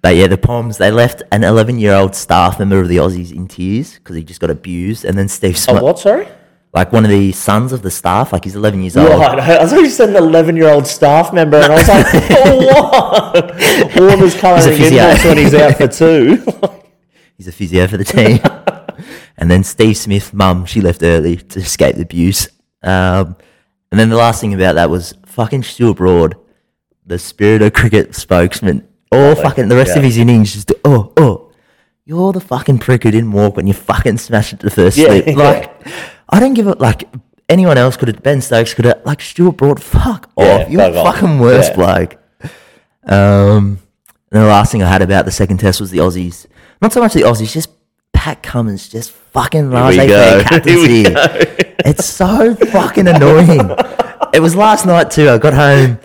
But 0.00 0.16
yeah, 0.16 0.26
the 0.26 0.36
Poms, 0.38 0.78
they 0.78 0.90
left 0.90 1.22
an 1.30 1.44
11 1.44 1.78
year 1.78 1.94
old 1.94 2.14
staff 2.16 2.58
member 2.58 2.80
of 2.80 2.88
the 2.88 2.96
Aussies 2.96 3.32
in 3.32 3.46
tears 3.46 3.94
because 3.94 4.16
he 4.16 4.24
just 4.24 4.40
got 4.40 4.50
abused. 4.50 5.04
And 5.04 5.16
then 5.16 5.28
Steve 5.28 5.56
Oh, 5.68 5.82
what? 5.82 5.98
Sorry. 5.98 6.26
like 6.74 6.90
one 6.92 7.04
of 7.04 7.10
the 7.10 7.30
sons 7.32 7.72
of 7.72 7.82
the 7.82 7.90
staff, 7.90 8.32
like 8.32 8.42
he's 8.44 8.56
11 8.56 8.80
years 8.80 8.96
old. 8.96 9.08
Right. 9.10 9.38
I 9.38 9.66
thought 9.66 9.78
you 9.80 9.88
said 9.90 10.08
an 10.08 10.16
11 10.16 10.56
year 10.56 10.70
old 10.70 10.86
staff 10.88 11.32
member, 11.32 11.58
and 11.58 11.72
I 11.72 11.76
was 11.76 11.88
like, 11.88 12.06
what? 12.74 14.00
Warner's 14.00 14.34
colouring 14.34 14.80
in 14.82 14.94
that's 14.94 15.24
when 15.24 15.36
he's 15.38 15.54
out 15.54 15.76
for 15.76 15.86
two. 15.86 16.44
He's 17.36 17.46
a 17.48 17.52
physio 17.52 17.86
for 17.86 17.96
the 17.98 18.04
team. 18.04 18.40
And 19.36 19.50
then 19.50 19.64
Steve 19.64 19.96
Smith, 19.96 20.32
mum, 20.34 20.64
she 20.66 20.80
left 20.80 21.02
early 21.02 21.36
to 21.36 21.60
escape 21.60 21.96
the 21.96 22.02
abuse. 22.02 22.48
Um, 22.82 23.36
and 23.90 23.98
then 24.00 24.08
the 24.08 24.16
last 24.16 24.40
thing 24.40 24.54
about 24.54 24.74
that 24.76 24.90
was 24.90 25.14
fucking 25.26 25.62
Stuart 25.64 25.98
Broad, 25.98 26.36
the 27.06 27.18
spirit 27.18 27.62
of 27.62 27.72
cricket 27.72 28.14
spokesman. 28.14 28.86
All 29.10 29.34
fucking 29.34 29.68
the 29.68 29.76
rest 29.76 29.96
of 29.96 30.02
his 30.02 30.16
innings 30.16 30.54
just 30.54 30.72
oh 30.86 31.12
oh, 31.18 31.52
you're 32.06 32.32
the 32.32 32.40
fucking 32.40 32.78
prick 32.78 33.02
who 33.02 33.10
didn't 33.10 33.32
walk 33.32 33.56
when 33.56 33.66
you 33.66 33.74
fucking 33.74 34.16
smashed 34.18 34.54
it 34.54 34.60
to 34.60 34.66
the 34.66 34.70
first 34.74 34.96
Yeah, 34.96 35.08
slip. 35.08 35.26
yeah. 35.26 35.34
Like 35.34 35.86
I 36.30 36.40
don't 36.40 36.54
give 36.54 36.66
a 36.66 36.72
like 36.72 37.04
anyone 37.48 37.76
else 37.76 37.98
could 37.98 38.08
have 38.08 38.22
Ben 38.22 38.40
Stokes 38.40 38.72
could 38.72 38.86
have 38.86 39.02
like 39.04 39.20
Stuart 39.20 39.58
Broad. 39.58 39.82
Fuck 39.82 40.30
Yeah, 40.38 40.44
off, 40.62 40.70
you're 40.70 40.92
fucking 40.92 41.38
worst 41.40 41.72
Yeah. 41.72 41.76
bloke. 41.76 42.18
Um, 43.04 43.78
and 44.30 44.42
the 44.42 44.46
last 44.46 44.72
thing 44.72 44.82
I 44.82 44.88
had 44.88 45.02
about 45.02 45.24
the 45.24 45.30
second 45.30 45.58
test 45.58 45.80
was 45.80 45.90
the 45.90 45.98
Aussies. 45.98 46.46
Not 46.80 46.92
so 46.92 47.00
much 47.00 47.12
the 47.12 47.20
Aussies, 47.22 47.52
just 47.52 47.68
Pat 48.22 48.40
Cummins 48.40 48.88
just 48.88 49.10
fucking 49.10 49.70
we 49.70 49.74
laissez 49.74 50.06
go. 50.06 50.44
faire 50.44 50.60
Here 50.60 50.78
we 50.78 51.02
captaincy. 51.12 51.74
It's 51.84 52.04
so 52.04 52.54
fucking 52.54 53.08
annoying. 53.08 53.68
it 54.32 54.38
was 54.38 54.54
last 54.54 54.86
night 54.86 55.10
too. 55.10 55.28
I 55.28 55.38
got 55.38 55.54
home. 55.54 55.98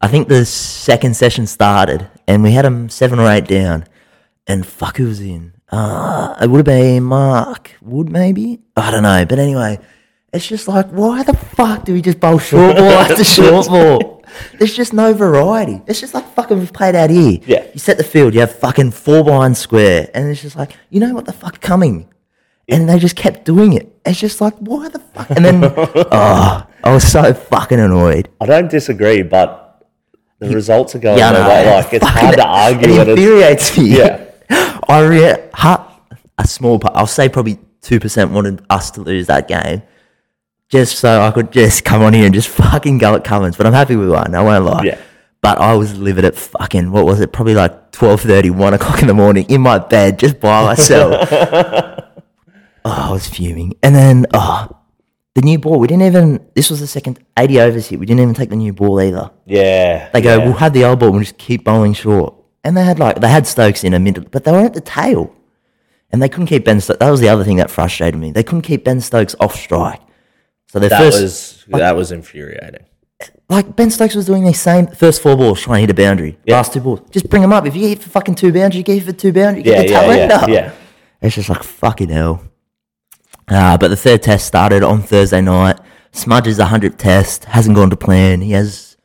I 0.00 0.08
think 0.08 0.26
the 0.26 0.44
second 0.44 1.14
session 1.14 1.46
started, 1.46 2.08
and 2.26 2.42
we 2.42 2.50
had 2.50 2.64
him 2.64 2.88
seven 2.88 3.20
or 3.20 3.30
eight 3.30 3.44
down. 3.46 3.84
And 4.48 4.66
fuck, 4.66 4.96
who 4.96 5.06
was 5.06 5.20
in? 5.20 5.52
Uh, 5.70 6.34
it 6.42 6.50
would 6.50 6.56
have 6.58 6.64
been 6.66 7.04
Mark 7.04 7.70
Wood, 7.80 8.10
maybe. 8.10 8.58
I 8.76 8.90
don't 8.90 9.04
know, 9.04 9.24
but 9.24 9.38
anyway, 9.38 9.78
it's 10.32 10.48
just 10.48 10.66
like, 10.66 10.88
why 10.90 11.22
the 11.22 11.34
fuck 11.34 11.84
do 11.84 11.92
we 11.92 12.02
just 12.02 12.18
bowl 12.18 12.40
short 12.40 12.74
ball 12.78 12.90
after 12.90 13.22
short 13.22 13.68
ball? 13.68 14.19
There's 14.58 14.74
just 14.76 14.92
no 14.92 15.12
variety. 15.12 15.82
It's 15.86 16.00
just 16.00 16.14
like 16.14 16.26
fucking 16.34 16.58
we've 16.58 16.72
played 16.72 16.94
out 16.94 17.10
here. 17.10 17.38
Yeah. 17.46 17.66
You 17.72 17.78
set 17.80 17.96
the 17.98 18.04
field, 18.04 18.34
you 18.34 18.40
have 18.40 18.54
fucking 18.54 18.90
four 18.92 19.24
behind 19.24 19.56
square, 19.56 20.08
and 20.14 20.28
it's 20.28 20.42
just 20.42 20.56
like, 20.56 20.72
you 20.90 21.00
know 21.00 21.14
what 21.14 21.24
the 21.26 21.32
fuck 21.32 21.60
coming? 21.60 22.08
And 22.68 22.88
they 22.88 22.98
just 22.98 23.16
kept 23.16 23.44
doing 23.44 23.72
it. 23.72 23.92
It's 24.06 24.20
just 24.20 24.40
like, 24.40 24.54
why 24.58 24.88
the 24.88 25.00
fuck? 25.00 25.28
And 25.30 25.44
then, 25.44 25.64
oh, 25.76 26.66
I 26.84 26.92
was 26.92 27.10
so 27.10 27.34
fucking 27.34 27.80
annoyed. 27.80 28.28
I 28.40 28.46
don't 28.46 28.70
disagree, 28.70 29.22
but 29.22 29.84
the 30.38 30.48
results 30.54 30.94
are 30.94 31.00
going 31.00 31.18
Yeah, 31.18 31.32
no, 31.32 31.48
way. 31.48 31.74
Like, 31.74 31.92
it's 31.92 32.06
hard 32.06 32.36
to 32.36 32.46
argue 32.46 32.92
It 33.00 33.08
infuriates 33.08 33.76
me. 33.76 33.98
Yeah. 33.98 34.24
I 34.88 35.00
re- 35.00 35.48
ha- 35.52 36.00
a 36.38 36.46
small 36.46 36.78
part. 36.78 36.94
I'll 36.96 37.06
say 37.06 37.28
probably 37.28 37.58
two 37.82 38.00
percent 38.00 38.30
wanted 38.30 38.62
us 38.70 38.90
to 38.92 39.00
lose 39.02 39.26
that 39.26 39.48
game, 39.48 39.82
just 40.70 40.98
so 40.98 41.20
I 41.20 41.30
could 41.32 41.52
just 41.52 41.84
come 41.84 42.02
on 42.02 42.14
here 42.14 42.24
and 42.24 42.34
just 42.34 42.48
fucking 42.48 42.98
go 42.98 43.14
at 43.14 43.24
Cummins. 43.24 43.56
But 43.56 43.66
I'm 43.66 43.72
happy 43.72 43.96
we 43.96 44.08
won. 44.08 44.34
I 44.34 44.42
won't 44.42 44.64
lie. 44.64 44.82
Yeah. 44.84 45.00
But 45.42 45.58
I 45.58 45.74
was 45.74 45.98
livid 45.98 46.24
at 46.24 46.36
fucking 46.36 46.92
what 46.92 47.06
was 47.06 47.20
it? 47.20 47.32
Probably 47.32 47.54
like 47.54 47.92
12:30, 47.92 48.50
1 48.50 48.74
o'clock 48.74 49.00
in 49.02 49.08
the 49.08 49.14
morning 49.14 49.46
in 49.48 49.60
my 49.60 49.78
bed 49.78 50.18
just 50.18 50.38
by 50.38 50.64
myself. 50.64 51.28
oh, 51.32 52.10
I 52.84 53.10
was 53.10 53.28
fuming. 53.28 53.74
And 53.82 53.94
then 53.94 54.26
oh, 54.32 54.76
the 55.34 55.42
new 55.42 55.58
ball. 55.58 55.78
We 55.78 55.88
didn't 55.88 56.04
even. 56.04 56.46
This 56.54 56.70
was 56.70 56.80
the 56.80 56.86
second 56.86 57.18
80 57.36 57.60
overs 57.60 57.86
here. 57.88 57.98
We 57.98 58.06
didn't 58.06 58.20
even 58.20 58.34
take 58.34 58.50
the 58.50 58.56
new 58.56 58.72
ball 58.72 59.00
either. 59.00 59.30
Yeah. 59.46 60.10
They 60.12 60.20
go, 60.20 60.38
yeah. 60.38 60.44
we'll 60.44 60.54
have 60.54 60.72
the 60.72 60.84
old 60.84 61.00
ball, 61.00 61.10
we'll 61.10 61.20
just 61.20 61.38
keep 61.38 61.64
bowling 61.64 61.94
short. 61.94 62.34
And 62.62 62.76
they 62.76 62.84
had 62.84 62.98
like, 62.98 63.20
they 63.20 63.28
had 63.28 63.46
Stokes 63.46 63.84
in 63.84 63.94
a 63.94 63.98
minute, 63.98 64.30
but 64.30 64.44
they 64.44 64.52
were 64.52 64.58
at 64.58 64.74
the 64.74 64.82
tail. 64.82 65.34
And 66.12 66.20
they 66.20 66.28
couldn't 66.28 66.48
keep 66.48 66.64
Ben 66.64 66.80
Stokes. 66.80 66.98
That 66.98 67.10
was 67.10 67.20
the 67.20 67.28
other 67.28 67.44
thing 67.44 67.56
that 67.56 67.70
frustrated 67.70 68.20
me. 68.20 68.32
They 68.32 68.42
couldn't 68.42 68.62
keep 68.62 68.84
Ben 68.84 69.00
Stokes 69.00 69.34
off 69.40 69.54
strike. 69.54 70.00
So 70.72 70.78
their 70.78 70.88
That 70.90 71.00
first, 71.00 71.20
was 71.22 71.64
that 71.68 71.96
was 71.96 72.12
infuriating. 72.12 72.84
like 73.48 73.74
Ben 73.76 73.90
Stokes 73.90 74.14
was 74.14 74.26
doing 74.26 74.44
the 74.44 74.54
same 74.54 74.86
first 74.86 75.20
four 75.22 75.36
balls 75.36 75.60
trying 75.60 75.78
to 75.78 75.80
hit 75.82 75.90
a 75.90 75.94
boundary. 75.94 76.38
Last 76.46 76.72
two 76.72 76.80
balls, 76.80 77.00
just 77.10 77.28
bring 77.28 77.42
them 77.42 77.52
up. 77.52 77.66
If 77.66 77.74
you 77.74 77.88
hit 77.88 78.02
for 78.02 78.10
fucking 78.10 78.36
two 78.36 78.52
boundaries, 78.52 78.76
you 78.76 78.82
get 78.84 79.02
for 79.02 79.12
two 79.12 79.32
boundaries. 79.32 79.66
Yeah, 79.66 79.82
Get 79.82 79.86
the 79.88 80.16
yeah, 80.16 80.26
yeah, 80.28 80.34
up. 80.36 80.48
yeah. 80.48 80.72
It's 81.20 81.34
just 81.34 81.48
like 81.48 81.62
fucking 81.64 82.08
hell. 82.10 82.44
Uh, 83.48 83.76
but 83.76 83.88
the 83.88 83.96
third 83.96 84.22
test 84.22 84.46
started 84.46 84.82
on 84.84 85.02
Thursday 85.02 85.40
night. 85.40 85.78
Smudge's 86.12 86.58
100th 86.58 86.96
test 86.98 87.44
hasn't 87.46 87.74
gone 87.76 87.90
to 87.90 87.96
plan. 87.96 88.40
He 88.40 88.52
has 88.52 88.96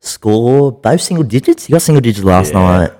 scored 0.00 0.82
both 0.82 1.00
single 1.00 1.24
digits. 1.24 1.66
He 1.66 1.72
got 1.72 1.82
single 1.82 2.00
digits 2.02 2.24
last 2.24 2.52
Yeah. 2.52 2.60
night. 2.60 2.90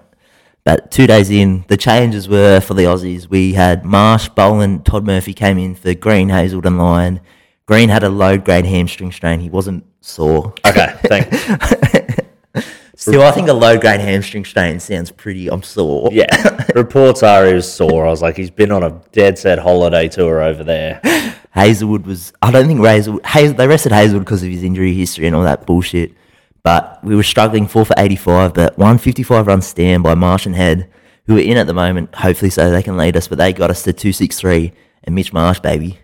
But 0.65 0.91
two 0.91 1.07
days 1.07 1.29
in, 1.31 1.65
the 1.69 1.77
changes 1.77 2.27
were 2.27 2.59
for 2.61 2.73
the 2.73 2.85
Aussies. 2.85 3.29
We 3.29 3.53
had 3.53 3.85
Marsh, 3.85 4.29
Boland, 4.31 4.87
Todd 4.87 5.05
Murphy 5.07 5.35
came 5.35 5.59
in 5.59 5.75
for 5.75 5.93
Green, 5.93 6.31
Hazelden, 6.31 6.79
Lyon. 6.79 7.21
Green 7.67 7.89
had 7.89 8.05
a 8.05 8.11
low 8.11 8.37
grade 8.37 8.67
hamstring 8.67 9.11
strain. 9.11 9.41
He 9.41 9.49
wasn't 9.49 9.85
sore. 10.03 10.53
Okay, 10.67 10.95
thanks. 11.05 12.25
Still, 12.97 13.23
I 13.23 13.33
think 13.33 13.49
a 13.49 13.53
low 13.53 13.79
grade 13.79 14.01
hamstring 14.01 14.45
strain 14.45 14.79
sounds 14.81 15.11
pretty. 15.11 15.49
I'm 15.51 15.63
sore. 15.63 16.11
Yeah. 16.13 16.67
Reports 16.75 17.23
are 17.23 17.47
he 17.47 17.55
was 17.55 17.71
sore. 17.71 18.07
I 18.07 18.11
was 18.11 18.23
like, 18.23 18.37
he's 18.37 18.51
been 18.51 18.71
on 18.71 18.83
a 18.83 19.01
dead 19.13 19.39
set 19.39 19.59
holiday 19.59 20.09
tour 20.09 20.43
over 20.43 20.63
there. 20.63 21.01
Hazlewood 21.51 22.07
was. 22.07 22.33
I 22.43 22.51
don't 22.51 22.67
think 22.67 22.81
Hazlewood. 22.81 23.25
Hazel, 23.27 23.57
they 23.57 23.67
rested 23.67 23.93
Hazlewood 23.93 24.25
because 24.25 24.43
of 24.43 24.51
his 24.51 24.63
injury 24.63 24.95
history 24.95 25.27
and 25.27 25.35
all 25.35 25.43
that 25.43 25.67
bullshit. 25.67 26.13
But 26.63 27.03
we 27.03 27.17
were 27.17 27.23
struggling 27.23 27.67
four 27.67 27.85
for 27.85 27.95
85, 27.97 28.55
but 28.55 28.79
155 28.79 29.47
run 29.47 29.61
stand 29.61 30.03
by 30.03 30.15
Marsh 30.15 30.47
and 30.47 30.55
Head, 30.55 30.91
who 31.27 31.37
are 31.37 31.41
in 31.41 31.57
at 31.59 31.67
the 31.67 31.75
moment, 31.75 32.15
hopefully 32.15 32.51
so 32.51 32.71
they 32.71 32.83
can 32.83 32.97
lead 32.97 33.17
us. 33.17 33.29
But 33.29 33.39
they 33.39 33.53
got 33.53 33.71
us 33.71 33.83
to 33.83 33.93
263 33.93 34.73
and 35.05 35.15
Mitch 35.15 35.33
Marsh, 35.33 35.61
baby. 35.61 35.99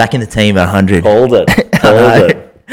Back 0.00 0.14
in 0.14 0.20
the 0.22 0.26
team 0.26 0.56
at 0.56 0.62
100. 0.62 1.02
Called 1.02 1.34
it. 1.34 1.46
Called 1.74 2.30
it. 2.30 2.64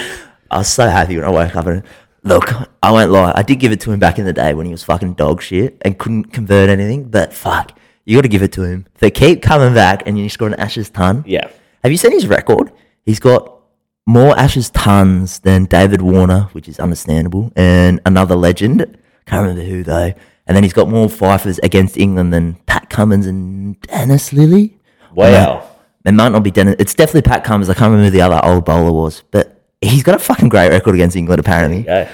I 0.49 0.59
was 0.59 0.69
so 0.69 0.87
happy 0.87 1.17
when 1.17 1.25
I 1.25 1.29
woke 1.29 1.57
up 1.57 1.65
and 1.65 1.83
look, 2.23 2.53
I 2.81 2.89
won't 2.89 3.11
lie. 3.11 3.33
I 3.35 3.43
did 3.43 3.57
give 3.57 3.73
it 3.73 3.81
to 3.81 3.91
him 3.91 3.99
back 3.99 4.17
in 4.17 4.23
the 4.23 4.31
day 4.31 4.53
when 4.53 4.65
he 4.65 4.71
was 4.71 4.81
fucking 4.85 5.15
dog 5.15 5.41
shit 5.41 5.75
and 5.81 5.99
couldn't 5.99 6.31
convert 6.31 6.69
anything. 6.69 7.09
But 7.09 7.33
fuck, 7.33 7.77
you 8.05 8.17
got 8.17 8.21
to 8.21 8.29
give 8.29 8.43
it 8.43 8.53
to 8.53 8.63
him. 8.63 8.85
They 8.99 9.11
keep 9.11 9.41
coming 9.41 9.73
back 9.73 10.07
and 10.07 10.17
you 10.17 10.29
score 10.29 10.47
an 10.47 10.53
Ashes 10.53 10.89
ton. 10.89 11.25
Yeah. 11.27 11.49
Have 11.83 11.91
you 11.91 11.97
seen 11.97 12.13
his 12.13 12.27
record? 12.27 12.71
He's 13.03 13.19
got 13.19 13.59
more 14.05 14.33
Ashes 14.39 14.69
tons 14.69 15.39
than 15.39 15.65
David 15.65 16.01
Warner, 16.01 16.43
which 16.53 16.69
is 16.69 16.79
understandable, 16.79 17.51
and 17.57 17.99
another 18.05 18.37
legend. 18.37 18.79
Can't 19.25 19.41
remember 19.41 19.63
who 19.63 19.83
though. 19.83 20.13
And 20.45 20.55
then 20.55 20.63
he's 20.63 20.71
got 20.71 20.87
more 20.87 21.09
fifers 21.09 21.59
against 21.59 21.97
England 21.97 22.31
than 22.31 22.53
Pat 22.67 22.89
Cummins 22.89 23.27
and 23.27 23.81
Dennis 23.81 24.29
Lillee. 24.29 24.75
Wow. 25.13 25.69
It 26.07 26.13
might 26.13 26.31
not 26.31 26.41
be 26.41 26.51
Dennis. 26.51 26.77
It's 26.79 26.93
definitely 26.93 27.23
Pat 27.23 27.43
Cummins. 27.43 27.69
I 27.69 27.73
can't 27.73 27.91
remember 27.91 28.05
who 28.05 28.11
the 28.11 28.21
other 28.21 28.39
old 28.41 28.63
bowler 28.63 28.93
was, 28.93 29.23
but 29.29 29.61
he's 29.81 30.03
got 30.03 30.15
a 30.15 30.19
fucking 30.19 30.47
great 30.47 30.69
record 30.69 30.95
against 30.95 31.17
England 31.17 31.39
apparently. 31.39 31.83
Yeah. 31.83 32.09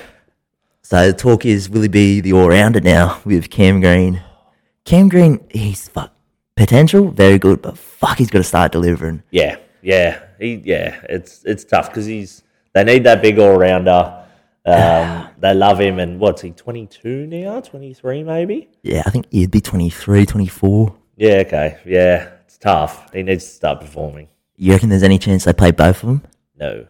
So 0.82 1.08
the 1.08 1.14
talk 1.14 1.46
is, 1.46 1.70
will 1.70 1.84
he 1.84 1.88
be 1.88 2.20
the 2.20 2.34
all 2.34 2.50
rounder 2.50 2.82
now 2.82 3.22
with 3.24 3.52
Cam 3.52 3.82
Green? 3.82 4.22
Cam 4.84 5.10
Green, 5.10 5.46
he's 5.52 5.88
fuck 5.88 6.12
potential, 6.56 7.12
very 7.12 7.38
good, 7.38 7.62
but 7.62 7.78
fuck, 7.78 8.18
he's 8.18 8.32
got 8.32 8.40
to 8.40 8.44
start 8.44 8.72
delivering. 8.72 9.22
Yeah. 9.30 9.58
Yeah. 9.84 10.24
He. 10.40 10.56
Yeah. 10.66 11.00
It's 11.08 11.44
it's 11.46 11.64
tough 11.64 11.90
because 11.90 12.08
he's. 12.08 12.42
They 12.74 12.84
need 12.84 13.04
that 13.04 13.22
big 13.22 13.38
all 13.38 13.58
rounder. 13.58 14.26
Um, 14.66 15.30
they 15.38 15.54
love 15.54 15.80
him, 15.80 16.00
and 16.00 16.20
what's 16.20 16.42
he? 16.42 16.50
Twenty 16.50 16.88
two 16.88 17.28
now? 17.28 17.62
Twenty 17.62 17.94
three 17.94 18.24
maybe? 18.24 18.70
Yeah, 18.82 19.04
I 19.06 19.12
think 19.12 19.28
he'd 19.32 19.52
be 19.52 19.62
23, 19.62 20.26
24. 20.26 20.96
Yeah. 21.16 21.34
Okay. 21.46 21.78
Yeah. 21.86 22.33
Tough. 22.64 23.12
He 23.14 23.24
needs 23.24 23.44
to 23.44 23.50
start 23.52 23.82
performing. 23.82 24.30
You 24.56 24.72
reckon 24.72 24.88
there's 24.88 25.04
any 25.04 25.20
chance 25.20 25.44
they 25.44 25.52
play 25.52 25.72
both 25.72 26.02
of 26.02 26.08
them? 26.08 26.22
No. 26.58 26.88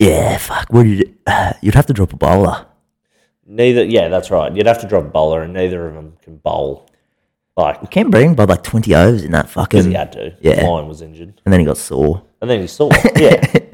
Yeah, 0.00 0.36
fuck. 0.38 0.72
What 0.72 0.82
you? 0.86 1.14
Uh, 1.24 1.52
you'd 1.62 1.74
have 1.76 1.86
to 1.86 1.92
drop 1.92 2.12
a 2.12 2.16
bowler. 2.16 2.66
Neither. 3.46 3.84
Yeah, 3.84 4.08
that's 4.08 4.30
right. 4.30 4.54
You'd 4.54 4.66
have 4.66 4.80
to 4.80 4.88
drop 4.88 5.04
a 5.04 5.08
bowler, 5.08 5.42
and 5.42 5.52
neither 5.52 5.86
of 5.86 5.94
them 5.94 6.14
can 6.22 6.38
bowl. 6.38 6.88
Like 7.56 7.90
Cam 7.90 8.10
Green 8.10 8.34
by 8.34 8.44
like 8.44 8.62
20 8.64 8.92
overs 8.94 9.22
in 9.24 9.30
that 9.32 9.48
fucking. 9.48 9.78
because 9.78 9.86
he 9.86 9.92
had 9.92 10.10
to. 10.12 10.34
Yeah. 10.40 10.66
Mine 10.66 10.88
was 10.88 11.00
injured, 11.02 11.40
And 11.44 11.52
then 11.52 11.60
he 11.60 11.66
got 11.66 11.76
sore. 11.76 12.22
and 12.40 12.50
then 12.50 12.60
he 12.60 12.66
saw. 12.66 12.90
Yeah. 13.16 13.44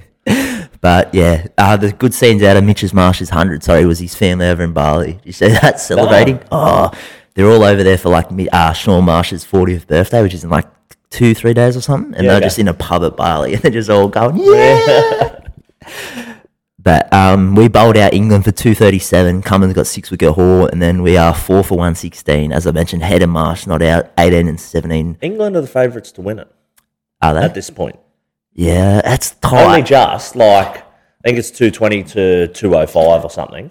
But 0.80 1.12
yeah, 1.12 1.46
uh, 1.58 1.76
the 1.76 1.90
good 1.90 2.14
scenes 2.14 2.40
out 2.44 2.56
of 2.56 2.62
Mitch's 2.62 2.94
Marsh's 2.94 3.30
100, 3.30 3.64
sorry, 3.64 3.84
was 3.84 3.98
his 3.98 4.14
family 4.14 4.46
over 4.46 4.62
in 4.62 4.72
Bali. 4.72 5.14
Did 5.14 5.26
you 5.26 5.32
see 5.32 5.48
that 5.48 5.80
celebrating? 5.80 6.40
Oh, 6.52 6.92
they're 7.38 7.48
all 7.48 7.62
over 7.62 7.84
there 7.84 7.96
for 7.96 8.08
like 8.08 8.26
uh, 8.52 8.72
Shaun 8.72 9.04
Marsh's 9.04 9.44
40th 9.44 9.86
birthday, 9.86 10.22
which 10.22 10.34
is 10.34 10.42
in 10.42 10.50
like 10.50 10.66
two, 11.10 11.34
three 11.34 11.54
days 11.54 11.76
or 11.76 11.80
something. 11.80 12.12
And 12.14 12.24
Yeah, 12.24 12.30
they're 12.32 12.36
okay. 12.38 12.46
just 12.46 12.58
in 12.58 12.66
a 12.66 12.74
pub 12.74 13.04
at 13.04 13.16
Bali 13.16 13.52
and 13.54 13.62
they're 13.62 13.70
just 13.70 13.88
all 13.90 14.08
going, 14.08 14.36
yeah. 14.38 15.38
but 16.80 17.12
um, 17.12 17.54
we 17.54 17.68
bowled 17.68 17.96
out 17.96 18.12
England 18.12 18.44
for 18.44 18.50
237. 18.50 19.42
Cummins 19.42 19.72
got 19.74 19.86
six 19.86 20.10
wicket 20.10 20.32
haul. 20.34 20.66
And 20.66 20.82
then 20.82 21.02
we 21.02 21.16
are 21.16 21.32
four 21.32 21.62
for 21.62 21.74
116. 21.76 22.52
As 22.52 22.66
I 22.66 22.72
mentioned, 22.72 23.02
Head 23.04 23.22
and 23.22 23.30
Marsh 23.30 23.66
not 23.68 23.82
out, 23.82 24.10
18 24.18 24.48
and 24.48 24.60
17. 24.60 25.18
England 25.20 25.54
are 25.56 25.60
the 25.60 25.66
favourites 25.68 26.10
to 26.12 26.20
win 26.22 26.38
it 26.40 26.48
Are 27.22 27.34
they? 27.34 27.40
at 27.42 27.54
this 27.54 27.70
point. 27.70 27.98
yeah, 28.52 29.00
that's 29.02 29.30
tight. 29.36 29.64
Only 29.64 29.82
just 29.82 30.34
like 30.34 30.78
I 30.78 30.82
think 31.24 31.38
it's 31.38 31.50
two 31.50 31.70
twenty 31.70 32.02
to 32.04 32.48
two 32.48 32.74
oh 32.74 32.86
five 32.86 33.24
or 33.24 33.30
something. 33.30 33.70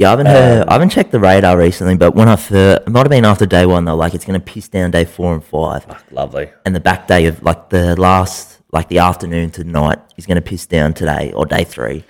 Yeah, 0.00 0.08
I 0.08 0.10
haven't 0.12 0.26
heard, 0.26 0.62
um, 0.62 0.68
I 0.70 0.72
haven't 0.72 0.88
checked 0.88 1.10
the 1.12 1.20
radar 1.20 1.58
recently, 1.58 1.94
but 1.94 2.14
when 2.14 2.26
I 2.26 2.36
first, 2.36 2.82
it 2.86 2.88
might 2.90 3.00
have 3.00 3.10
been 3.10 3.26
after 3.26 3.44
day 3.44 3.66
one, 3.66 3.84
though, 3.84 3.94
like 3.96 4.14
it's 4.14 4.24
going 4.24 4.40
to 4.40 4.44
piss 4.44 4.66
down 4.66 4.90
day 4.90 5.04
four 5.04 5.34
and 5.34 5.44
five. 5.44 5.84
Fuck, 5.84 6.04
lovely. 6.10 6.50
And 6.64 6.74
the 6.74 6.80
back 6.80 7.06
day 7.06 7.26
of 7.26 7.42
like 7.42 7.68
the 7.68 8.00
last, 8.00 8.60
like 8.72 8.88
the 8.88 8.98
afternoon 9.00 9.50
to 9.52 9.64
night 9.64 9.98
is 10.16 10.24
going 10.24 10.36
to 10.36 10.40
piss 10.40 10.64
down 10.64 10.94
today 10.94 11.32
or 11.34 11.44
day 11.44 11.64
three. 11.64 12.04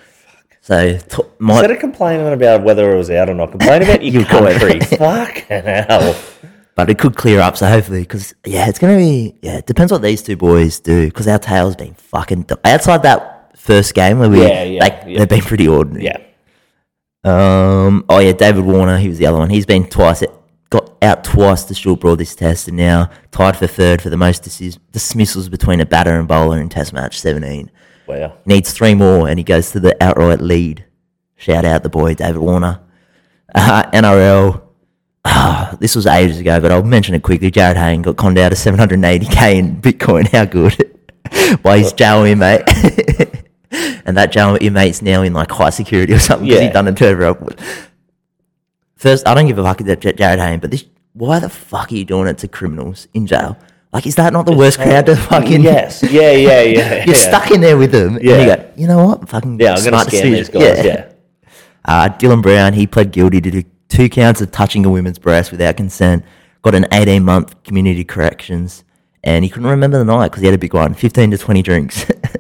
So, 0.61 0.99
t- 0.99 1.23
my, 1.41 1.55
Instead 1.55 1.73
of 1.73 1.79
complaining 1.81 2.33
about 2.33 2.63
whether 2.63 2.95
it 2.95 2.97
was 2.97 3.11
out 3.11 3.29
or 3.29 3.35
not, 3.35 3.51
complain 3.51 3.83
about 3.83 4.05
your 4.05 4.21
You 4.21 4.25
could. 4.25 4.61
country. 4.61 4.79
Fucking 4.97 5.63
hell. 5.65 6.15
but 6.77 6.91
it 6.91 6.99
could 6.99 7.17
clear 7.17 7.41
up. 7.41 7.57
So 7.57 7.67
hopefully, 7.67 8.03
because 8.03 8.35
yeah, 8.47 8.69
it's 8.69 8.79
going 8.79 8.97
to 8.97 8.99
be, 9.05 9.35
yeah, 9.43 9.57
it 9.57 9.67
depends 9.67 9.91
what 9.91 10.01
these 10.03 10.23
two 10.23 10.37
boys 10.37 10.79
do 10.79 11.07
because 11.07 11.27
our 11.27 11.41
tail's 11.41 11.75
been 11.75 11.95
fucking, 11.95 12.43
do- 12.43 12.57
outside 12.65 13.03
that 13.03 13.59
first 13.59 13.95
game 13.95 14.21
where 14.21 14.31
we, 14.31 14.43
Yeah, 14.43 14.63
yeah, 14.63 14.81
like, 14.81 15.03
yeah. 15.09 15.19
they've 15.19 15.29
been 15.29 15.41
pretty 15.41 15.67
ordinary. 15.67 16.05
Yeah. 16.05 16.19
Um. 17.25 18.05
Oh 18.09 18.19
yeah, 18.19 18.33
David 18.33 18.65
Warner. 18.65 18.99
He 18.99 19.09
was 19.09 19.19
the 19.19 19.27
other 19.27 19.39
one. 19.39 19.51
He's 19.51 19.67
been 19.67 19.87
twice. 19.89 20.23
Got 20.71 20.97
out 21.03 21.25
twice 21.25 21.65
to 21.65 21.75
Stuart 21.75 22.01
Broad 22.01 22.19
this 22.19 22.35
test, 22.35 22.69
and 22.69 22.77
now 22.77 23.11
tied 23.33 23.57
for 23.57 23.67
third 23.67 24.01
for 24.01 24.09
the 24.09 24.17
most 24.17 24.43
dismiss- 24.45 24.79
dismissals 24.93 25.49
between 25.49 25.81
a 25.81 25.87
batter 25.87 26.19
and 26.19 26.29
bowler 26.29 26.61
in 26.61 26.69
Test 26.69 26.93
match 26.93 27.19
seventeen. 27.21 27.71
Wow. 28.07 28.37
Needs 28.47 28.73
three 28.73 28.95
more, 28.95 29.29
and 29.29 29.39
he 29.39 29.45
goes 29.45 29.71
to 29.73 29.81
the 29.81 29.97
outright 30.03 30.41
lead. 30.41 30.85
Shout 31.37 31.65
out 31.65 31.83
the 31.83 31.89
boy 31.89 32.15
David 32.15 32.39
Warner. 32.39 32.81
Uh, 33.55 33.83
NRL. 33.93 34.63
ah, 35.25 35.77
this 35.81 35.95
was 35.97 36.07
ages 36.07 36.39
ago, 36.39 36.61
but 36.61 36.71
I'll 36.73 36.83
mention 36.83 37.15
it 37.15 37.23
quickly. 37.23 37.51
Jarryd 37.51 37.77
Hayne 37.77 38.03
got 38.03 38.17
conned 38.17 38.39
out 38.39 38.53
of 38.53 38.59
780k 38.59 39.57
in 39.57 39.81
Bitcoin. 39.81 40.29
How 40.33 40.45
good? 40.45 40.99
By 41.63 41.79
his 41.79 41.93
jail 41.93 42.25
inmate. 42.25 42.63
and 44.07 44.17
that 44.17 44.33
jail 44.33 44.57
inmate's 44.61 45.03
now 45.03 45.23
in 45.23 45.33
like 45.33 45.51
high 45.51 45.71
security 45.71 46.13
or 46.13 46.19
something 46.19 46.47
because 46.49 46.61
Yeah. 46.63 46.69
he 46.69 46.73
done 46.73 46.89
it 46.89 46.97
to 46.99 47.07
everyone. 47.07 47.57
First, 48.97 49.27
I 49.27 49.35
don't 49.35 49.47
give 49.47 49.59
a 49.59 49.63
fuck 49.63 49.81
about 49.81 50.01
Jarryd 50.01 50.39
Hayne, 50.39 50.61
but 50.61 50.71
this, 50.71 50.85
why 51.15 51.39
the 51.39 51.49
fuck 51.49 51.91
are 51.91 51.95
you 51.95 52.05
doing 52.05 52.29
it 52.29 52.39
to 52.39 52.49
criminals 52.49 53.09
in 53.15 53.27
jail? 53.27 53.57
Like, 53.93 54.07
is 54.07 54.15
that 54.17 54.33
not 54.33 54.47
the 54.47 54.53
worst 54.53 54.79
crowd 54.79 55.07
to 55.07 55.17
fucking? 55.17 55.63
Yes. 55.63 56.03
Yeah, 56.11 56.31
yeah, 56.33 56.63
yeah. 56.63 56.95
You're 57.05 57.15
yeah. 57.17 57.29
stuck 57.29 57.51
in 57.51 57.61
there 57.61 57.77
with 57.77 57.93
them, 57.93 58.17
and 58.17 58.25
you 58.25 58.31
Yeah. 58.31 58.57
go, 58.57 58.65
you 58.77 58.87
know 58.87 59.05
what? 59.07 59.29
Fucking 59.29 59.59
Yeah, 59.59 59.75
I'm 59.75 59.85
gonna 59.85 59.97
scam 59.99 60.11
these 60.23 60.49
decision." 60.49 60.61
guys. 60.77 60.85
Yeah. 60.85 61.05
Uh, 61.85 62.09
Dylan 62.11 62.43
Brown, 62.43 62.75
he 62.75 62.87
pled 62.87 63.11
guilty 63.11 63.41
to 63.41 63.65
two 63.89 64.09
counts 64.09 64.41
of 64.41 64.53
touching 64.53 64.85
a 64.85 64.91
woman's 64.91 65.19
breast 65.19 65.51
without 65.51 65.77
consent. 65.77 66.25
Got 66.63 66.75
an 66.75 66.87
18 66.93 67.25
month 67.25 67.61
community 67.65 68.05
corrections, 68.05 68.85
and 69.25 69.45
he 69.45 69.51
couldn't 69.51 69.69
remember 69.71 69.99
the 69.99 70.05
night 70.05 70.29
because 70.29 70.43
he 70.43 70.47
had 70.47 70.55
a 70.55 70.59
big 70.59 70.75
one 70.75 70.93
15 70.95 71.31
to 71.33 71.39
20 71.39 71.63
drinks. 71.63 72.05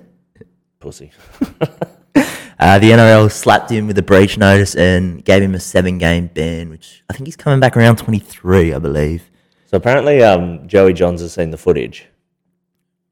Pussy. 0.80 1.12
uh, 2.58 2.78
the 2.78 2.90
NRL 2.90 3.30
slapped 3.30 3.70
him 3.70 3.86
with 3.86 3.98
a 3.98 4.02
breach 4.02 4.38
notice 4.38 4.74
and 4.74 5.22
gave 5.24 5.42
him 5.42 5.54
a 5.54 5.60
seven 5.60 5.98
game 5.98 6.28
ban, 6.28 6.70
which 6.70 7.04
I 7.08 7.12
think 7.12 7.26
he's 7.26 7.36
coming 7.36 7.60
back 7.60 7.76
around 7.76 7.96
23, 7.96 8.72
I 8.72 8.78
believe. 8.78 9.30
So 9.66 9.76
apparently, 9.76 10.22
um, 10.22 10.66
Joey 10.66 10.94
Johns 10.94 11.20
has 11.20 11.34
seen 11.34 11.50
the 11.50 11.58
footage 11.58 12.06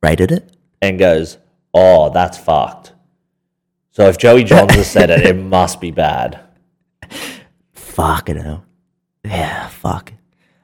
Rated 0.03 0.33
it? 0.33 0.57
and 0.81 0.99
goes, 0.99 1.39
"Oh, 1.75 2.11
that's 2.11 2.39
fucked." 2.39 2.93
So 3.91 4.09
if 4.09 4.17
Joey 4.17 4.45
Johns 4.45 4.75
has 4.75 4.91
said 4.91 5.11
it, 5.11 5.27
it 5.27 5.37
must 5.37 5.81
be 5.81 5.91
bad. 5.91 6.41
Fuck 7.73 8.29
it 8.29 8.37
hell. 8.37 8.65
Yeah, 9.25 9.67
fuck. 9.69 10.13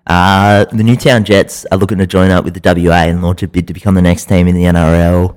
Uh, 0.07 0.65
the 0.67 0.85
Newtown 0.85 1.25
Jets 1.25 1.67
are 1.73 1.79
looking 1.79 1.99
to 1.99 2.07
join 2.07 2.31
up 2.31 2.45
with 2.45 2.55
the 2.55 2.89
WA 2.89 3.05
and 3.09 3.23
launch 3.23 3.43
a 3.43 3.49
bid 3.49 3.67
to 3.67 3.75
become 3.75 3.97
the 3.97 4.03
next 4.03 4.27
team 4.27 4.47
in 4.47 4.55
the 4.55 4.63
NRL. 4.63 5.37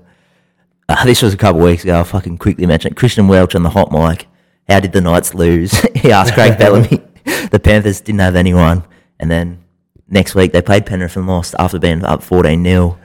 Uh, 0.89 1.06
this 1.06 1.21
was 1.21 1.34
a 1.34 1.38
couple 1.38 1.62
of 1.62 1.67
weeks 1.67 1.84
ago. 1.84 1.95
I'll 1.97 2.04
fucking 2.06 2.38
quickly 2.38 2.65
mention 2.65 2.91
it. 2.91 2.95
Christian 2.97 3.28
Welch 3.28 3.56
on 3.56 3.63
the 3.63 3.69
hot 3.69 3.91
mic. 3.91 4.28
How 4.69 4.80
did 4.80 4.91
the 4.93 5.02
Knights 5.02 5.34
lose? 5.34 5.71
he 5.95 6.12
asked 6.12 6.34
Craig 6.34 6.58
Bellamy. 6.60 7.02
the 7.52 7.60
Panthers 7.62 8.02
didn't 8.02 8.19
have 8.19 8.36
anyone. 8.36 8.84
And 9.19 9.30
then 9.30 9.63
next 10.08 10.36
week 10.36 10.54
they 10.54 10.62
played 10.62 10.86
Penrith 10.86 11.15
and 11.17 11.28
lost 11.28 11.56
after 11.60 11.80
being 11.80 12.04
up 12.06 12.23
14 12.23 12.63
0. 12.63 12.97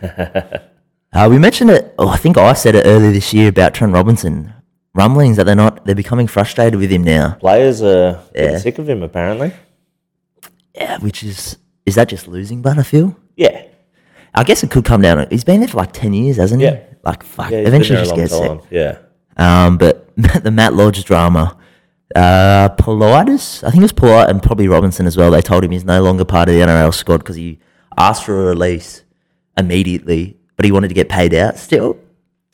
uh, 1.12 1.27
we 1.31 1.38
mentioned 1.38 1.71
it, 1.71 1.95
oh, 1.99 2.09
I 2.09 2.16
think 2.16 2.38
I 2.38 2.53
said 2.53 2.75
it 2.75 2.87
earlier 2.87 3.11
this 3.12 3.33
year 3.35 3.49
about 3.49 3.75
Trent 3.75 3.92
Robinson. 3.92 4.53
Rumblings 4.95 5.38
that 5.38 5.45
they're 5.45 5.55
not, 5.57 5.85
they're 5.87 5.95
becoming 5.95 6.27
frustrated 6.27 6.79
with 6.79 6.90
him 6.90 7.03
now. 7.03 7.35
Players 7.40 7.83
are 7.83 8.23
Yeah. 8.35 8.59
sick 8.59 8.79
of 8.79 8.88
him. 8.88 9.03
Apparently. 9.03 9.53
Yeah, 10.75 10.99
which 10.99 11.23
is 11.25 11.57
is 11.87 11.95
that 11.97 12.09
just 12.09 12.29
losing 12.29 12.62
Butterfield? 12.62 13.14
Yeah. 13.37 13.64
I 14.35 14.45
guess 14.45 14.62
it 14.62 14.70
could 14.70 14.85
come 14.85 15.03
down. 15.03 15.26
He's 15.30 15.45
been 15.45 15.61
there 15.61 15.68
for 15.68 15.76
like 15.78 15.93
ten 15.93 16.12
years, 16.12 16.37
hasn't 16.37 16.61
he? 16.61 16.66
Yeah. 16.66 16.80
Like 17.03 17.22
fuck. 17.22 17.51
Yeah. 17.51 17.59
eventually, 17.59 17.99
just 17.99 18.14
gets 18.14 18.37
sick. 18.37 18.61
Yeah. 18.70 18.99
Um, 19.37 19.78
but 19.78 20.11
the 20.16 20.51
Matt 20.51 20.74
Lodge 20.74 21.05
drama, 21.05 21.57
uh, 22.14 22.68
Politis, 22.78 23.64
I 23.64 23.70
think 23.70 23.80
it 23.80 23.85
was 23.85 23.93
Polite 23.93 24.30
and 24.30 24.43
probably 24.43 24.68
Robinson 24.68 25.07
as 25.07 25.16
well. 25.16 25.30
They 25.30 25.43
told 25.43 25.64
him 25.64 25.70
he's 25.70 25.85
no 25.85 26.03
longer 26.03 26.24
part 26.24 26.49
of 26.49 26.55
the 26.55 26.61
NRL 26.61 26.95
squad 26.95 27.18
because 27.18 27.37
he 27.37 27.59
asked 27.97 28.24
for 28.24 28.43
a 28.43 28.47
release 28.47 29.05
immediately, 29.57 30.37
but 30.57 30.64
he 30.64 30.72
wanted 30.72 30.89
to 30.89 30.95
get 30.95 31.09
paid 31.09 31.35
out 31.35 31.59
still. 31.59 31.99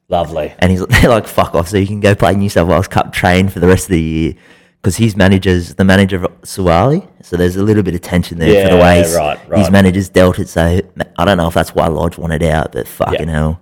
Lovely. 0.09 0.55
And 0.59 0.71
he's 0.71 0.85
they're 0.87 1.11
like, 1.11 1.27
fuck 1.27 1.55
off, 1.55 1.69
so 1.69 1.77
you 1.77 1.87
can 1.87 2.01
go 2.01 2.15
play 2.15 2.35
New 2.35 2.49
South 2.49 2.69
Wales 2.69 2.89
Cup 2.89 3.13
train 3.13 3.49
for 3.49 3.61
the 3.61 3.69
rest 3.69 3.85
of 3.85 3.91
the 3.91 4.01
year. 4.03 4.35
Because 4.81 4.97
his 4.97 5.17
manager's 5.17 5.75
the 5.75 5.85
manager 5.85 6.17
of 6.25 6.41
Suaalii, 6.43 7.07
so 7.23 7.37
there's 7.37 7.57
a 7.57 7.63
little 7.63 7.83
bit 7.83 7.95
of 7.95 8.01
tension 8.01 8.39
there 8.39 8.49
for 8.69 8.77
the 8.77 8.81
way 8.83 8.99
he's- 8.99 9.15
right, 9.17 9.39
his 9.59 9.71
manager's 9.71 10.09
dealt 10.09 10.39
it. 10.39 10.49
So 10.49 10.81
I 11.19 11.25
don't 11.25 11.37
know 11.37 11.49
if 11.49 11.55
that's 11.55 11.75
why 11.75 11.89
Lodge 11.89 12.17
wanted 12.17 12.43
out, 12.45 12.73
but 12.73 12.87
fucking 12.87 13.27
hell. 13.29 13.61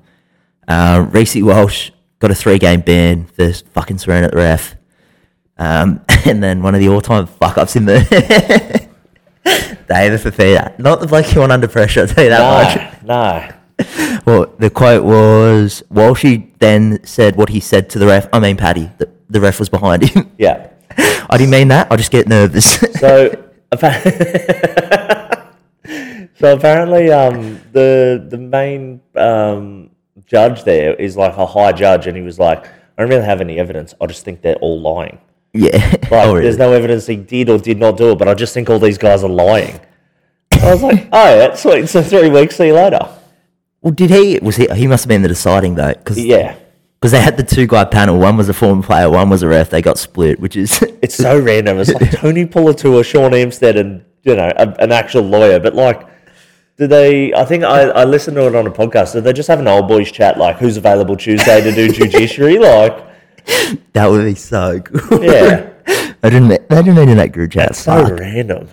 Uh, 0.69 1.07
Reece 1.11 1.37
Walsh 1.37 1.91
got 2.19 2.31
a 2.31 2.35
three 2.35 2.59
game 2.59 2.81
ban 2.83 3.25
for 3.27 3.51
fucking 3.53 3.99
swearing 3.99 4.25
at 4.25 4.31
the 4.33 4.37
ref. 4.37 4.75
Um, 5.59 6.03
and 6.27 6.43
then 6.43 6.63
one 6.63 6.75
of 6.75 6.81
the 6.81 6.89
all 6.91 7.01
time 7.01 7.27
fuck 7.27 7.57
ups 7.57 7.77
in 7.77 7.87
the 7.87 8.01
David 9.89 10.21
Fifita. 10.21 10.79
Not 10.79 11.01
the 11.01 11.07
bloke 11.07 11.33
you 11.35 11.41
want 11.41 11.53
under 11.53 11.69
pressure, 11.69 12.01
I'll 12.03 12.07
tell 12.09 12.25
you 12.25 12.31
that 12.31 12.91
much. 12.93 13.03
No, 13.05 13.49
no. 13.49 13.53
Well, 14.27 14.53
the 14.59 14.71
quote 14.71 15.05
was 15.05 15.85
Walshy 15.93 16.51
then 16.59 16.99
said 17.05 17.37
what 17.37 17.49
he 17.51 17.61
said 17.61 17.89
to 17.91 17.99
the 18.01 18.07
ref. 18.07 18.27
I 18.33 18.41
mean, 18.41 18.57
Paddy, 18.57 18.91
the, 18.99 19.09
the 19.31 19.41
ref 19.41 19.61
was 19.61 19.69
behind 19.69 20.03
him. 20.03 20.33
Yeah. 20.37 20.69
I 21.31 21.37
didn't 21.39 21.51
mean 21.51 21.69
that. 21.69 21.91
I 21.93 21.97
just 21.97 22.11
get 22.11 22.29
nervous. 22.29 22.79
So, 22.99 23.31
appa- 23.73 25.53
so 26.39 26.55
apparently, 26.57 27.11
um, 27.11 27.61
the 27.73 28.25
the 28.29 28.39
main 28.39 29.01
um, 29.15 29.91
judge 30.27 30.65
there 30.65 30.95
is 30.95 31.17
like 31.17 31.37
a 31.37 31.47
high 31.47 31.73
judge, 31.73 32.07
and 32.07 32.17
he 32.17 32.23
was 32.23 32.39
like, 32.39 32.65
"I 32.67 32.71
don't 33.03 33.09
really 33.11 33.25
have 33.25 33.41
any 33.41 33.59
evidence. 33.59 33.95
I 34.01 34.07
just 34.07 34.25
think 34.25 34.43
they're 34.43 34.57
all 34.57 34.81
lying. 34.81 35.19
yeah. 35.53 35.77
Like, 35.77 36.13
oh, 36.13 36.33
really? 36.33 36.43
there's 36.43 36.59
no 36.59 36.73
evidence 36.73 37.07
he 37.07 37.17
did 37.17 37.49
or 37.51 37.59
did 37.59 37.79
not 37.79 37.97
do 37.97 38.13
it, 38.13 38.19
but 38.19 38.29
I 38.29 38.35
just 38.35 38.55
think 38.55 38.71
all 38.71 38.79
these 38.79 38.99
guys 38.99 39.23
are 39.25 39.29
lying." 39.31 39.79
I 40.53 40.73
was 40.73 40.83
like, 40.83 41.09
"Oh, 41.13 41.39
that's 41.39 41.63
sweet. 41.63 41.89
So 41.89 42.03
three 42.03 42.31
weeks, 42.31 42.57
see 42.57 42.69
you 42.69 42.75
later." 42.75 43.07
Well, 43.83 43.93
did 43.93 44.11
he? 44.11 44.39
Was 44.41 44.57
he? 44.57 44.67
He 44.75 44.87
must 44.87 45.05
have 45.05 45.09
been 45.09 45.23
the 45.23 45.29
deciding 45.29 45.77
vote 45.77 45.99
because 45.99 46.19
Yeah, 46.19 46.57
they 47.03 47.21
had 47.21 47.37
the 47.37 47.43
two 47.43 47.67
guy 47.67 47.85
panel. 47.85 48.19
One 48.19 48.37
was 48.37 48.49
a 48.49 48.55
former 48.55 48.83
player, 48.83 49.09
one 49.11 49.29
was 49.31 49.43
a 49.43 49.49
ref. 49.49 49.71
They 49.71 49.83
got 49.83 49.99
split, 49.99 50.41
which 50.41 50.57
is 50.57 50.83
it's 51.03 51.15
so 51.15 51.39
random. 51.39 51.79
It's 51.79 51.93
like 51.93 52.11
Tony 52.11 52.47
Puletua, 52.47 53.05
Sean 53.05 53.33
Hampstead, 53.33 53.77
and 53.77 54.05
you 54.23 54.35
know 54.35 54.51
a, 54.57 54.69
an 54.81 54.93
actual 54.93 55.23
lawyer. 55.23 55.61
But 55.61 55.75
like, 55.75 56.07
do 56.79 56.87
they? 56.87 57.33
I 57.35 57.45
think 57.45 57.65
I, 57.65 57.83
I 57.91 58.05
listened 58.05 58.37
to 58.37 58.47
it 58.47 58.55
on 58.55 58.67
a 58.67 58.71
podcast. 58.71 59.13
Did 59.13 59.25
they 59.25 59.33
just 59.33 59.49
have 59.49 59.61
an 59.61 59.69
old 59.69 59.89
boys 59.89 60.11
chat 60.11 60.39
like 60.39 60.57
who's 60.57 60.77
available 60.77 61.17
Tuesday 61.17 61.61
to 61.61 61.73
do 61.73 61.89
judiciary? 61.93 62.59
Like, 62.59 63.05
that 63.93 64.07
would 64.07 64.25
be 64.25 64.35
so 64.35 64.81
good. 64.81 65.23
yeah, 65.23 65.71
I 66.23 66.31
didn't. 66.31 66.53
I 66.53 66.83
didn't 66.83 66.97
mean 66.97 67.09
in 67.11 67.19
that 67.19 67.33
group 67.33 67.53
chat. 67.53 67.71
it's 67.71 67.79
so 67.81 68.05
Fuck. 68.05 68.19
random. 68.19 68.69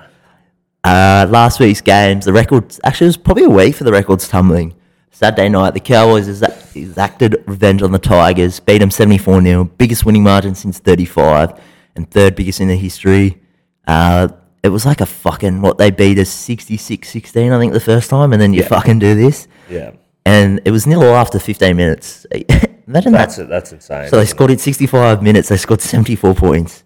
Uh, 0.86 1.26
last 1.30 1.60
week's 1.62 1.80
games, 1.82 2.26
the 2.26 2.34
records 2.34 2.80
actually 2.84 3.06
it 3.06 3.10
was 3.10 3.18
probably 3.18 3.44
a 3.44 3.50
week 3.50 3.76
for 3.76 3.84
the 3.86 3.92
records 3.92 4.28
tumbling. 4.28 4.74
Saturday 5.14 5.48
night, 5.48 5.76
the 5.76 5.80
Cowboys 5.80 6.28
exacted 6.28 7.44
revenge 7.46 7.84
on 7.84 7.92
the 7.92 8.00
Tigers, 8.00 8.60
beat 8.60 8.80
them 8.80 8.90
74 8.90 9.44
0, 9.44 9.64
biggest 9.66 10.06
winning 10.06 10.24
margin 10.24 10.56
since 10.56 10.80
35, 10.80 11.62
and 11.96 12.10
third 12.10 12.36
biggest 12.36 12.60
in 12.60 12.68
the 12.68 12.76
history. 12.76 13.40
Uh, 13.86 14.30
it 14.64 14.70
was 14.70 14.88
like 14.88 15.02
a 15.02 15.06
fucking, 15.06 15.62
what 15.62 15.78
they 15.78 15.92
beat 15.92 16.18
us 16.18 16.30
66 16.30 17.08
16, 17.08 17.52
I 17.52 17.60
think, 17.60 17.74
the 17.74 17.80
first 17.80 18.10
time, 18.10 18.34
and 18.34 18.42
then 18.42 18.54
you 18.54 18.64
fucking 18.64 18.98
do 18.98 19.14
this. 19.14 19.48
Yeah, 19.70 19.92
And 20.26 20.60
it 20.66 20.72
was 20.72 20.88
nil 20.88 21.04
after 21.04 21.38
15 21.38 21.78
minutes. 21.78 22.26
Imagine 22.88 23.14
that's 23.14 23.36
that. 23.38 23.44
it. 23.44 23.50
That's 23.50 23.72
insane. 23.72 24.10
So 24.10 24.18
they 24.18 24.26
scored 24.26 24.50
in 24.50 24.58
65 24.58 25.22
minutes, 25.22 25.48
they 25.50 25.58
scored 25.58 25.82
74 25.82 26.34
points. 26.34 26.84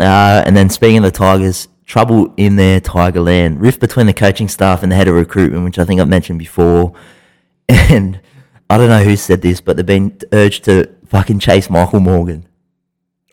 Uh, 0.00 0.42
and 0.46 0.56
then 0.56 0.70
speaking 0.70 0.98
of 0.98 1.02
the 1.04 1.10
Tigers, 1.10 1.68
trouble 1.84 2.32
in 2.38 2.56
their 2.56 2.80
Tiger 2.80 3.20
land. 3.20 3.60
Rift 3.60 3.80
between 3.80 4.06
the 4.06 4.14
coaching 4.14 4.48
staff 4.48 4.82
and 4.82 4.90
the 4.90 4.96
head 4.96 5.06
of 5.06 5.14
recruitment, 5.14 5.64
which 5.64 5.78
I 5.78 5.84
think 5.84 6.00
I've 6.00 6.08
mentioned 6.08 6.38
before. 6.38 6.94
And 7.68 8.20
I 8.68 8.78
don't 8.78 8.88
know 8.88 9.02
who 9.02 9.16
said 9.16 9.42
this, 9.42 9.60
but 9.60 9.76
they've 9.76 9.86
been 9.86 10.18
urged 10.32 10.64
to 10.64 10.92
fucking 11.06 11.38
chase 11.38 11.70
Michael 11.70 12.00
Morgan. 12.00 12.46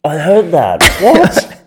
I 0.04 0.18
heard 0.18 0.52
that. 0.52 0.84
What? 1.02 1.64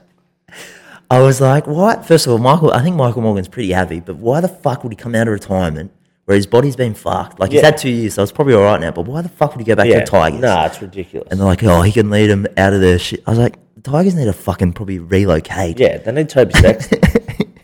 I 1.11 1.21
was 1.21 1.41
like, 1.41 1.67
what? 1.67 2.07
First 2.07 2.27
of 2.27 2.33
all, 2.33 2.39
Michael, 2.39 2.73
I 2.73 2.83
think 2.83 2.97
Michael 2.97 3.23
Morgan's 3.23 3.49
pretty 3.49 3.73
happy, 3.73 4.01
but 4.01 4.17
why 4.17 4.41
the 4.41 4.49
fuck 4.49 4.83
would 4.83 4.93
he 4.93 4.97
come 4.97 5.15
out 5.15 5.29
of 5.29 5.33
retirement 5.33 5.93
where 6.25 6.37
his 6.37 6.47
body's 6.47 6.77
been 6.77 6.95
fucked? 6.95 7.39
Like, 7.39 7.53
he's 7.53 7.63
had 7.63 7.77
two 7.77 7.91
years, 7.91 8.15
so 8.15 8.23
it's 8.23 8.33
probably 8.33 8.55
all 8.55 8.63
right 8.63 8.81
now, 8.81 8.91
but 8.91 9.07
why 9.07 9.23
the 9.23 9.29
fuck 9.29 9.55
would 9.55 9.61
he 9.61 9.65
go 9.65 9.77
back 9.77 9.87
yeah, 9.87 10.01
to 10.01 10.01
the 10.01 10.11
Tigers? 10.11 10.41
Nah, 10.41 10.67
it's 10.67 10.83
ridiculous. 10.83 11.29
And 11.31 11.39
they're 11.39 11.47
like, 11.47 11.63
oh, 11.63 11.83
he 11.83 11.93
can 11.93 12.11
lead 12.11 12.27
them 12.29 12.47
out 12.57 12.73
of 12.73 12.81
their 12.81 12.99
shit. 12.99 13.23
I 13.27 13.31
was 13.31 13.39
like, 13.39 13.57
the 13.77 13.83
Tigers 13.83 14.15
need 14.15 14.25
to 14.25 14.33
fucking 14.33 14.73
probably 14.73 14.99
relocate. 14.99 15.79
yeah, 15.79 15.99
they 15.99 16.13
need 16.13 16.29
Toby 16.29 16.53
Sexton. 16.55 17.01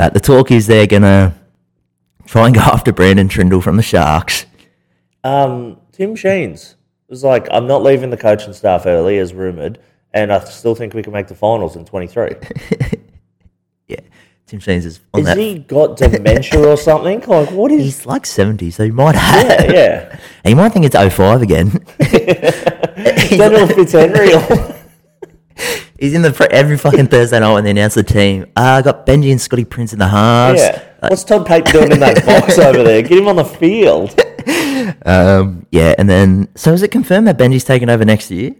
But 0.00 0.14
the 0.14 0.20
talk 0.20 0.50
is 0.50 0.66
they're 0.66 0.86
going 0.86 1.02
to 1.02 1.34
try 2.30 2.46
and 2.46 2.54
go 2.54 2.60
after 2.62 2.92
Braydon 2.92 3.28
Trindall 3.28 3.62
from 3.62 3.76
the 3.76 3.82
Sharks. 3.82 4.46
um, 5.24 5.76
Tim 5.92 6.14
Sheens 6.16 6.76
was 7.08 7.22
like, 7.24 7.48
"I'm 7.50 7.66
not 7.66 7.82
leaving 7.82 8.10
the 8.10 8.16
coaching 8.16 8.52
staff 8.52 8.86
early 8.86 9.18
as 9.18 9.34
rumored." 9.34 9.78
And 10.14 10.32
I 10.32 10.38
still 10.44 10.74
think 10.74 10.94
we 10.94 11.02
can 11.02 11.12
make 11.12 11.28
the 11.28 11.34
finals 11.34 11.76
in 11.76 11.84
23. 11.84 12.30
Yeah, 13.86 13.96
Tim 14.46 14.60
Sheens 14.60 14.86
is 14.86 15.00
on 15.12 15.24
Has 15.24 15.34
that. 15.34 15.38
he 15.42 15.58
got 15.58 15.96
dementia 15.96 16.60
or 16.64 16.76
something? 16.76 17.18
Like, 17.26 17.50
what 17.50 17.72
is. 17.72 17.82
He's 17.82 18.06
like 18.06 18.24
70, 18.24 18.70
so 18.70 18.84
he 18.84 18.92
might 18.92 19.16
have. 19.16 19.44
Yeah, 19.44 19.72
yeah. 19.72 20.18
He 20.44 20.54
might 20.54 20.68
think 20.68 20.84
it's 20.86 20.94
05 20.96 21.42
again. 21.42 21.70
Daniel 21.98 23.66
Fitzhenry. 23.66 24.76
He's 26.00 26.14
in 26.14 26.22
the 26.22 26.32
fr- 26.32 26.44
every 26.50 26.78
fucking 26.78 27.08
Thursday 27.08 27.38
night 27.38 27.52
when 27.52 27.62
they 27.62 27.72
announce 27.72 27.94
the 27.94 28.02
team. 28.02 28.44
Uh, 28.56 28.78
I 28.78 28.82
got 28.82 29.04
Benji 29.06 29.30
and 29.30 29.40
Scotty 29.40 29.66
Prince 29.66 29.92
in 29.92 29.98
the 29.98 30.08
halves. 30.08 30.60
yeah. 30.60 30.82
What's 31.00 31.24
Todd 31.24 31.46
Payten 31.46 31.72
doing 31.72 31.92
in 31.92 32.00
that 32.00 32.24
box 32.26 32.58
over 32.58 32.82
there? 32.82 33.02
Get 33.02 33.18
him 33.18 33.28
on 33.28 33.36
the 33.36 33.44
field. 33.44 34.18
Um, 35.04 35.66
yeah, 35.70 35.94
and 35.98 36.08
then 36.08 36.48
so 36.54 36.72
is 36.72 36.82
it 36.82 36.90
confirmed 36.90 37.26
that 37.26 37.38
Benji's 37.38 37.64
taking 37.64 37.90
over 37.90 38.04
next 38.04 38.30
year, 38.30 38.54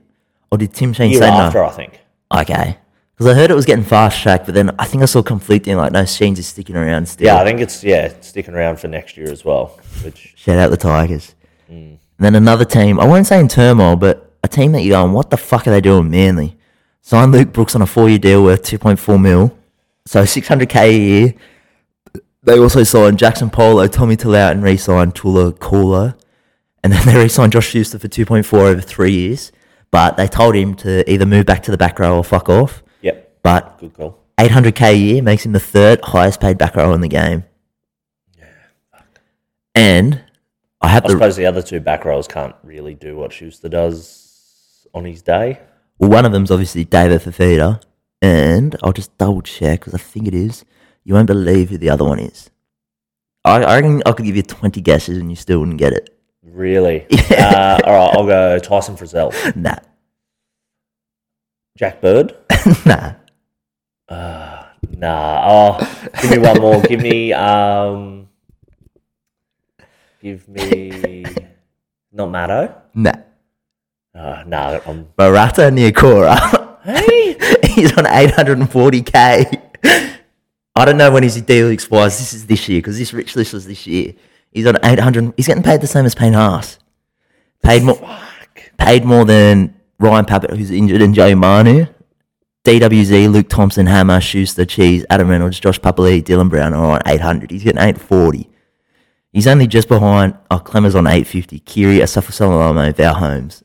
or 0.51 0.59
did 0.59 0.74
Tim 0.74 0.93
Sheen 0.93 1.11
Year 1.11 1.20
say 1.20 1.28
after, 1.28 1.59
no? 1.59 1.64
I 1.66 1.70
think. 1.70 2.01
Okay, 2.32 2.78
because 3.14 3.26
I 3.26 3.34
heard 3.34 3.51
it 3.51 3.55
was 3.55 3.64
getting 3.64 3.84
fast 3.84 4.22
tracked, 4.22 4.45
but 4.47 4.55
then 4.55 4.74
I 4.78 4.84
think 4.84 5.03
I 5.03 5.07
saw 5.07 5.22
conflicting 5.22 5.76
like 5.76 5.93
no, 5.93 6.05
Sheens 6.05 6.38
is 6.38 6.47
sticking 6.47 6.76
around 6.76 7.07
still. 7.09 7.26
Yeah, 7.26 7.41
I 7.41 7.45
think 7.45 7.61
it's 7.61 7.82
yeah 7.82 8.12
sticking 8.20 8.55
around 8.55 8.78
for 8.78 8.88
next 8.88 9.16
year 9.16 9.30
as 9.30 9.45
well. 9.45 9.78
Which 10.05 10.34
Shout 10.36 10.59
out 10.59 10.70
the 10.70 10.76
Tigers. 10.76 11.34
Mm. 11.70 11.97
And 11.97 11.99
then 12.18 12.34
another 12.34 12.66
team, 12.66 13.01
I 13.01 13.07
won't 13.07 13.26
say 13.26 13.41
in 13.41 13.49
turmoil, 13.49 13.97
but 13.97 14.30
a 14.45 14.49
team 14.49 14.72
that 14.72 14.82
you're 14.82 14.99
going, 15.01 15.12
what 15.12 15.30
the 15.30 15.36
fuck 15.38 15.66
are 15.66 15.70
they 15.70 15.80
doing, 15.80 16.11
Manly? 16.11 16.59
Signed 17.03 17.32
Luke 17.32 17.53
Brooks 17.53 17.74
on 17.74 17.82
a 17.82 17.86
four 17.86 18.09
year 18.09 18.18
deal 18.18 18.42
worth 18.44 18.62
2.4 18.62 19.20
mil, 19.20 19.57
so 20.07 20.22
600k 20.22 20.76
a 20.82 20.96
year. 20.98 21.34
They 22.42 22.59
also 22.59 22.82
signed 22.84 23.18
Jackson 23.18 23.51
Polo, 23.51 23.86
Tommy 23.86 24.16
Talau, 24.16 24.51
and 24.51 24.62
re 24.62 24.76
signed 24.76 25.14
Tula 25.14 25.53
Kula. 25.53 26.16
And 26.82 26.92
then 26.92 27.05
they 27.07 27.16
re 27.16 27.28
signed 27.28 27.53
Josh 27.53 27.68
Schuster 27.68 27.98
for 27.98 28.09
2.4 28.09 28.53
over 28.55 28.80
three 28.80 29.12
years. 29.12 29.53
But 29.90 30.16
they 30.16 30.26
told 30.28 30.55
him 30.55 30.74
to 30.76 31.11
either 31.11 31.26
move 31.26 31.46
back 31.46 31.62
to 31.64 31.70
the 31.70 31.76
back 31.76 31.98
row 31.98 32.16
or 32.16 32.24
fuck 32.24 32.48
off. 32.48 32.82
yep, 33.03 33.36
But 33.42 33.78
good 33.78 33.92
call. 33.92 34.18
800k 34.38 34.82
a 34.92 34.96
year 34.96 35.22
makes 35.22 35.44
him 35.44 35.53
the 35.53 35.61
third 35.61 36.01
highest 36.03 36.40
paid 36.40 36.57
back 36.57 36.76
row 36.76 36.92
in 36.94 37.01
the 37.03 37.09
game. 37.09 37.44
Yeah. 38.38 38.46
And 39.74 40.22
I 40.80 40.88
had 40.88 41.05
I 41.05 41.09
the 41.09 41.12
suppose 41.14 41.36
the 41.36 41.44
other 41.46 41.61
two 41.61 41.80
back 41.80 42.05
rows 42.05 42.26
can't 42.28 42.55
really 42.62 42.94
do 42.94 43.16
what 43.16 43.32
Schuster 43.32 43.68
does 43.68 44.86
on 44.94 45.05
his 45.05 45.20
day. 45.22 45.61
Well, 46.01 46.09
one 46.09 46.24
of 46.24 46.32
them's 46.32 46.51
obviously 46.51 46.86
David 46.86 47.20
Fifita, 47.20 47.82
and 48.22 48.74
I'll 48.82 48.94
just 48.94 49.16
double 49.18 49.42
check 49.42 49.80
because 49.80 49.92
I 49.92 49.98
think 49.98 50.26
it 50.26 50.34
is. 50.34 50.64
You 51.05 51.12
won't 51.12 51.26
believe 51.26 51.68
who 51.68 51.76
the 51.76 51.90
other 51.90 52.07
one 52.07 52.18
is. 52.18 52.51
I, 53.44 53.62
I 53.62 53.74
reckon 53.76 54.03
I 54.07 54.12
could 54.12 54.24
give 54.24 54.34
you 54.34 54.42
20 54.42 54.80
guesses 54.80 55.18
and 55.18 55.28
you 55.28 55.36
still 55.36 55.59
wouldn't 55.59 55.76
get 55.76 55.92
it. 55.92 56.18
Really? 56.42 57.07
Uh, 57.40 57.80
all 57.84 57.92
right, 57.94 58.16
I'll 58.16 58.26
go 58.26 58.59
Tyson 58.59 58.96
Frizell. 58.96 59.32
Nah. 59.57 59.76
Jack 61.76 62.01
Bird? 62.01 62.34
nah. 62.86 63.14
Uh, 64.09 64.64
nah. 64.90 65.40
Oh, 65.46 66.09
give 66.20 66.30
me 66.30 66.38
one 66.38 66.61
more. 66.61 66.82
Give 66.82 67.01
me 67.01 67.32
um. 67.32 68.28
Give 70.20 70.46
me 70.48 71.24
not 72.12 72.30
Matto. 72.30 72.74
Nah. 72.94 73.12
Uh, 74.15 74.43
nah, 74.47 74.81
I'm. 74.87 75.07
Marata 75.19 75.71
Niukore. 75.71 76.37
Hey, 76.85 77.21
He's 77.75 77.97
on 77.97 78.05
840k. 78.05 79.63
I 80.77 80.85
don't 80.85 80.97
know 80.97 81.11
when 81.11 81.23
his 81.23 81.41
deal 81.43 81.69
expires. 81.71 82.19
This 82.19 82.33
is 82.33 82.47
this 82.47 82.69
year 82.69 82.79
because 82.79 82.99
this 82.99 83.13
rich 83.13 83.37
list 83.37 83.53
was 83.53 83.67
this 83.67 83.87
year. 83.87 84.15
He's 84.51 84.67
on 84.67 84.77
800. 84.83 85.35
He's 85.37 85.47
getting 85.47 85.63
paid 85.63 85.81
the 85.81 85.87
same 85.87 86.05
as 86.05 86.15
Payne 86.15 86.33
Haas. 86.33 86.79
Paid 87.63 87.85
more. 87.85 87.97
fuck. 87.97 88.73
paid 88.79 89.05
more 89.05 89.25
than 89.25 89.75
Ryan 89.99 90.25
Pappett, 90.25 90.57
who's 90.57 90.71
injured, 90.71 91.03
and 91.03 91.15
Joe 91.15 91.35
Manu. 91.35 91.87
DWZ, 92.65 93.33
Luke 93.33 93.49
Thompson, 93.49 93.87
Hammer, 93.87 94.21
Schuster, 94.21 94.67
Cheese, 94.67 95.07
Adam 95.09 95.29
Reynolds, 95.29 95.59
Josh 95.61 95.81
Papalii, 95.81 96.23
Dylan 96.23 96.51
Brown 96.51 96.75
are 96.75 96.97
on 96.97 97.01
800. 97.07 97.51
He's 97.51 97.65
getting 97.65 97.79
840. 97.81 98.51
He's 99.33 99.47
only 99.47 99.67
just 99.67 99.89
behind, 99.89 100.37
oh, 100.51 100.59
Clemmer's 100.59 100.95
on 100.95 101.07
850. 101.07 101.61
Kiri, 101.61 101.99
Asafa 101.99 102.33
Solomon, 102.33 102.93
Val 102.93 103.15
Holmes. 103.15 103.65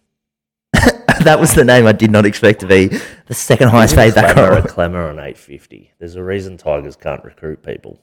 that 1.23 1.39
was 1.39 1.53
the 1.53 1.63
name 1.63 1.87
I 1.87 1.91
did 1.91 2.11
not 2.11 2.25
expect 2.25 2.59
to 2.61 2.67
be 2.67 2.89
the 3.27 3.33
second 3.33 3.69
highest 3.69 3.95
paid 3.95 4.15
back 4.15 4.35
row. 4.35 4.61
Clemmer 4.61 5.09
on 5.09 5.19
eight 5.19 5.37
fifty. 5.37 5.91
There's 5.99 6.15
a 6.15 6.23
reason 6.23 6.57
Tigers 6.57 6.95
can't 6.95 7.23
recruit 7.23 7.63
people. 7.63 7.99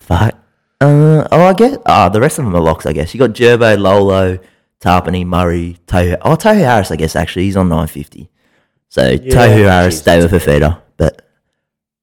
Fuck. 0.00 0.34
Uh, 0.80 1.28
oh, 1.30 1.42
I 1.42 1.52
guess. 1.52 1.78
Oh, 1.86 2.08
the 2.08 2.20
rest 2.20 2.38
of 2.38 2.44
them 2.44 2.56
are 2.56 2.60
locks, 2.60 2.86
I 2.86 2.92
guess. 2.92 3.14
You 3.14 3.18
got 3.18 3.30
Gerbo, 3.30 3.78
Lolo, 3.78 4.38
Tarpany, 4.80 5.24
Murray, 5.24 5.78
Tohu. 5.86 6.18
Oh, 6.22 6.34
Tohu 6.34 6.58
Harris, 6.58 6.90
I 6.90 6.96
guess, 6.96 7.14
actually. 7.14 7.44
He's 7.44 7.56
on 7.56 7.68
950. 7.68 8.28
So 8.88 9.16
Tohu 9.16 9.68
Harris, 9.68 10.00
David 10.00 10.30
Fifita. 10.30 10.82
But 10.96 11.26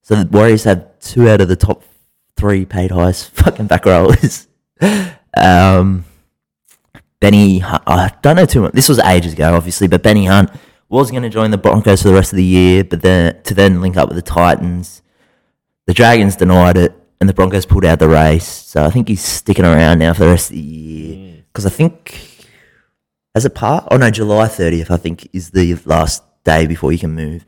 so 0.02 0.16
the 0.16 0.26
Warriors 0.26 0.64
have 0.64 0.88
two 1.00 1.30
out 1.30 1.42
of 1.42 1.50
the 1.50 1.56
top 1.56 1.84
three 2.38 2.66
paid 2.66 2.92
highest 2.92 3.32
fucking 3.34 3.68
back 3.68 3.86
rowers. 3.86 4.48
um, 5.38 6.06
Benny, 7.20 7.60
Hunt, 7.60 7.84
I 7.86 8.12
don't 8.22 8.36
know 8.36 8.46
too 8.46 8.62
much. 8.62 8.74
This 8.74 8.88
was 8.88 9.00
ages 9.00 9.34
ago, 9.34 9.54
obviously, 9.56 9.88
but 9.88 10.02
Benny 10.04 10.26
Hunt 10.26 10.50
was 10.88 11.12
going 11.12 11.24
to 11.24 11.30
join 11.30 11.52
the 11.52 11.58
Broncos 11.58 12.02
for 12.02 12.08
the 12.08 12.14
rest 12.14 12.32
of 12.32 12.38
the 12.38 12.44
year, 12.44 12.84
but 12.84 13.02
then 13.02 13.42
to 13.44 13.54
then 13.54 13.82
link 13.82 13.98
up 13.98 14.08
with 14.10 14.16
the 14.16 14.22
Titans. 14.22 15.02
The 15.86 15.94
Dragons 15.94 16.36
denied 16.36 16.78
it, 16.78 16.94
and 17.20 17.28
the 17.28 17.34
Broncos 17.34 17.66
pulled 17.66 17.86
out 17.86 18.00
the 18.00 18.08
race. 18.08 18.48
So 18.48 18.84
I 18.86 18.90
think 18.90 19.08
he's 19.08 19.22
sticking 19.24 19.66
around 19.66 20.00
now 20.00 20.14
for 20.14 20.22
the 20.26 20.30
rest 20.30 20.50
of 20.52 20.56
the 20.56 20.62
year. 20.62 21.16
Mm. 21.16 21.44
Because 21.48 21.66
I 21.66 21.70
think, 21.70 22.46
as 23.36 23.44
a 23.44 23.50
part, 23.50 23.88
oh 23.92 23.98
no, 23.98 24.10
July 24.12 24.48
30th, 24.48 24.90
I 24.92 24.98
think, 24.98 25.28
is 25.34 25.50
the 25.52 25.76
last 25.86 26.24
day 26.44 26.68
before 26.68 26.92
you 26.92 27.00
can 27.00 27.12
move. 27.12 27.46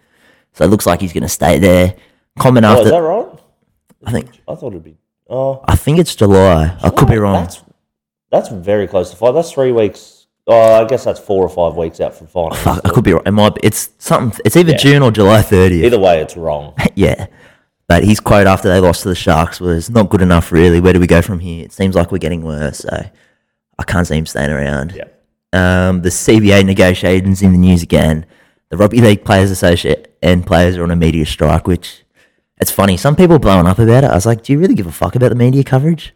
So 0.54 0.66
it 0.66 0.68
looks 0.68 0.86
like 0.86 1.00
he's 1.02 1.14
going 1.14 1.24
to 1.24 1.30
stay 1.30 1.60
there. 1.60 1.96
Comment 2.40 2.66
Oh, 2.66 2.70
after, 2.70 2.86
is 2.86 2.92
that 2.92 2.98
right? 2.98 3.40
I 4.06 4.12
think, 4.12 4.28
I 4.48 4.56
thought 4.56 4.74
it'd 4.74 4.84
be. 4.84 4.98
Oh, 5.30 5.64
I 5.66 5.76
think 5.76 6.00
it's 6.00 6.14
July. 6.16 6.76
I 6.84 6.90
could 6.90 7.08
be 7.08 7.18
wrong. 7.18 7.44
That's 7.44 7.64
that's 8.32 8.50
very 8.50 8.88
close 8.88 9.12
to 9.12 9.16
five. 9.16 9.34
That's 9.36 9.52
three 9.52 9.72
weeks. 9.72 10.28
Oh, 10.48 10.74
I 10.84 10.88
guess 10.88 11.04
that's 11.04 11.20
four 11.20 11.46
or 11.46 11.50
five 11.50 11.76
weeks 11.78 12.00
out 12.02 12.16
from 12.16 12.28
final. 12.28 12.56
Fuck, 12.56 12.82
I 12.84 12.90
could 12.90 13.04
be 13.04 13.14
wrong. 13.14 13.22
It 13.26 13.32
might 13.32 13.56
be, 13.56 13.62
it's 13.64 13.92
something. 14.00 14.40
It's 14.44 14.58
either 14.58 14.72
Yeah. 14.72 14.78
June 14.78 15.02
or 15.04 15.12
July 15.12 15.42
30th. 15.42 15.84
Either 15.84 16.00
way, 16.00 16.20
it's 16.22 16.36
wrong. 16.36 16.74
yeah. 16.96 17.28
But 17.88 18.04
his 18.04 18.20
quote 18.20 18.48
after 18.48 18.68
they 18.70 18.80
lost 18.80 19.04
to 19.04 19.10
the 19.10 19.16
Sharks 19.16 19.60
was 19.60 19.90
not 19.90 20.10
good 20.10 20.22
enough, 20.22 20.52
really. 20.52 20.80
Where 20.80 20.94
do 20.94 21.00
we 21.00 21.08
go 21.08 21.22
from 21.22 21.40
here? 21.40 21.64
It 21.66 21.74
seems 21.74 21.94
like 21.96 22.12
we're 22.12 22.18
getting 22.18 22.42
worse. 22.42 22.80
So 22.80 22.90
I 23.78 23.84
can't 23.84 24.08
see 24.08 24.18
him 24.18 24.26
staying 24.26 24.50
around. 24.50 24.94
Yeah. 24.96 25.06
Um, 25.54 26.02
the 26.02 26.10
CBA 26.10 26.66
negotiations 26.66 27.42
in 27.42 27.52
the 27.52 27.58
news 27.58 27.84
again. 27.84 28.26
The 28.70 28.78
Rugby 28.78 29.02
League 29.02 29.26
Players 29.26 29.52
Associate 29.52 30.16
and 30.24 30.48
players 30.48 30.78
are 30.78 30.84
on 30.84 30.92
a 30.92 30.96
media 30.96 31.26
strike, 31.26 31.68
which 31.68 32.04
it's 32.58 32.72
funny. 32.72 32.96
Some 32.96 33.18
people 33.18 33.38
blowing 33.38 33.68
up 33.68 33.78
about 33.78 34.06
it. 34.06 34.10
I 34.12 34.16
was 34.16 34.26
like, 34.26 34.44
do 34.44 34.54
you 34.54 34.60
really 34.60 34.76
give 34.76 34.88
a 34.88 34.92
fuck 34.92 35.16
about 35.16 35.30
the 35.30 35.36
media 35.36 35.64
coverage? 35.64 36.14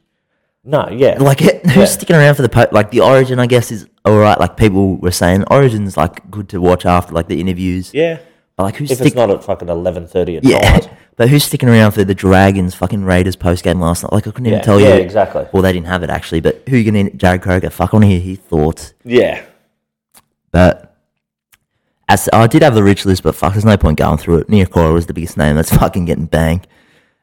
No, 0.66 0.90
yeah. 0.90 1.18
Like, 1.20 1.40
who's 1.42 1.76
Yeah. 1.76 1.86
sticking 1.86 2.16
around 2.16 2.36
for 2.36 2.42
the 2.42 2.50
po- 2.50 2.68
like 2.72 2.90
the 2.92 3.02
Origin? 3.02 3.40
I 3.40 3.46
guess 3.46 3.72
is 3.72 3.88
all 4.04 4.18
right. 4.18 4.40
Like 4.40 4.58
people 4.58 4.96
were 4.98 5.12
saying, 5.12 5.44
Origin's 5.52 5.96
like 5.96 6.30
good 6.32 6.50
to 6.50 6.60
watch 6.60 6.86
after 6.86 7.14
like 7.14 7.28
the 7.28 7.40
interviews. 7.40 7.92
yeah. 7.94 8.18
But 8.58 8.64
like 8.64 8.76
who's 8.78 8.90
If 8.90 9.02
it's 9.02 9.16
not 9.16 9.30
at 9.30 9.44
fucking 9.44 9.68
eleven 9.68 10.08
thirty 10.08 10.38
at 10.38 10.44
yeah, 10.46 10.72
night. 10.72 10.90
but 11.18 11.28
who's 11.30 11.44
sticking 11.44 11.68
around 11.68 11.92
for 11.92 12.06
the 12.06 12.16
Dragons 12.16 12.74
fucking 12.74 13.04
Raiders 13.04 13.36
post 13.36 13.64
game 13.66 13.82
last 13.82 14.02
night? 14.04 14.14
Like 14.14 14.26
I 14.28 14.32
couldn't 14.32 14.46
even 14.48 14.60
Yeah, 14.60 14.64
tell 14.64 14.80
you. 14.80 14.88
yeah, 14.88 14.94
exactly. 14.96 15.46
Well, 15.52 15.62
they 15.62 15.74
didn't 15.74 15.88
have 15.88 16.04
it 16.04 16.10
actually, 16.10 16.40
but 16.40 16.64
who 16.70 16.78
you 16.78 16.90
gonna 16.90 17.10
Jarrod 17.12 17.42
Croker? 17.42 17.70
Fuck, 17.70 17.94
I 17.94 17.98
want 17.98 18.04
to 18.06 18.08
hear 18.10 18.20
his 18.22 18.38
thoughts. 18.40 18.94
Yeah. 19.04 19.42
But 20.52 20.96
as 22.08 22.30
I 22.32 22.48
did 22.48 22.62
have 22.62 22.76
the 22.76 22.84
rich 22.84 23.06
list, 23.06 23.24
but 23.24 23.36
fuck, 23.36 23.54
there's 23.54 23.66
no 23.66 23.76
point 23.78 23.98
going 23.98 24.18
through 24.20 24.38
it. 24.40 24.48
Niukore 24.48 24.94
was 24.94 25.06
the 25.08 25.14
biggest 25.14 25.36
name 25.38 25.58
that's 25.58 25.76
fucking 25.76 26.06
getting 26.06 26.26
banged. 26.28 26.66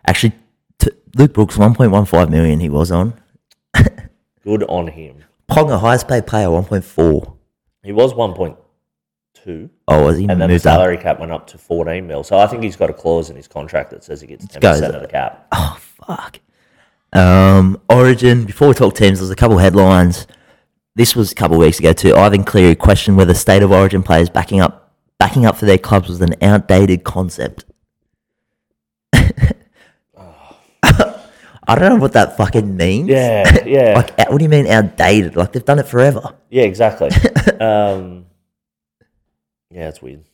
Actually, 0.06 0.32
t- 0.78 0.90
Luke 1.16 1.32
Brooks, 1.32 1.56
1.15 1.56 2.28
million 2.30 2.60
he 2.60 2.68
was 2.68 2.90
on. 2.90 3.14
Good 4.42 4.64
on 4.64 4.88
him. 4.88 5.24
Ponga, 5.50 5.78
highest 5.80 6.08
paid 6.08 6.26
player, 6.26 6.48
1.4. 6.48 7.36
He 7.84 7.92
was 7.92 8.14
one 8.14 8.32
point 8.34 8.56
two. 9.34 9.68
Oh, 9.88 10.04
was 10.04 10.16
he 10.16 10.22
And 10.24 10.30
then 10.40 10.48
the 10.48 10.48
moved 10.48 10.66
up? 10.66 10.74
salary 10.78 10.96
cap 10.98 11.18
went 11.18 11.32
up 11.32 11.46
to 11.48 11.58
14 11.58 12.06
mil. 12.06 12.22
So 12.22 12.38
I 12.38 12.46
think 12.46 12.62
he's 12.62 12.76
got 12.76 12.90
a 12.90 12.92
clause 12.92 13.28
in 13.28 13.34
his 13.36 13.48
contract 13.48 13.90
that 13.90 14.04
says 14.04 14.20
he 14.20 14.26
gets 14.28 14.46
10% 14.46 14.60
goes- 14.60 14.80
of 14.82 15.02
the 15.02 15.08
cap. 15.08 15.48
Oh, 15.52 15.78
fuck. 15.80 16.38
Um, 17.12 17.80
Origin, 17.90 18.44
before 18.44 18.68
we 18.68 18.74
talk 18.74 18.94
teams, 18.94 19.18
there's 19.18 19.30
a 19.30 19.36
couple 19.36 19.58
headlines. 19.58 20.26
This 20.94 21.14
was 21.16 21.32
a 21.32 21.34
couple 21.34 21.56
of 21.56 21.60
weeks 21.60 21.78
ago 21.78 21.92
too. 21.92 22.14
Ivan 22.14 22.44
Cleary 22.44 22.74
questioned 22.74 23.16
whether 23.16 23.34
state 23.34 23.62
of 23.62 23.70
origin 23.72 24.02
players 24.02 24.30
backing 24.30 24.60
up 24.60 24.92
backing 25.18 25.44
up 25.46 25.56
for 25.56 25.66
their 25.66 25.78
clubs 25.78 26.08
was 26.08 26.20
an 26.20 26.34
outdated 26.42 27.04
concept. 27.04 27.64
I 31.66 31.74
don't 31.76 31.90
know 31.90 31.96
what 32.00 32.12
that 32.14 32.36
fucking 32.36 32.76
means. 32.76 33.08
Yeah, 33.08 33.64
yeah. 33.66 33.94
Like, 33.96 34.18
what 34.30 34.38
do 34.38 34.44
you 34.44 34.48
mean 34.48 34.66
outdated? 34.66 35.36
Like 35.36 35.52
they've 35.52 35.64
done 35.64 35.78
it 35.78 35.86
forever. 35.86 36.34
yeah, 36.50 36.64
exactly. 36.64 37.08
um, 37.60 38.26
yeah, 39.70 39.88
it's 39.88 40.02
weird. 40.02 40.24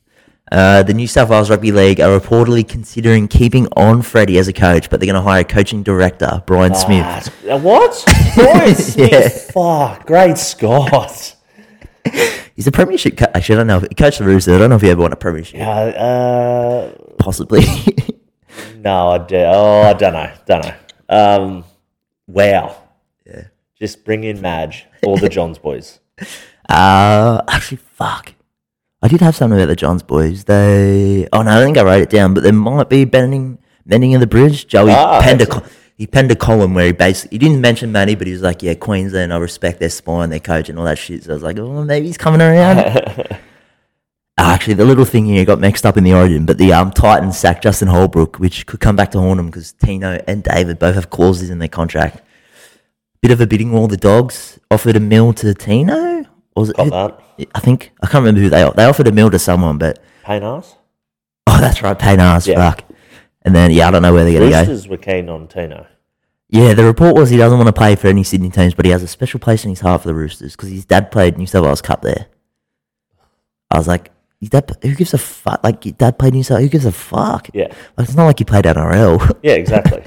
Uh, 0.50 0.82
the 0.82 0.94
New 0.94 1.06
South 1.06 1.28
Wales 1.28 1.50
Rugby 1.50 1.70
League 1.72 2.00
are 2.00 2.18
reportedly 2.18 2.66
considering 2.66 3.28
keeping 3.28 3.68
on 3.76 4.00
Freddie 4.00 4.38
as 4.38 4.48
a 4.48 4.52
coach, 4.54 4.88
but 4.88 4.98
they're 4.98 5.06
going 5.06 5.14
to 5.14 5.20
hire 5.20 5.42
a 5.42 5.44
coaching 5.44 5.82
director, 5.82 6.42
Brian 6.46 6.74
Smith. 6.74 7.04
Ah, 7.04 7.18
it's- 7.18 7.50
uh, 7.50 7.58
what? 7.58 8.02
Brian 8.34 8.74
Smith. 8.92 9.12
Yeah. 9.12 9.28
Fuck. 9.28 10.06
Great 10.06 10.38
Scott. 10.38 11.36
He's 12.56 12.66
a 12.66 12.72
premiership 12.72 13.18
coach. 13.18 13.28
Actually, 13.34 13.56
I 13.56 13.58
don't 13.58 13.66
know. 13.66 13.78
If, 13.90 13.96
coach 13.98 14.16
the 14.16 14.24
Roosters. 14.24 14.54
I 14.54 14.58
don't 14.58 14.70
know 14.70 14.76
if 14.76 14.82
he 14.82 14.88
ever 14.88 15.02
won 15.02 15.12
a 15.12 15.16
premiership. 15.16 15.60
Uh, 15.60 15.64
uh, 15.64 16.92
Possibly. 17.18 17.66
no, 18.78 19.08
I, 19.10 19.18
do, 19.18 19.36
oh, 19.36 19.82
I 19.82 19.92
don't 19.92 20.14
know. 20.14 20.32
Don't 20.46 20.64
know. 20.64 20.74
Um, 21.08 21.64
wow. 22.26 22.76
Yeah. 23.26 23.44
Just 23.78 24.04
bring 24.04 24.24
in 24.24 24.40
Madge, 24.40 24.86
all 25.04 25.16
the 25.16 25.28
Johns 25.28 25.58
boys. 25.58 26.00
Uh, 26.70 27.40
actually, 27.48 27.78
fuck. 27.78 28.34
I 29.00 29.08
did 29.08 29.22
have 29.22 29.34
something 29.34 29.58
about 29.58 29.68
the 29.68 29.74
Johns 29.76 30.02
boys. 30.02 30.44
They. 30.44 31.26
Oh 31.32 31.40
no, 31.40 31.50
I 31.58 31.64
think 31.64 31.78
I 31.78 31.82
wrote 31.82 32.02
it 32.02 32.10
down. 32.10 32.34
But 32.34 32.42
there 32.42 32.52
might 32.52 32.90
be 32.90 33.06
bending, 33.06 33.56
bending 33.86 34.14
of 34.14 34.20
the 34.20 34.26
bridge. 34.26 34.66
Joey 34.66 34.90
Ah, 34.90 35.22
penned 35.22 35.40
a, 35.40 35.46
co- 35.46 35.64
he 35.96 36.06
penned 36.06 36.30
a 36.30 36.36
column 36.36 36.74
where 36.74 36.84
he 36.84 36.92
basically 36.92 37.36
he 37.36 37.38
didn't 37.38 37.62
mention 37.62 37.90
Manny, 37.90 38.16
but 38.16 38.26
he 38.26 38.34
was 38.34 38.42
like, 38.42 38.62
"Yeah, 38.62 38.74
Queensland. 38.74 39.32
I 39.32 39.38
respect 39.38 39.80
their 39.80 39.88
spine, 39.88 40.28
their 40.28 40.40
coach, 40.40 40.68
and 40.68 40.78
all 40.78 40.84
that 40.84 40.98
shit." 40.98 41.24
So 41.24 41.30
I 41.30 41.34
was 41.34 41.42
like, 41.42 41.58
"Oh, 41.58 41.84
maybe 41.84 42.06
he's 42.08 42.18
coming 42.18 42.42
around." 42.42 43.38
Actually, 44.38 44.74
the 44.74 44.84
little 44.84 45.04
thing 45.04 45.26
here 45.26 45.44
got 45.44 45.58
mixed 45.58 45.84
up 45.84 45.96
in 45.96 46.04
the 46.04 46.14
origin, 46.14 46.46
but 46.46 46.58
the 46.58 46.72
um, 46.72 46.92
Titans 46.92 47.36
sacked 47.36 47.64
Justin 47.64 47.88
Holbrook, 47.88 48.38
which 48.38 48.66
could 48.66 48.78
come 48.78 48.94
back 48.94 49.10
to 49.10 49.18
haunt 49.18 49.38
them 49.38 49.46
because 49.46 49.72
Tino 49.72 50.22
and 50.28 50.44
David 50.44 50.78
both 50.78 50.94
have 50.94 51.10
clauses 51.10 51.50
in 51.50 51.58
their 51.58 51.68
contract. 51.68 52.22
Bit 53.20 53.32
of 53.32 53.40
a 53.40 53.46
bidding 53.48 53.72
war. 53.72 53.88
The 53.88 53.96
Dogs 53.96 54.60
offered 54.70 54.94
a 54.94 55.00
mill 55.00 55.32
to 55.34 55.54
Tino. 55.54 56.20
Or 56.54 56.60
was 56.62 56.70
it, 56.70 56.76
who-. 56.76 56.92
I 56.92 57.60
think 57.60 57.92
I 58.00 58.06
can't 58.06 58.22
remember 58.22 58.40
who 58.40 58.48
they 58.48 58.68
they 58.76 58.84
offered 58.84 59.08
a 59.08 59.12
mill 59.12 59.30
to 59.30 59.38
someone, 59.40 59.76
but 59.76 59.98
Payne 60.24 60.42
Haas. 60.42 60.76
oh, 61.48 61.60
that's 61.60 61.82
right, 61.82 61.98
Payne 61.98 62.18
Yeah. 62.18 62.38
fuck. 62.38 62.84
And 63.42 63.54
then 63.54 63.72
yeah, 63.72 63.88
I 63.88 63.90
don't 63.90 64.02
know 64.02 64.12
where 64.12 64.24
they're 64.24 64.38
gonna 64.38 64.50
go. 64.50 64.58
Roosters 64.60 64.86
were 64.88 64.96
keen 64.98 65.28
on 65.28 65.48
Tino. 65.48 65.86
Yeah, 66.48 66.74
the 66.74 66.84
report 66.84 67.14
was 67.14 67.28
he 67.30 67.36
doesn't 67.36 67.58
want 67.58 67.68
to 67.68 67.72
play 67.72 67.94
for 67.96 68.06
any 68.06 68.22
Sydney 68.24 68.50
teams, 68.50 68.72
but 68.74 68.84
he 68.86 68.90
has 68.92 69.02
a 69.02 69.08
special 69.08 69.38
place 69.40 69.64
in 69.64 69.70
his 69.70 69.80
heart 69.80 70.02
for 70.02 70.08
the 70.08 70.14
Roosters 70.14 70.56
because 70.56 70.70
his 70.70 70.84
dad 70.84 71.10
played 71.10 71.36
New 71.36 71.46
South 71.46 71.64
Wales 71.64 71.82
Cup 71.82 72.02
there. 72.02 72.26
I 73.70 73.76
was 73.78 73.86
like, 73.86 74.10
dad, 74.46 74.70
who 74.82 74.94
gives 74.94 75.12
a 75.14 75.18
fuck? 75.18 75.64
Like, 75.64 75.84
your 75.84 75.94
dad 75.94 76.18
played 76.18 76.34
New 76.34 76.44
South, 76.44 76.60
who 76.60 76.68
gives 76.68 76.84
a 76.84 76.92
fuck? 76.92 77.48
Yeah. 77.52 77.66
Like, 77.96 78.06
it's 78.08 78.14
not 78.14 78.26
like 78.26 78.38
he 78.38 78.44
played 78.44 78.64
NRL. 78.64 79.38
Yeah, 79.42 79.54
exactly. 79.54 80.04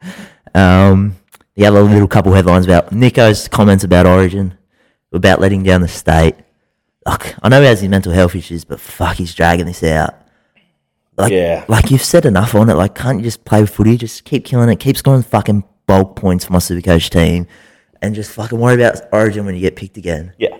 um, 0.54 1.16
the 1.54 1.66
other 1.66 1.82
little 1.82 2.08
couple 2.08 2.32
headlines 2.32 2.64
about 2.64 2.92
Nico's 2.92 3.48
comments 3.48 3.84
about 3.84 4.06
Origin, 4.06 4.56
about 5.12 5.40
letting 5.40 5.62
down 5.62 5.80
the 5.82 5.88
state. 5.88 6.34
Look, 7.06 7.34
I 7.42 7.48
know 7.50 7.60
he 7.60 7.66
has 7.66 7.80
his 7.80 7.90
mental 7.90 8.12
health 8.12 8.34
issues, 8.34 8.64
but 8.64 8.80
fuck, 8.80 9.16
he's 9.16 9.34
dragging 9.34 9.66
this 9.66 9.82
out. 9.82 10.14
Like, 11.18 11.32
Yeah. 11.32 11.64
like 11.68 11.90
you've 11.90 12.02
said 12.02 12.24
enough 12.24 12.54
on 12.54 12.70
it. 12.70 12.74
Like, 12.74 12.94
can't 12.94 13.18
you 13.18 13.24
just 13.24 13.44
play 13.44 13.64
footy? 13.66 13.96
Just 13.98 14.24
keep 14.24 14.44
killing 14.46 14.68
it. 14.70 14.80
Keep 14.80 14.96
scoring 14.96 15.22
fucking 15.22 15.64
bulk 15.86 16.16
points 16.16 16.46
for 16.46 16.54
my 16.54 16.58
Supercoach 16.58 17.10
team, 17.10 17.46
and 18.02 18.14
just 18.14 18.30
fucking 18.32 18.58
worry 18.58 18.74
about 18.82 19.00
Origin 19.12 19.44
when 19.46 19.54
you 19.54 19.60
get 19.60 19.76
picked 19.76 19.96
again. 19.98 20.32
Yeah. 20.38 20.56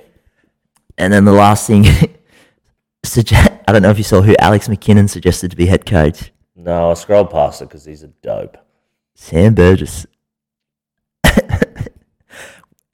And 0.99 1.12
then 1.12 1.25
the 1.25 1.33
last 1.33 1.66
thing, 1.66 1.87
suggest, 3.05 3.52
I 3.68 3.72
don't 3.72 3.82
know 3.82 3.90
if 3.90 3.98
you 3.98 4.05
saw 4.05 4.22
who 4.22 4.34
Alex 4.38 4.68
McKinnon 4.68 5.09
suggested 5.09 5.50
to 5.50 5.57
be 5.57 5.66
head 5.66 5.86
coach. 5.86 6.32
No, 6.57 6.90
I 6.90 6.94
scrolled 6.94 7.30
past 7.30 7.62
it 7.62 7.68
because 7.68 7.84
he's 7.84 8.02
a 8.02 8.09
dope. 8.09 8.57
Sam 9.14 9.55
Burgess. 9.55 10.07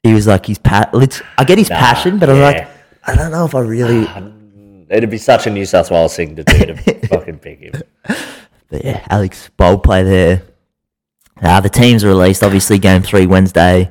he 0.02 0.12
was 0.14 0.26
like, 0.26 0.46
he's 0.46 0.58
pa- 0.58 0.90
lit- 0.92 1.22
I 1.38 1.44
get 1.44 1.58
his 1.58 1.70
Nah, 1.70 1.76
passion, 1.76 2.18
but 2.18 2.30
I'm 2.30 2.40
like, 2.40 2.68
I 3.06 3.14
don't 3.14 3.30
know 3.30 3.44
if 3.44 3.54
I 3.54 3.60
really. 3.60 4.06
It'd 4.88 5.10
be 5.10 5.18
such 5.18 5.46
a 5.46 5.50
New 5.50 5.64
South 5.66 5.90
Wales 5.90 6.16
thing 6.16 6.36
to 6.36 6.42
do 6.44 6.66
to 6.66 6.76
fucking 7.08 7.38
pick 7.38 7.60
him. 7.60 7.72
But 8.68 8.84
yeah, 8.84 9.06
Alex 9.08 9.50
bold 9.56 9.82
play 9.84 10.02
there. 10.02 10.42
Uh, 11.40 11.60
the 11.60 11.68
teams 11.68 12.02
are 12.04 12.08
released. 12.08 12.42
Obviously, 12.42 12.78
game 12.78 13.02
three 13.02 13.26
Wednesday. 13.26 13.90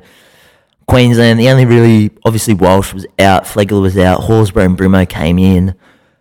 Queensland. 0.87 1.39
The 1.39 1.49
only 1.49 1.65
really 1.65 2.11
obviously 2.25 2.53
Walsh 2.53 2.93
was 2.93 3.05
out. 3.17 3.43
Flegler 3.45 3.81
was 3.81 3.97
out. 3.97 4.21
Horsburgh 4.21 4.65
and 4.65 4.77
Brimo 4.77 5.07
came 5.07 5.39
in. 5.39 5.75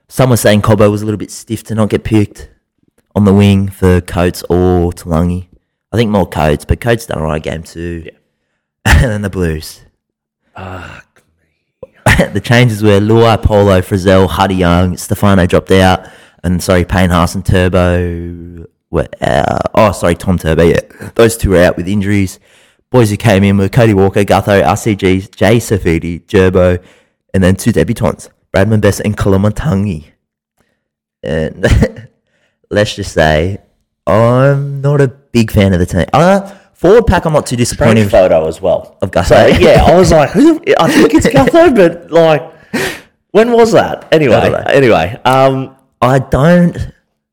Some 0.08 0.30
were 0.30 0.36
saying 0.36 0.62
Cobbo 0.62 0.90
was 0.90 1.02
a 1.02 1.04
little 1.04 1.18
bit 1.18 1.30
stiff 1.30 1.62
to 1.64 1.74
not 1.74 1.90
get 1.90 2.04
picked 2.04 2.50
on 3.14 3.24
the 3.24 3.34
wing 3.34 3.68
for 3.68 4.00
Coates 4.00 4.42
or 4.44 4.92
Taulagi. 4.92 5.48
I 5.92 5.96
think 5.96 6.10
more 6.10 6.26
Coates, 6.26 6.64
but 6.64 6.80
Coates 6.80 7.06
done 7.06 7.18
a 7.18 7.22
right 7.22 7.42
game 7.42 7.62
too. 7.62 8.04
Yeah. 8.06 8.12
and 8.84 9.10
then 9.10 9.22
the 9.22 9.30
Blues. 9.30 9.82
Ah, 10.56 11.04
the 12.32 12.40
changes 12.40 12.82
were 12.82 13.00
Luai, 13.00 13.40
Paulo, 13.42 13.80
Frizzell, 13.80 14.28
Huddy 14.28 14.56
Young, 14.56 14.96
Stefano 14.96 15.46
dropped 15.46 15.70
out, 15.70 16.08
and 16.42 16.62
sorry, 16.62 16.84
Payne 16.84 17.10
Haas 17.10 17.34
and 17.34 17.44
Turbo 17.44 18.66
were 18.90 19.08
out. 19.20 19.62
Oh, 19.74 19.92
sorry, 19.92 20.14
Tom 20.14 20.38
Turbo, 20.38 20.64
yeah. 20.64 20.80
Those 21.14 21.36
two 21.36 21.50
were 21.50 21.62
out 21.62 21.76
with 21.76 21.86
injuries. 21.86 22.40
Boys 22.90 23.10
who 23.10 23.16
came 23.16 23.44
in 23.44 23.58
were 23.58 23.68
Cody 23.68 23.94
Walker, 23.94 24.24
Gutho, 24.24 24.62
RCG, 24.62 25.34
Jay 25.34 25.58
Saifiti, 25.58 26.24
Gerbo, 26.24 26.82
and 27.34 27.42
then 27.42 27.54
two 27.54 27.72
debutants, 27.72 28.30
Bradman 28.52 28.80
Best 28.80 29.00
and 29.00 29.16
Koloamatangi. 29.16 30.04
And 31.22 31.66
let's 32.70 32.94
just 32.94 33.12
say, 33.12 33.58
I'm 34.06 34.80
not 34.80 35.00
a 35.00 35.08
big 35.08 35.50
fan 35.50 35.72
of 35.72 35.80
the 35.80 35.86
team. 35.86 36.06
Uh, 36.12 36.54
Forward 36.74 37.08
pack, 37.08 37.24
I'm 37.24 37.32
not 37.32 37.44
too 37.44 37.56
disappointed. 37.56 38.06
Strange 38.06 38.10
photo 38.12 38.46
as 38.46 38.62
well. 38.62 38.96
Of 39.02 39.10
Gutho. 39.10 39.26
So, 39.26 39.46
yeah, 39.58 39.82
I 39.84 39.96
was 39.98 40.12
like, 40.12 40.30
who? 40.30 40.60
the- 40.60 40.76
I 40.80 40.88
think 40.88 41.12
it's 41.12 41.26
Gutho, 41.26 41.74
but 41.74 42.12
like, 42.12 42.52
when 43.32 43.50
was 43.50 43.72
that? 43.72 44.06
Anyway, 44.12 44.36
I 44.36 44.72
anyway, 44.72 45.20
um, 45.24 45.74
I 46.00 46.20
don't. 46.20 46.74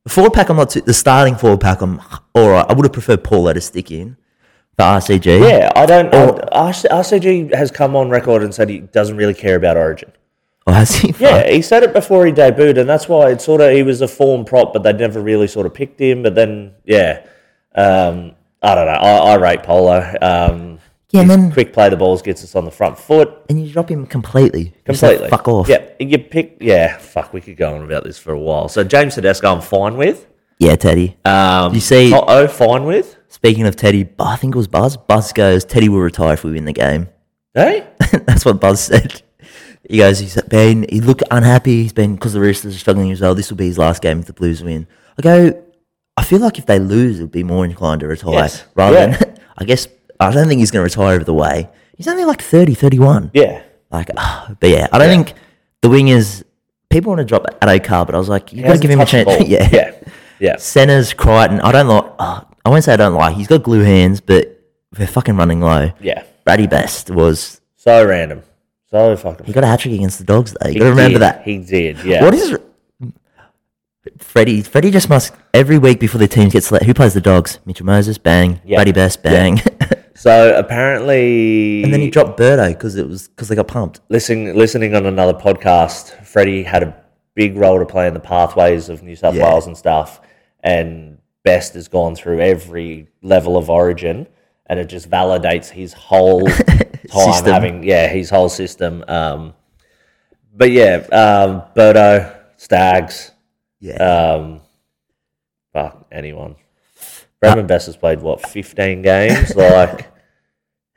The 0.04 0.10
forward 0.10 0.34
pack, 0.34 0.50
I'm 0.50 0.58
not 0.58 0.72
too. 0.72 0.82
The 0.82 0.96
starting 0.96 1.36
forward 1.36 1.62
pack, 1.62 1.82
I'm 1.82 2.02
all 2.34 2.50
right. 2.50 2.66
I 2.68 2.74
would 2.74 2.86
have 2.86 2.94
preferred 2.94 3.24
Paulo 3.24 3.54
to 3.54 3.62
stick 3.62 3.92
in 3.92 4.18
for 4.76 4.82
RCG. 4.82 5.48
yeah, 5.48 5.72
I 5.76 5.86
don't. 5.86 6.08
Or- 6.16 6.40
RCG 6.52 7.54
has 7.54 7.70
come 7.70 7.96
on 7.96 8.10
record 8.10 8.42
and 8.42 8.52
said 8.52 8.68
he 8.70 8.80
doesn't 8.80 9.16
really 9.16 9.36
care 9.36 9.56
about 9.58 9.78
Origin. 9.78 10.12
Or 10.68 10.74
has 10.74 10.96
he? 10.96 11.14
Yeah, 11.20 11.48
he 11.50 11.62
said 11.62 11.84
it 11.84 11.94
before 11.94 12.26
he 12.26 12.32
debuted, 12.32 12.80
and 12.80 12.90
that's 12.90 13.08
why 13.08 13.30
it's 13.30 13.46
sort 13.46 13.62
of 13.62 13.72
he 13.72 13.84
was 13.84 14.02
a 14.02 14.08
form 14.08 14.46
prop, 14.46 14.74
but 14.74 14.82
they 14.84 14.94
never 14.94 15.22
really 15.22 15.48
sort 15.48 15.66
of 15.66 15.74
picked 15.74 16.00
him. 16.02 16.24
But 16.24 16.34
then, 16.36 16.74
yeah, 16.86 17.26
um, 17.76 18.32
I 18.64 18.74
don't 18.76 18.86
know. 18.88 18.94
I, 18.94 19.18
I 19.34 19.36
rate 19.36 19.62
Paulo. 19.64 20.00
Um, 20.22 20.80
Yeah, 21.12 21.22
and 21.22 21.30
then- 21.30 21.52
quick 21.52 21.72
play 21.72 21.90
the 21.90 21.98
balls 21.98 22.22
gets 22.24 22.44
us 22.44 22.56
on 22.56 22.66
the 22.66 22.72
front 22.72 22.98
foot 22.98 23.32
And 23.48 23.64
you 23.64 23.72
drop 23.72 23.90
him 23.90 24.06
completely. 24.08 24.74
Completely. 24.86 25.30
fuck 25.30 25.48
off. 25.48 25.70
Yeah, 25.70 25.88
you 26.00 26.18
pick. 26.18 26.58
Yeah, 26.60 26.98
fuck. 26.98 27.32
We 27.32 27.42
could 27.42 27.58
go 27.58 27.76
on 27.76 27.84
about 27.84 28.04
this 28.04 28.18
for 28.18 28.34
a 28.34 28.40
while. 28.40 28.68
So 28.68 28.84
James 28.84 29.14
Tedesco, 29.16 29.54
I'm 29.54 29.62
fine 29.62 29.98
with. 29.98 30.26
Yeah, 30.58 30.76
Teddy. 30.78 31.16
Um, 31.26 31.74
You 31.76 31.80
see- 31.80 32.12
oh, 32.16 32.48
fine 32.48 32.86
with. 32.86 33.18
Speaking 33.28 33.68
of 33.68 33.76
Teddy, 33.76 34.08
I 34.20 34.36
think 34.38 34.56
it 34.56 34.58
was 34.58 34.68
Buzz. 34.68 34.98
Buzz 34.98 35.32
goes, 35.32 35.64
Teddy 35.64 35.90
will 35.90 36.00
retire 36.02 36.34
if 36.34 36.44
we 36.44 36.54
win 36.54 36.66
the 36.66 36.74
game. 36.74 37.10
Hey, 37.54 37.86
That's 38.26 38.44
what 38.46 38.60
Buzz 38.60 38.80
said. 38.82 39.22
He 39.90 39.98
goes, 39.98 40.20
he's 40.20 40.42
been, 40.44 40.86
he 40.90 41.00
looked 41.02 41.24
unhappy. 41.32 41.84
He's 41.84 41.94
been, 41.94 42.16
because 42.16 42.34
the 42.34 42.40
Roosters 42.40 42.76
are 42.76 42.80
struggling 42.80 43.12
as 43.12 43.22
well. 43.22 43.36
This 43.36 43.50
will 43.50 43.58
be 43.58 43.68
his 43.68 43.78
last 43.78 44.02
game 44.02 44.20
if 44.20 44.26
the 44.26 44.34
Blues 44.34 44.64
win. 44.64 44.88
I 45.18 45.22
go, 45.22 45.64
I 46.18 46.24
feel 46.24 46.40
like 46.40 46.58
if 46.58 46.66
they 46.66 46.80
lose, 46.80 47.20
it'd 47.20 47.32
be 47.32 47.44
more 47.44 47.66
inclined 47.66 48.02
to 48.02 48.08
retire. 48.08 48.34
Yes. 48.34 48.64
Rather 48.76 48.96
Yeah. 48.98 49.18
than, 49.18 49.38
I 49.58 49.64
guess, 49.66 49.88
I 50.20 50.32
don't 50.32 50.48
think 50.48 50.60
he's 50.60 50.72
going 50.72 50.88
to 50.88 50.96
retire 50.96 51.16
over 51.16 51.24
the 51.24 51.34
way. 51.34 51.70
He's 51.98 52.08
only 52.08 52.26
like 52.26 52.42
30, 52.42 52.74
31. 52.74 53.32
yeah, 53.34 53.62
Like, 53.92 54.10
ah, 54.18 54.52
but 54.60 54.70
yeah, 54.70 54.88
I 54.92 54.98
don't 54.98 55.10
think 55.10 55.38
the 55.82 55.88
wingers, 55.90 56.44
people 56.90 57.10
want 57.12 57.20
to 57.20 57.26
drop 57.26 57.44
Addo 57.62 57.84
Carr, 57.84 58.06
but 58.06 58.16
I 58.16 58.18
was 58.18 58.28
like, 58.30 58.52
you 58.54 58.64
got 58.64 58.74
to 58.74 58.80
give 58.80 58.92
him 58.92 59.02
a 59.02 59.06
chance. 59.06 59.30
yeah. 59.48 59.70
yeah, 59.72 59.92
yeah. 60.40 60.56
Centers, 60.58 61.14
Crichton. 61.14 61.62
I 61.62 61.72
don't 61.72 61.88
like, 61.88 62.06
oh, 62.20 62.48
I 62.66 62.70
won't 62.70 62.84
say 62.84 62.94
I 62.94 62.98
don't 62.98 63.14
like. 63.14 63.36
He's 63.36 63.48
got 63.48 63.64
glue 63.64 63.84
hands, 63.84 64.20
but 64.20 64.60
they're 64.94 65.06
fucking 65.08 65.38
running 65.38 65.62
low. 65.62 65.92
Yeah. 66.02 66.24
Brady 66.44 66.68
Best 66.68 67.10
was, 67.12 67.62
So 67.78 68.06
random. 68.06 68.42
So 68.92 69.16
fucking. 69.18 69.46
he 69.46 69.54
got 69.54 69.64
a 69.64 69.68
hat 69.68 69.80
trick 69.80 69.94
against 69.96 70.20
the 70.20 70.24
dogs 70.26 70.56
though. 70.60 70.70
You 70.70 70.80
got 70.80 70.86
to 70.86 70.90
remember 70.92 71.14
did. 71.16 71.22
that. 71.22 71.42
He 71.44 71.58
did. 71.58 72.04
Yeah. 72.04 72.24
What 72.24 72.34
is 72.34 72.58
Freddie? 74.20 74.62
Freddie 74.62 74.92
just 74.92 75.10
must 75.10 75.34
every 75.54 75.78
week 75.78 76.00
before 76.00 76.20
the 76.20 76.28
teams 76.28 76.54
get 76.54 76.64
selected. 76.64 76.86
Who 76.86 76.94
plays 76.94 77.14
the 77.14 77.22
dogs? 77.22 77.60
Mitchell 77.66 77.86
Moses, 77.88 78.18
bang. 78.18 78.62
Yeah. 78.64 78.78
Brady 78.78 78.92
Best, 78.92 79.24
bang. 79.24 79.60
So 80.18 80.58
apparently, 80.58 81.84
and 81.84 81.94
then 81.94 82.00
he 82.00 82.10
dropped 82.10 82.40
Birdo 82.40 82.70
because 82.70 82.96
it 82.96 83.06
was 83.06 83.28
because 83.28 83.50
they 83.50 83.56
got 83.56 83.68
pumped. 83.68 84.00
listening 84.08 84.56
listening 84.56 84.96
on 84.96 85.06
another 85.06 85.34
podcast, 85.34 86.26
Freddie 86.26 86.64
had 86.64 86.84
a 86.84 86.96
big 87.36 87.58
role 87.58 87.78
to 87.80 87.86
play 87.86 88.08
in 88.08 88.14
the 88.14 88.22
pathways 88.22 88.88
of 88.88 89.04
New 89.04 89.18
South 89.18 89.36
Yeah. 89.36 89.44
Wales 89.50 89.68
and 89.68 89.78
stuff. 89.78 90.22
And 90.62 91.18
Best 91.44 91.74
has 91.74 91.90
gone 91.90 92.16
through 92.16 92.40
every 92.40 93.10
level 93.24 93.58
of 93.58 93.70
origin, 93.70 94.26
and 94.68 94.80
it 94.80 94.86
just 94.86 95.10
validates 95.10 95.68
his 95.70 95.92
whole 95.92 96.48
time 97.06 97.34
System. 97.34 97.54
having 97.54 97.84
yeah 97.84 98.08
his 98.08 98.30
whole 98.30 98.50
system. 98.50 99.04
Um, 99.08 99.54
but 100.54 100.72
yeah, 100.72 100.98
um, 101.12 101.64
Birdo, 101.76 102.36
Stags, 102.58 103.32
Yeah, 103.80 103.96
um, 103.96 104.62
fuck 105.74 106.06
anyone. 106.12 106.56
Brendan 107.42 107.68
Best 107.68 107.86
has 107.88 107.98
played 107.98 108.22
what 108.22 108.42
fifteen 108.50 109.02
games, 109.02 109.56
like. 109.56 110.12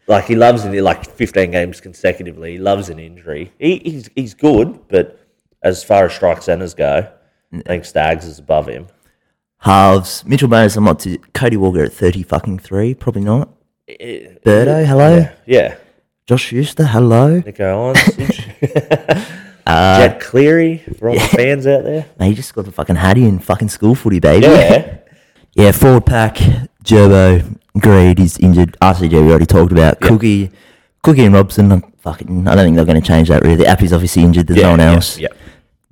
Like 0.06 0.24
he 0.24 0.36
loves 0.36 0.64
it, 0.64 0.82
like 0.82 1.04
fifteen 1.04 1.50
games 1.50 1.82
consecutively. 1.82 2.52
He 2.52 2.58
loves 2.58 2.88
an 2.88 2.98
injury. 2.98 3.52
He, 3.58 3.78
he's 3.84 4.08
he's 4.16 4.32
good, 4.32 4.88
but 4.88 5.20
as 5.62 5.84
far 5.84 6.06
as 6.06 6.14
strike 6.14 6.40
centers 6.40 6.72
go, 6.72 7.06
I 7.52 7.58
think 7.66 7.84
Stags 7.84 8.24
is 8.24 8.38
above 8.38 8.68
him. 8.68 8.86
halves. 9.58 10.24
Mitchell 10.24 10.48
Moses, 10.48 10.78
I'm 10.78 10.84
not 10.84 11.00
too. 11.00 11.18
Cody 11.34 11.58
Walker 11.58 11.82
at 11.82 11.92
thirty 11.92 12.22
fucking 12.22 12.60
three, 12.60 12.94
probably 12.94 13.20
not. 13.20 13.50
Eh, 13.86 14.34
Birdo, 14.46 14.86
hello. 14.86 15.28
Yeah, 15.44 15.76
Josh 16.28 16.44
Schuster, 16.48 16.84
hello. 16.84 17.40
Nicho 17.40 17.94
Hynes, 17.94 19.26
uh, 19.66 19.98
Jett 19.98 20.20
Cleary 20.20 20.76
for 20.98 21.08
all 21.08 21.14
the 21.14 21.20
fans 21.20 21.66
out 21.66 21.84
there. 21.84 22.04
Mate, 22.20 22.28
he 22.28 22.34
just 22.34 22.54
got 22.54 22.66
the 22.66 22.70
fucking 22.70 22.96
hattie 22.96 23.24
in 23.24 23.38
fucking 23.38 23.70
school 23.70 23.94
footy, 23.94 24.20
baby. 24.20 24.44
Yeah, 24.44 24.98
Yeah, 25.54 25.72
forward 25.72 26.04
pack, 26.04 26.34
Gerbo, 26.84 27.58
Greed 27.78 28.20
is 28.20 28.36
injured. 28.40 28.76
RCG 28.82 29.10
we 29.10 29.30
already 29.30 29.46
talked 29.46 29.72
about. 29.72 30.02
Cookie, 30.02 30.50
Cookie 31.02 31.24
and 31.24 31.32
Robson. 31.34 31.72
I'm 31.72 31.80
fucking, 31.96 32.46
I 32.46 32.54
don't 32.54 32.64
think 32.66 32.76
they're 32.76 32.84
going 32.84 33.00
to 33.00 33.08
change 33.08 33.28
that 33.30 33.42
really. 33.42 33.64
Appy's 33.64 33.94
obviously 33.94 34.22
injured. 34.22 34.48
There's 34.48 34.58
yeah, 34.58 34.66
no 34.66 34.70
one 34.72 34.80
else. 34.80 35.18
yeah. 35.18 35.28
Yeah, 35.30 35.38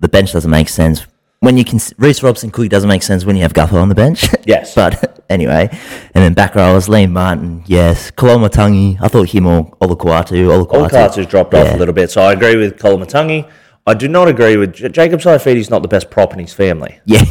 The 0.00 0.08
bench 0.08 0.34
doesn't 0.34 0.50
make 0.50 0.68
sense. 0.68 1.06
When 1.40 1.56
you 1.58 1.64
can, 1.64 1.78
Reece 1.98 2.22
Robson, 2.22 2.50
Cookie 2.50 2.68
doesn't 2.68 2.88
make 2.88 3.02
sense 3.02 3.24
when 3.24 3.36
you 3.36 3.42
have 3.42 3.52
Guffer 3.54 3.78
on 3.78 3.88
the 3.88 3.94
bench. 3.94 4.26
Yes. 4.46 4.74
but 4.74 5.24
anyway, 5.30 5.68
and 5.70 6.24
then 6.24 6.32
back 6.34 6.54
rowers, 6.54 6.88
Liam 6.88 7.10
Martin, 7.10 7.62
yes. 7.66 8.10
Koloamatangi, 8.12 8.98
I 9.00 9.08
thought 9.08 9.28
him 9.30 9.46
or 9.46 9.70
Olakau'atu. 9.82 10.50
all 10.50 10.66
Olakau'atu. 10.66 10.90
cards 10.90 11.16
has 11.16 11.26
dropped 11.26 11.52
off 11.54 11.72
a 11.74 11.76
little 11.76 11.94
bit. 11.94 12.10
So 12.10 12.22
I 12.22 12.32
agree 12.32 12.56
with 12.56 12.78
Koloamatangi. 12.78 13.50
I 13.86 13.94
do 13.94 14.08
not 14.08 14.28
agree 14.28 14.56
with 14.56 14.72
J- 14.74 14.88
Jacob 14.88 15.20
Saifiti's 15.20 15.68
not 15.70 15.82
the 15.82 15.88
best 15.88 16.10
prop 16.10 16.32
in 16.32 16.38
his 16.38 16.52
family. 16.54 17.00
Yeah. 17.04 17.24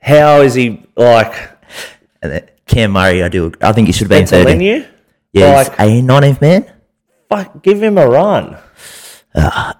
How 0.00 0.40
is 0.42 0.54
he 0.54 0.84
like 0.96 1.34
and 2.22 2.32
then 2.32 2.48
Cam 2.66 2.90
Murray, 2.92 3.22
I 3.22 3.28
do. 3.28 3.52
I 3.62 3.72
think 3.72 3.86
he 3.86 3.92
should 3.92 4.10
have 4.10 4.18
been 4.20 4.26
Spencer 4.26 4.44
30. 4.50 4.58
Leniu? 4.60 4.86
Yeah, 5.32 5.54
Like, 5.54 5.68
he's 5.88 6.02
a 6.02 6.06
19th 6.06 6.40
man. 6.40 6.72
fuck, 7.28 7.62
give 7.62 7.82
him 7.82 7.96
a 7.98 8.06
run. 8.08 8.56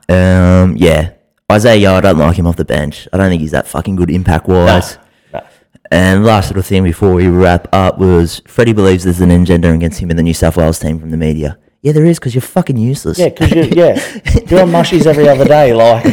Um, 0.08 0.76
yeah. 0.76 1.12
Isaah 1.50 1.76
Yeo, 1.76 1.94
I 1.94 2.00
don't 2.00 2.18
like 2.18 2.36
him 2.36 2.46
off 2.46 2.56
the 2.56 2.64
bench. 2.64 3.08
I 3.12 3.16
don't 3.16 3.30
think 3.30 3.40
he's 3.40 3.52
that 3.52 3.66
fucking 3.66 3.96
good 3.96 4.10
impact 4.10 4.48
wise. 4.48 4.98
No. 5.32 5.42
And 5.90 6.24
last 6.24 6.48
little 6.50 6.62
thing 6.62 6.84
before 6.84 7.14
we 7.14 7.26
wrap 7.26 7.68
up 7.72 7.98
was 7.98 8.42
Freddie 8.46 8.74
believes 8.74 9.04
there's 9.04 9.20
an 9.20 9.30
agenda 9.30 9.72
against 9.72 9.98
him 10.00 10.10
in 10.10 10.18
the 10.18 10.22
New 10.22 10.34
South 10.34 10.58
Wales 10.58 10.78
team 10.78 11.00
from 11.00 11.10
the 11.10 11.16
media. 11.16 11.58
Yeah, 11.80 11.92
there 11.92 12.04
is 12.04 12.18
because 12.18 12.34
you're 12.34 12.42
fucking 12.42 12.76
useless. 12.76 13.18
Yeah, 13.18 13.30
because 13.30 13.50
you 13.52 13.62
yeah, 13.62 13.94
you're 14.46 14.60
on 14.60 14.68
mushies 14.68 15.06
every 15.06 15.26
other 15.26 15.46
day. 15.46 15.72
Like 15.72 16.04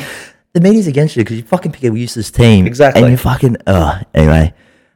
the 0.54 0.62
media's 0.62 0.88
against 0.88 1.18
you 1.18 1.24
because 1.24 1.36
you 1.36 1.44
fucking 1.44 1.74
pick 1.74 1.84
a 1.84 1.98
useless 1.98 2.32
team. 2.32 2.66
Exactly. 2.66 3.02
And 3.02 3.12
you 3.12 3.18
fucking. 3.18 3.58
Oh, 3.68 4.00
anyway. 4.14 4.54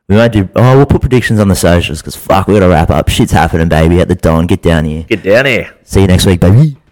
We 0.07 0.15
might 0.15 0.31
do. 0.31 0.49
Oh, 0.55 0.77
we'll 0.77 0.87
put 0.87 1.01
predictions 1.01 1.39
on 1.39 1.49
the 1.49 1.55
socials 1.55 2.01
because 2.01 2.15
fuck, 2.15 2.47
we 2.47 2.55
got 2.55 2.61
to 2.61 2.69
wrap 2.69 2.89
up. 2.89 3.09
Shit's 3.09 3.31
happening, 3.31 3.69
baby. 3.69 3.99
At 3.99 4.07
the 4.07 4.15
dawn. 4.15 4.47
Get 4.47 4.63
down 4.63 4.85
here. 4.85 5.03
get 5.03 5.21
down 5.21 5.45
here. 5.45 5.71
See 5.83 6.01
you 6.01 6.07
next 6.07 6.25
week, 6.25 6.39
baby. 6.39 6.77